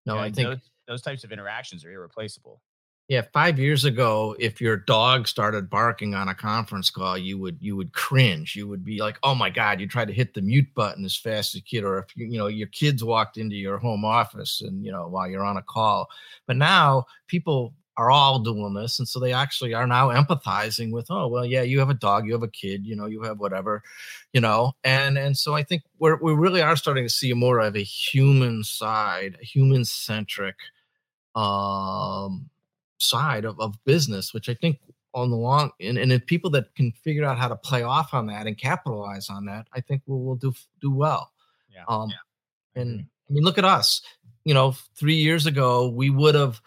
No 0.06 0.18
i 0.18 0.30
think 0.30 0.48
those, 0.48 0.70
those 0.86 1.02
types 1.02 1.24
of 1.24 1.32
interactions 1.32 1.84
are 1.84 1.92
irreplaceable. 1.92 2.60
Yeah 3.08 3.22
five 3.32 3.58
years 3.58 3.84
ago 3.84 4.34
if 4.38 4.60
your 4.60 4.76
dog 4.76 5.28
started 5.28 5.68
barking 5.68 6.14
on 6.14 6.28
a 6.28 6.34
conference 6.34 6.88
call 6.90 7.18
you 7.18 7.38
would 7.38 7.58
you 7.60 7.76
would 7.76 7.92
cringe. 7.92 8.56
You 8.56 8.68
would 8.68 8.84
be 8.84 9.00
like 9.00 9.18
oh 9.22 9.34
my 9.34 9.50
god 9.50 9.80
you 9.80 9.86
try 9.86 10.04
to 10.04 10.12
hit 10.12 10.34
the 10.34 10.42
mute 10.42 10.68
button 10.74 11.04
as 11.04 11.16
fast 11.16 11.54
as 11.54 11.56
you 11.56 11.80
could 11.80 11.86
or 11.86 11.98
if 11.98 12.16
you 12.16 12.26
you 12.26 12.38
know 12.38 12.46
your 12.46 12.68
kids 12.68 13.04
walked 13.04 13.36
into 13.36 13.56
your 13.56 13.78
home 13.78 14.04
office 14.04 14.60
and 14.60 14.84
you 14.84 14.92
know 14.92 15.08
while 15.08 15.28
you're 15.28 15.44
on 15.44 15.56
a 15.56 15.62
call. 15.62 16.08
But 16.46 16.56
now 16.56 17.04
people 17.28 17.74
are 17.96 18.10
all 18.10 18.40
doing 18.40 18.74
this 18.74 18.98
and 18.98 19.06
so 19.06 19.20
they 19.20 19.32
actually 19.32 19.72
are 19.72 19.86
now 19.86 20.08
empathizing 20.08 20.92
with 20.92 21.06
oh 21.10 21.28
well 21.28 21.44
yeah 21.44 21.62
you 21.62 21.78
have 21.78 21.90
a 21.90 21.94
dog 21.94 22.26
you 22.26 22.32
have 22.32 22.42
a 22.42 22.48
kid 22.48 22.84
you 22.84 22.96
know 22.96 23.06
you 23.06 23.22
have 23.22 23.38
whatever 23.38 23.82
you 24.32 24.40
know 24.40 24.72
and 24.82 25.16
and 25.16 25.36
so 25.36 25.54
i 25.54 25.62
think 25.62 25.82
we're, 25.98 26.16
we 26.16 26.32
really 26.32 26.60
are 26.60 26.76
starting 26.76 27.04
to 27.04 27.10
see 27.10 27.32
more 27.32 27.60
of 27.60 27.76
a 27.76 27.82
human 27.82 28.64
side 28.64 29.36
a 29.40 29.44
human 29.44 29.84
centric 29.84 30.56
um 31.36 32.48
side 32.98 33.44
of, 33.44 33.58
of 33.60 33.76
business 33.84 34.34
which 34.34 34.48
i 34.48 34.54
think 34.54 34.78
on 35.14 35.30
the 35.30 35.36
long 35.36 35.70
and, 35.80 35.96
and 35.96 36.12
if 36.12 36.26
people 36.26 36.50
that 36.50 36.74
can 36.74 36.92
figure 36.92 37.24
out 37.24 37.38
how 37.38 37.48
to 37.48 37.56
play 37.56 37.82
off 37.82 38.12
on 38.12 38.26
that 38.26 38.46
and 38.46 38.58
capitalize 38.58 39.30
on 39.30 39.44
that, 39.46 39.66
I 39.72 39.80
think 39.80 40.02
we'll, 40.06 40.18
we'll 40.18 40.36
do 40.36 40.52
do 40.80 40.90
well. 40.90 41.30
Yeah. 41.72 41.84
Um, 41.88 42.10
yeah. 42.10 42.82
and 42.82 43.06
I 43.30 43.32
mean, 43.32 43.44
look 43.44 43.58
at 43.58 43.64
us. 43.64 44.02
You 44.44 44.52
know, 44.52 44.74
three 44.96 45.14
years 45.14 45.46
ago, 45.46 45.88
we 45.88 46.10
would 46.10 46.34
have 46.34 46.60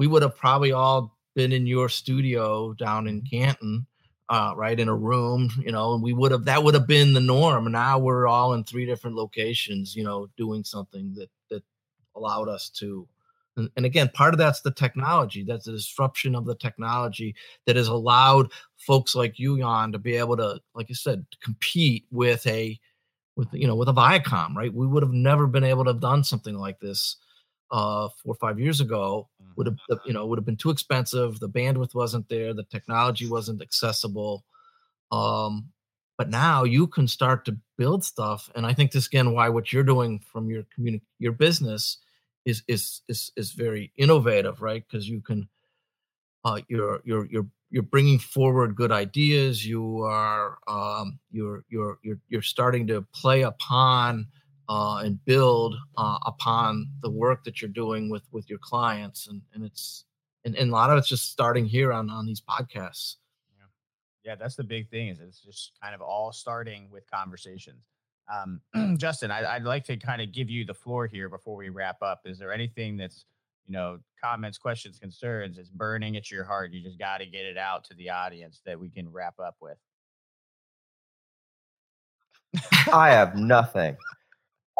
we 0.00 0.06
would 0.06 0.22
have 0.22 0.34
probably 0.34 0.72
all 0.72 1.14
been 1.34 1.52
in 1.52 1.66
your 1.66 1.90
studio 1.90 2.72
down 2.72 3.06
in 3.06 3.20
Canton, 3.20 3.86
uh, 4.30 4.54
right 4.56 4.80
in 4.80 4.88
a 4.88 4.94
room. 4.96 5.50
You 5.62 5.72
know, 5.72 5.92
and 5.92 6.02
we 6.02 6.14
would 6.14 6.32
have 6.32 6.46
that 6.46 6.64
would 6.64 6.72
have 6.72 6.86
been 6.86 7.12
the 7.12 7.20
norm. 7.20 7.70
Now 7.70 7.98
we're 7.98 8.26
all 8.26 8.54
in 8.54 8.64
three 8.64 8.86
different 8.86 9.14
locations. 9.14 9.94
You 9.94 10.04
know, 10.04 10.30
doing 10.38 10.64
something 10.64 11.12
that 11.16 11.28
that 11.50 11.62
allowed 12.16 12.48
us 12.48 12.70
to 12.80 13.06
and, 13.58 13.68
and 13.76 13.84
again, 13.84 14.08
part 14.14 14.32
of 14.32 14.38
that's 14.38 14.62
the 14.62 14.70
technology. 14.70 15.44
That's 15.44 15.66
the 15.66 15.72
disruption 15.72 16.34
of 16.34 16.46
the 16.46 16.54
technology 16.54 17.34
that 17.66 17.76
has 17.76 17.88
allowed 17.88 18.50
folks 18.78 19.14
like 19.14 19.38
you, 19.38 19.58
Jan, 19.58 19.92
to 19.92 19.98
be 19.98 20.16
able 20.16 20.38
to, 20.38 20.60
like 20.74 20.88
you 20.88 20.94
said, 20.94 21.26
compete 21.42 22.06
with 22.10 22.46
a 22.46 22.80
with 23.36 23.48
you 23.52 23.66
know 23.66 23.76
with 23.76 23.90
a 23.90 23.92
Viacom, 23.92 24.54
right? 24.54 24.72
We 24.72 24.86
would 24.86 25.02
have 25.02 25.12
never 25.12 25.46
been 25.46 25.64
able 25.64 25.84
to 25.84 25.90
have 25.90 26.00
done 26.00 26.24
something 26.24 26.56
like 26.56 26.80
this 26.80 27.16
uh 27.70 28.08
four 28.22 28.32
or 28.32 28.36
five 28.36 28.58
years 28.60 28.80
ago 28.80 29.28
would 29.56 29.66
have 29.66 29.76
you 30.04 30.12
Mm-hmm. 30.12 30.12
know 30.12 30.26
would 30.26 30.38
have 30.38 30.46
been 30.46 30.56
too 30.56 30.70
expensive 30.70 31.38
the 31.40 31.48
bandwidth 31.48 31.94
wasn't 31.94 32.28
there 32.28 32.54
the 32.54 32.64
technology 32.64 33.28
wasn't 33.28 33.60
accessible 33.62 34.44
um 35.12 35.68
but 36.18 36.28
now 36.28 36.64
you 36.64 36.86
can 36.86 37.08
start 37.08 37.44
to 37.44 37.56
build 37.78 38.04
stuff 38.04 38.50
and 38.54 38.66
i 38.66 38.72
think 38.72 38.92
this 38.92 39.06
again 39.06 39.32
why 39.32 39.48
what 39.48 39.72
you're 39.72 39.82
doing 39.84 40.18
from 40.32 40.50
your 40.50 40.64
community 40.74 41.04
your 41.18 41.32
business 41.32 41.98
is 42.44 42.62
is 42.68 43.02
is 43.08 43.30
is 43.36 43.52
very 43.52 43.92
innovative 43.96 44.60
right 44.62 44.84
because 44.88 45.08
you 45.08 45.20
can 45.20 45.48
uh 46.44 46.60
you're 46.68 47.00
you're 47.04 47.26
you're 47.30 47.46
you're 47.70 47.82
bringing 47.82 48.18
forward 48.18 48.74
good 48.74 48.92
ideas 48.92 49.66
you 49.66 50.02
are 50.02 50.58
um 50.68 51.18
you're 51.30 51.64
you're 51.68 51.98
you're 52.02 52.18
you're 52.28 52.42
starting 52.42 52.86
to 52.86 53.02
play 53.14 53.42
upon 53.42 54.26
uh 54.70 55.02
and 55.04 55.22
build 55.24 55.74
uh, 55.96 56.18
upon 56.26 56.88
the 57.02 57.10
work 57.10 57.42
that 57.44 57.60
you're 57.60 57.68
doing 57.68 58.08
with 58.08 58.22
with 58.30 58.48
your 58.48 58.58
clients 58.60 59.26
and 59.26 59.42
and 59.52 59.64
it's 59.64 60.04
and, 60.44 60.54
and 60.56 60.70
a 60.70 60.72
lot 60.72 60.90
of 60.90 60.96
it's 60.96 61.08
just 61.08 61.30
starting 61.30 61.66
here 61.66 61.92
on 61.92 62.08
on 62.08 62.24
these 62.24 62.40
podcasts 62.40 63.16
Yeah, 63.58 63.66
yeah 64.24 64.34
that's 64.36 64.54
the 64.54 64.64
big 64.64 64.88
thing. 64.88 65.08
Is 65.08 65.20
it's 65.20 65.40
just 65.40 65.72
kind 65.82 65.94
of 65.94 66.00
all 66.00 66.32
starting 66.32 66.88
with 66.90 67.10
conversations. 67.10 67.84
Um, 68.32 68.60
Justin, 68.96 69.32
I, 69.32 69.56
I'd 69.56 69.64
like 69.64 69.84
to 69.86 69.96
kind 69.96 70.22
of 70.22 70.32
give 70.32 70.48
you 70.48 70.64
the 70.64 70.74
floor 70.74 71.06
here 71.06 71.28
before 71.28 71.56
we 71.56 71.68
wrap 71.68 72.00
up. 72.00 72.20
Is 72.24 72.38
there 72.38 72.52
anything 72.52 72.96
that's 72.96 73.24
you 73.66 73.72
know 73.72 73.98
comments, 74.22 74.56
questions, 74.56 74.98
concerns? 75.00 75.58
It's 75.58 75.68
burning 75.68 76.16
at 76.16 76.30
your 76.30 76.44
heart. 76.44 76.72
You 76.72 76.80
just 76.80 76.98
got 76.98 77.18
to 77.18 77.26
get 77.26 77.44
it 77.44 77.58
out 77.58 77.82
to 77.84 77.94
the 77.94 78.10
audience 78.10 78.62
that 78.64 78.78
we 78.78 78.88
can 78.88 79.10
wrap 79.10 79.34
up 79.40 79.56
with. 79.60 79.78
I 82.92 83.10
have 83.10 83.36
nothing. 83.36 83.96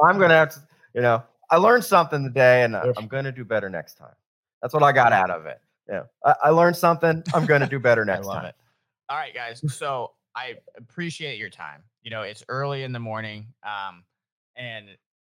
I'm 0.02 0.18
gonna 0.18 0.34
have 0.34 0.50
to, 0.54 0.60
you 0.94 1.02
know, 1.02 1.22
I 1.50 1.56
learned 1.56 1.84
something 1.84 2.24
today, 2.24 2.62
and. 2.62 2.76
I'm 2.76 3.08
gonna 3.08 3.32
do 3.32 3.44
better 3.44 3.68
next 3.68 3.94
time. 3.94 4.14
That's 4.62 4.74
what 4.74 4.82
I 4.82 4.92
got 4.92 5.12
out 5.12 5.30
of 5.30 5.46
it. 5.46 5.60
Yeah, 5.88 6.02
I, 6.24 6.34
I 6.44 6.50
learned 6.50 6.76
something. 6.76 7.22
I'm 7.34 7.46
gonna 7.46 7.68
do 7.68 7.80
better 7.80 8.02
I 8.08 8.14
next 8.14 8.26
love 8.26 8.36
time. 8.36 8.46
it. 8.46 8.54
All 9.08 9.16
right, 9.16 9.34
guys. 9.34 9.62
So 9.74 10.12
I 10.36 10.54
appreciate 10.76 11.38
your 11.38 11.50
time. 11.50 11.82
You 12.02 12.10
know, 12.10 12.22
it's 12.22 12.44
early 12.48 12.84
in 12.84 12.92
the 12.92 13.00
morning, 13.00 13.46
um, 13.64 14.04
and 14.56 14.86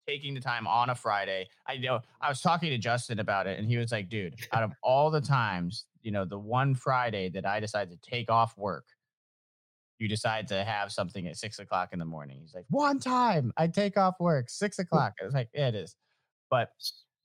taking 0.07 0.34
the 0.34 0.41
time 0.41 0.67
on 0.67 0.89
a 0.89 0.95
Friday. 0.95 1.47
I 1.67 1.78
know 1.78 2.01
I 2.19 2.30
was 2.30 2.41
talking 2.41 2.69
to 2.69 2.78
Justin 2.78 3.19
about 3.19 3.47
it, 3.47 3.57
and 3.57 3.67
he 3.67 3.78
was 3.78 3.91
like, 3.91 4.09
"Dude, 4.09 4.36
out 4.51 4.63
of 4.63 4.72
all 4.84 5.09
the 5.09 5.22
times, 5.22 5.86
you 6.03 6.11
know, 6.11 6.26
the 6.26 6.38
one 6.38 6.76
Friday 6.76 7.30
that 7.30 7.45
I 7.45 7.59
decided 7.59 8.01
to 8.01 8.09
take 8.09 8.30
off 8.30 8.57
work, 8.57 8.86
you 10.01 10.07
decide 10.07 10.47
to 10.49 10.63
have 10.63 10.91
something 10.91 11.27
at 11.27 11.37
six 11.37 11.59
o'clock 11.59 11.93
in 11.93 11.99
the 11.99 12.05
morning." 12.05 12.39
He's 12.41 12.53
like, 12.53 12.65
"One 12.69 12.99
time 12.99 13.53
I 13.57 13.67
take 13.67 13.97
off 13.97 14.15
work 14.19 14.49
six 14.49 14.79
o'clock." 14.79 15.13
I 15.21 15.25
was 15.25 15.33
like, 15.33 15.49
"Yeah, 15.53 15.69
it 15.69 15.75
is," 15.75 15.95
but 16.49 16.71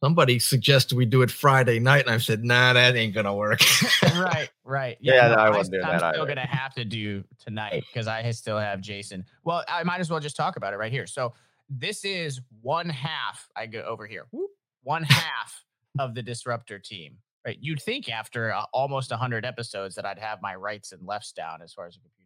somebody 0.02 0.38
suggested 0.38 0.94
we 0.94 1.06
do 1.06 1.22
it 1.22 1.30
friday 1.30 1.78
night 1.78 2.04
and 2.04 2.14
i 2.14 2.18
said 2.18 2.44
nah 2.44 2.74
that 2.74 2.94
ain't 2.94 3.14
gonna 3.14 3.34
work 3.34 3.60
right, 4.14 4.50
right. 4.64 4.98
Yeah, 5.00 5.28
no, 5.28 5.34
I 5.34 5.46
I 5.46 5.50
wouldn't 5.50 5.70
do 5.70 5.82
I'm 5.82 5.98
that 5.98 6.14
still 6.14 6.26
gonna 6.26 6.46
have 6.46 6.74
to 6.74 6.84
do 6.84 7.24
tonight 7.38 7.84
because 7.92 8.06
I 8.06 8.30
still 8.32 8.58
have 8.58 8.80
Jason. 8.80 9.24
Well, 9.44 9.64
I 9.68 9.82
might 9.84 10.00
as 10.00 10.10
well 10.10 10.20
just 10.20 10.36
talk 10.36 10.56
about 10.56 10.72
it 10.72 10.76
right 10.76 10.92
here. 10.92 11.06
So 11.06 11.34
this 11.68 12.04
is 12.04 12.40
one 12.62 12.88
half. 12.88 13.48
I 13.56 13.66
go 13.66 13.80
over 13.82 14.06
here. 14.06 14.26
Whoop, 14.30 14.50
one 14.82 15.02
half 15.02 15.64
of 15.98 16.14
the 16.14 16.22
disruptor 16.22 16.78
team. 16.78 17.18
Right. 17.44 17.58
You'd 17.60 17.80
think 17.80 18.08
after 18.08 18.52
uh, 18.52 18.64
almost 18.72 19.10
100 19.10 19.44
episodes 19.44 19.94
that 19.94 20.04
I'd 20.04 20.18
have 20.18 20.42
my 20.42 20.56
rights 20.56 20.90
and 20.90 21.06
lefts 21.06 21.30
down 21.32 21.62
as 21.62 21.72
far 21.72 21.86
as 21.86 21.94
the 21.94 22.00
computer 22.00 22.10
screen 22.10 22.25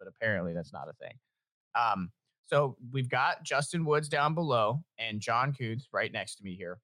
but 0.00 0.08
apparently 0.08 0.52
that's 0.52 0.72
not 0.72 0.88
a 0.88 0.92
thing. 0.94 1.14
Um, 1.78 2.10
so 2.42 2.76
we've 2.90 3.08
got 3.08 3.44
Justin 3.44 3.84
Woods 3.84 4.08
down 4.08 4.34
below 4.34 4.82
and 4.98 5.20
John 5.20 5.52
Coots 5.52 5.86
right 5.92 6.12
next 6.12 6.36
to 6.36 6.44
me 6.44 6.56
here. 6.56 6.80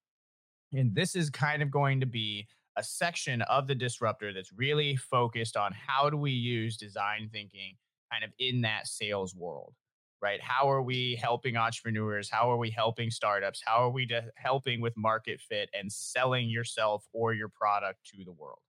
And 0.72 0.94
this 0.94 1.16
is 1.16 1.28
kind 1.28 1.60
of 1.60 1.72
going 1.72 1.98
to 1.98 2.06
be 2.06 2.46
a 2.76 2.84
section 2.84 3.42
of 3.42 3.66
the 3.66 3.74
disruptor 3.74 4.32
that's 4.32 4.52
really 4.52 4.94
focused 4.96 5.56
on 5.56 5.72
how 5.72 6.08
do 6.10 6.16
we 6.16 6.30
use 6.30 6.76
design 6.76 7.28
thinking 7.32 7.74
kind 8.12 8.22
of 8.22 8.30
in 8.38 8.60
that 8.60 8.86
sales 8.86 9.34
world 9.34 9.74
right 10.22 10.40
how 10.40 10.70
are 10.70 10.82
we 10.82 11.16
helping 11.16 11.56
entrepreneurs 11.56 12.30
how 12.30 12.50
are 12.50 12.56
we 12.56 12.70
helping 12.70 13.10
startups 13.10 13.62
how 13.64 13.76
are 13.76 13.90
we 13.90 14.06
de- 14.06 14.30
helping 14.36 14.80
with 14.80 14.96
market 14.96 15.40
fit 15.40 15.68
and 15.78 15.90
selling 15.90 16.48
yourself 16.48 17.04
or 17.12 17.34
your 17.34 17.48
product 17.48 17.98
to 18.04 18.24
the 18.24 18.32
world 18.32 18.60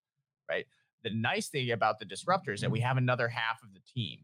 right 0.50 0.66
the 1.04 1.10
nice 1.12 1.50
thing 1.50 1.72
about 1.72 2.00
the 2.00 2.06
disruptor 2.06 2.54
is 2.54 2.62
that 2.62 2.72
we 2.72 2.80
have 2.80 2.98
another 2.98 3.28
half 3.28 3.62
of 3.64 3.74
the 3.74 3.82
team 3.94 4.20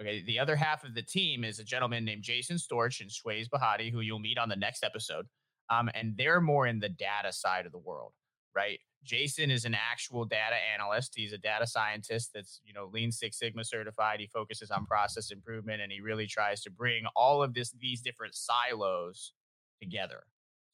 okay 0.00 0.22
the 0.26 0.38
other 0.38 0.56
half 0.56 0.84
of 0.84 0.94
the 0.94 1.02
team 1.02 1.44
is 1.44 1.58
a 1.58 1.64
gentleman 1.64 2.04
named 2.04 2.22
jason 2.22 2.56
storch 2.56 3.00
and 3.00 3.10
Shways 3.10 3.48
bahati 3.48 3.92
who 3.92 4.00
you'll 4.00 4.18
meet 4.18 4.38
on 4.38 4.48
the 4.48 4.56
next 4.56 4.84
episode 4.84 5.26
um, 5.68 5.88
and 5.94 6.16
they're 6.16 6.40
more 6.40 6.66
in 6.66 6.80
the 6.80 6.88
data 6.88 7.32
side 7.32 7.66
of 7.66 7.72
the 7.72 7.78
world 7.78 8.12
right? 8.54 8.78
Jason 9.04 9.50
is 9.50 9.64
an 9.64 9.74
actual 9.74 10.24
data 10.24 10.56
analyst. 10.74 11.12
He's 11.16 11.32
a 11.32 11.38
data 11.38 11.66
scientist 11.66 12.30
that's, 12.34 12.60
you 12.64 12.74
know, 12.74 12.90
Lean 12.92 13.10
Six 13.10 13.38
Sigma 13.38 13.64
certified. 13.64 14.20
He 14.20 14.26
focuses 14.26 14.70
on 14.70 14.84
process 14.86 15.30
improvement 15.30 15.80
and 15.80 15.90
he 15.90 16.00
really 16.00 16.26
tries 16.26 16.62
to 16.62 16.70
bring 16.70 17.04
all 17.16 17.42
of 17.42 17.54
this 17.54 17.70
these 17.80 18.02
different 18.02 18.34
silos 18.34 19.32
together 19.80 20.24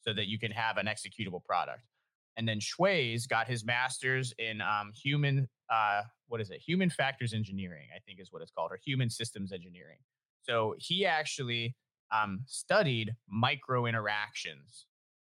so 0.00 0.12
that 0.12 0.26
you 0.26 0.38
can 0.38 0.50
have 0.50 0.76
an 0.76 0.86
executable 0.86 1.44
product. 1.44 1.82
And 2.36 2.46
then 2.46 2.58
Shways 2.60 3.28
got 3.28 3.48
his 3.48 3.64
master's 3.64 4.34
in 4.38 4.60
um, 4.60 4.92
human, 4.94 5.48
uh, 5.70 6.02
what 6.28 6.40
is 6.40 6.50
it? 6.50 6.60
Human 6.60 6.90
factors 6.90 7.32
engineering, 7.32 7.88
I 7.94 7.98
think 8.00 8.20
is 8.20 8.32
what 8.32 8.42
it's 8.42 8.50
called, 8.50 8.72
or 8.72 8.78
human 8.84 9.08
systems 9.08 9.52
engineering. 9.52 9.98
So 10.42 10.74
he 10.78 11.06
actually 11.06 11.74
um, 12.12 12.40
studied 12.46 13.14
micro 13.28 13.86
interactions 13.86 14.86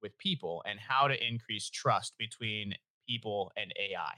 with 0.03 0.17
people 0.19 0.63
and 0.67 0.79
how 0.79 1.09
to 1.09 1.27
increase 1.27 1.71
trust 1.71 2.15
between 2.19 2.75
people 3.09 3.53
and 3.57 3.73
AI. 3.79 4.13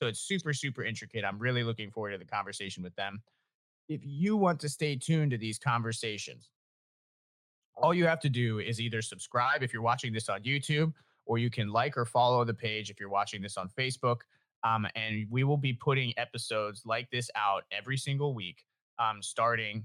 So 0.00 0.06
it's 0.06 0.20
super, 0.20 0.52
super 0.52 0.84
intricate. 0.84 1.24
I'm 1.24 1.38
really 1.38 1.64
looking 1.64 1.90
forward 1.90 2.12
to 2.12 2.18
the 2.18 2.24
conversation 2.24 2.82
with 2.82 2.94
them. 2.94 3.22
If 3.88 4.00
you 4.04 4.36
want 4.36 4.60
to 4.60 4.68
stay 4.68 4.96
tuned 4.96 5.30
to 5.32 5.38
these 5.38 5.58
conversations, 5.58 6.50
all 7.74 7.94
you 7.94 8.06
have 8.06 8.20
to 8.20 8.28
do 8.28 8.58
is 8.58 8.80
either 8.80 9.02
subscribe 9.02 9.62
if 9.62 9.72
you're 9.72 9.82
watching 9.82 10.12
this 10.12 10.28
on 10.28 10.42
YouTube, 10.42 10.92
or 11.28 11.38
you 11.38 11.50
can 11.50 11.68
like 11.68 11.96
or 11.96 12.04
follow 12.04 12.44
the 12.44 12.54
page 12.54 12.90
if 12.90 12.98
you're 12.98 13.10
watching 13.10 13.42
this 13.42 13.56
on 13.56 13.68
Facebook. 13.78 14.22
Um, 14.64 14.88
and 14.96 15.26
we 15.30 15.44
will 15.44 15.58
be 15.58 15.72
putting 15.72 16.12
episodes 16.16 16.82
like 16.84 17.08
this 17.10 17.30
out 17.36 17.62
every 17.70 17.96
single 17.96 18.34
week, 18.34 18.64
um, 18.98 19.22
starting 19.22 19.84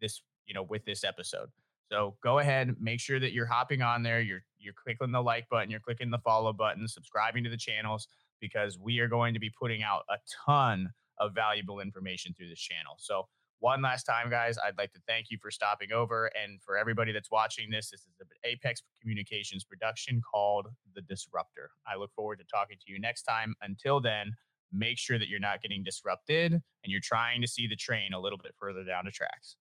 this, 0.00 0.22
you 0.46 0.54
know, 0.54 0.62
with 0.62 0.84
this 0.84 1.02
episode. 1.02 1.48
So 1.90 2.16
go 2.22 2.38
ahead, 2.38 2.76
make 2.78 3.00
sure 3.00 3.18
that 3.18 3.32
you're 3.32 3.46
hopping 3.46 3.82
on 3.82 4.02
there. 4.02 4.20
You're 4.20 4.44
you're 4.58 4.74
clicking 4.74 5.10
the 5.10 5.22
like 5.22 5.48
button, 5.48 5.70
you're 5.70 5.80
clicking 5.80 6.10
the 6.10 6.18
follow 6.18 6.52
button, 6.52 6.86
subscribing 6.86 7.42
to 7.44 7.50
the 7.50 7.56
channels 7.56 8.06
because 8.40 8.78
we 8.78 9.00
are 9.00 9.08
going 9.08 9.34
to 9.34 9.40
be 9.40 9.50
putting 9.50 9.82
out 9.82 10.04
a 10.10 10.16
ton 10.46 10.90
of 11.18 11.34
valuable 11.34 11.80
information 11.80 12.34
through 12.34 12.48
this 12.48 12.60
channel. 12.60 12.94
So 12.98 13.26
one 13.60 13.82
last 13.82 14.04
time, 14.04 14.30
guys, 14.30 14.56
I'd 14.58 14.78
like 14.78 14.92
to 14.92 15.00
thank 15.06 15.30
you 15.30 15.38
for 15.40 15.50
stopping 15.50 15.92
over. 15.92 16.30
And 16.40 16.62
for 16.62 16.76
everybody 16.76 17.12
that's 17.12 17.30
watching 17.30 17.70
this, 17.70 17.90
this 17.90 18.00
is 18.00 18.06
an 18.20 18.26
Apex 18.44 18.82
Communications 19.00 19.64
production 19.64 20.20
called 20.20 20.68
The 20.94 21.02
Disruptor. 21.02 21.70
I 21.86 21.96
look 21.96 22.12
forward 22.14 22.38
to 22.38 22.44
talking 22.44 22.76
to 22.84 22.92
you 22.92 23.00
next 23.00 23.22
time. 23.22 23.54
Until 23.62 24.00
then, 24.00 24.32
make 24.72 24.98
sure 24.98 25.18
that 25.18 25.28
you're 25.28 25.40
not 25.40 25.62
getting 25.62 25.82
disrupted 25.82 26.52
and 26.52 26.62
you're 26.84 27.00
trying 27.02 27.40
to 27.40 27.48
see 27.48 27.66
the 27.66 27.76
train 27.76 28.12
a 28.12 28.20
little 28.20 28.38
bit 28.38 28.54
further 28.58 28.84
down 28.84 29.04
the 29.06 29.10
tracks. 29.10 29.56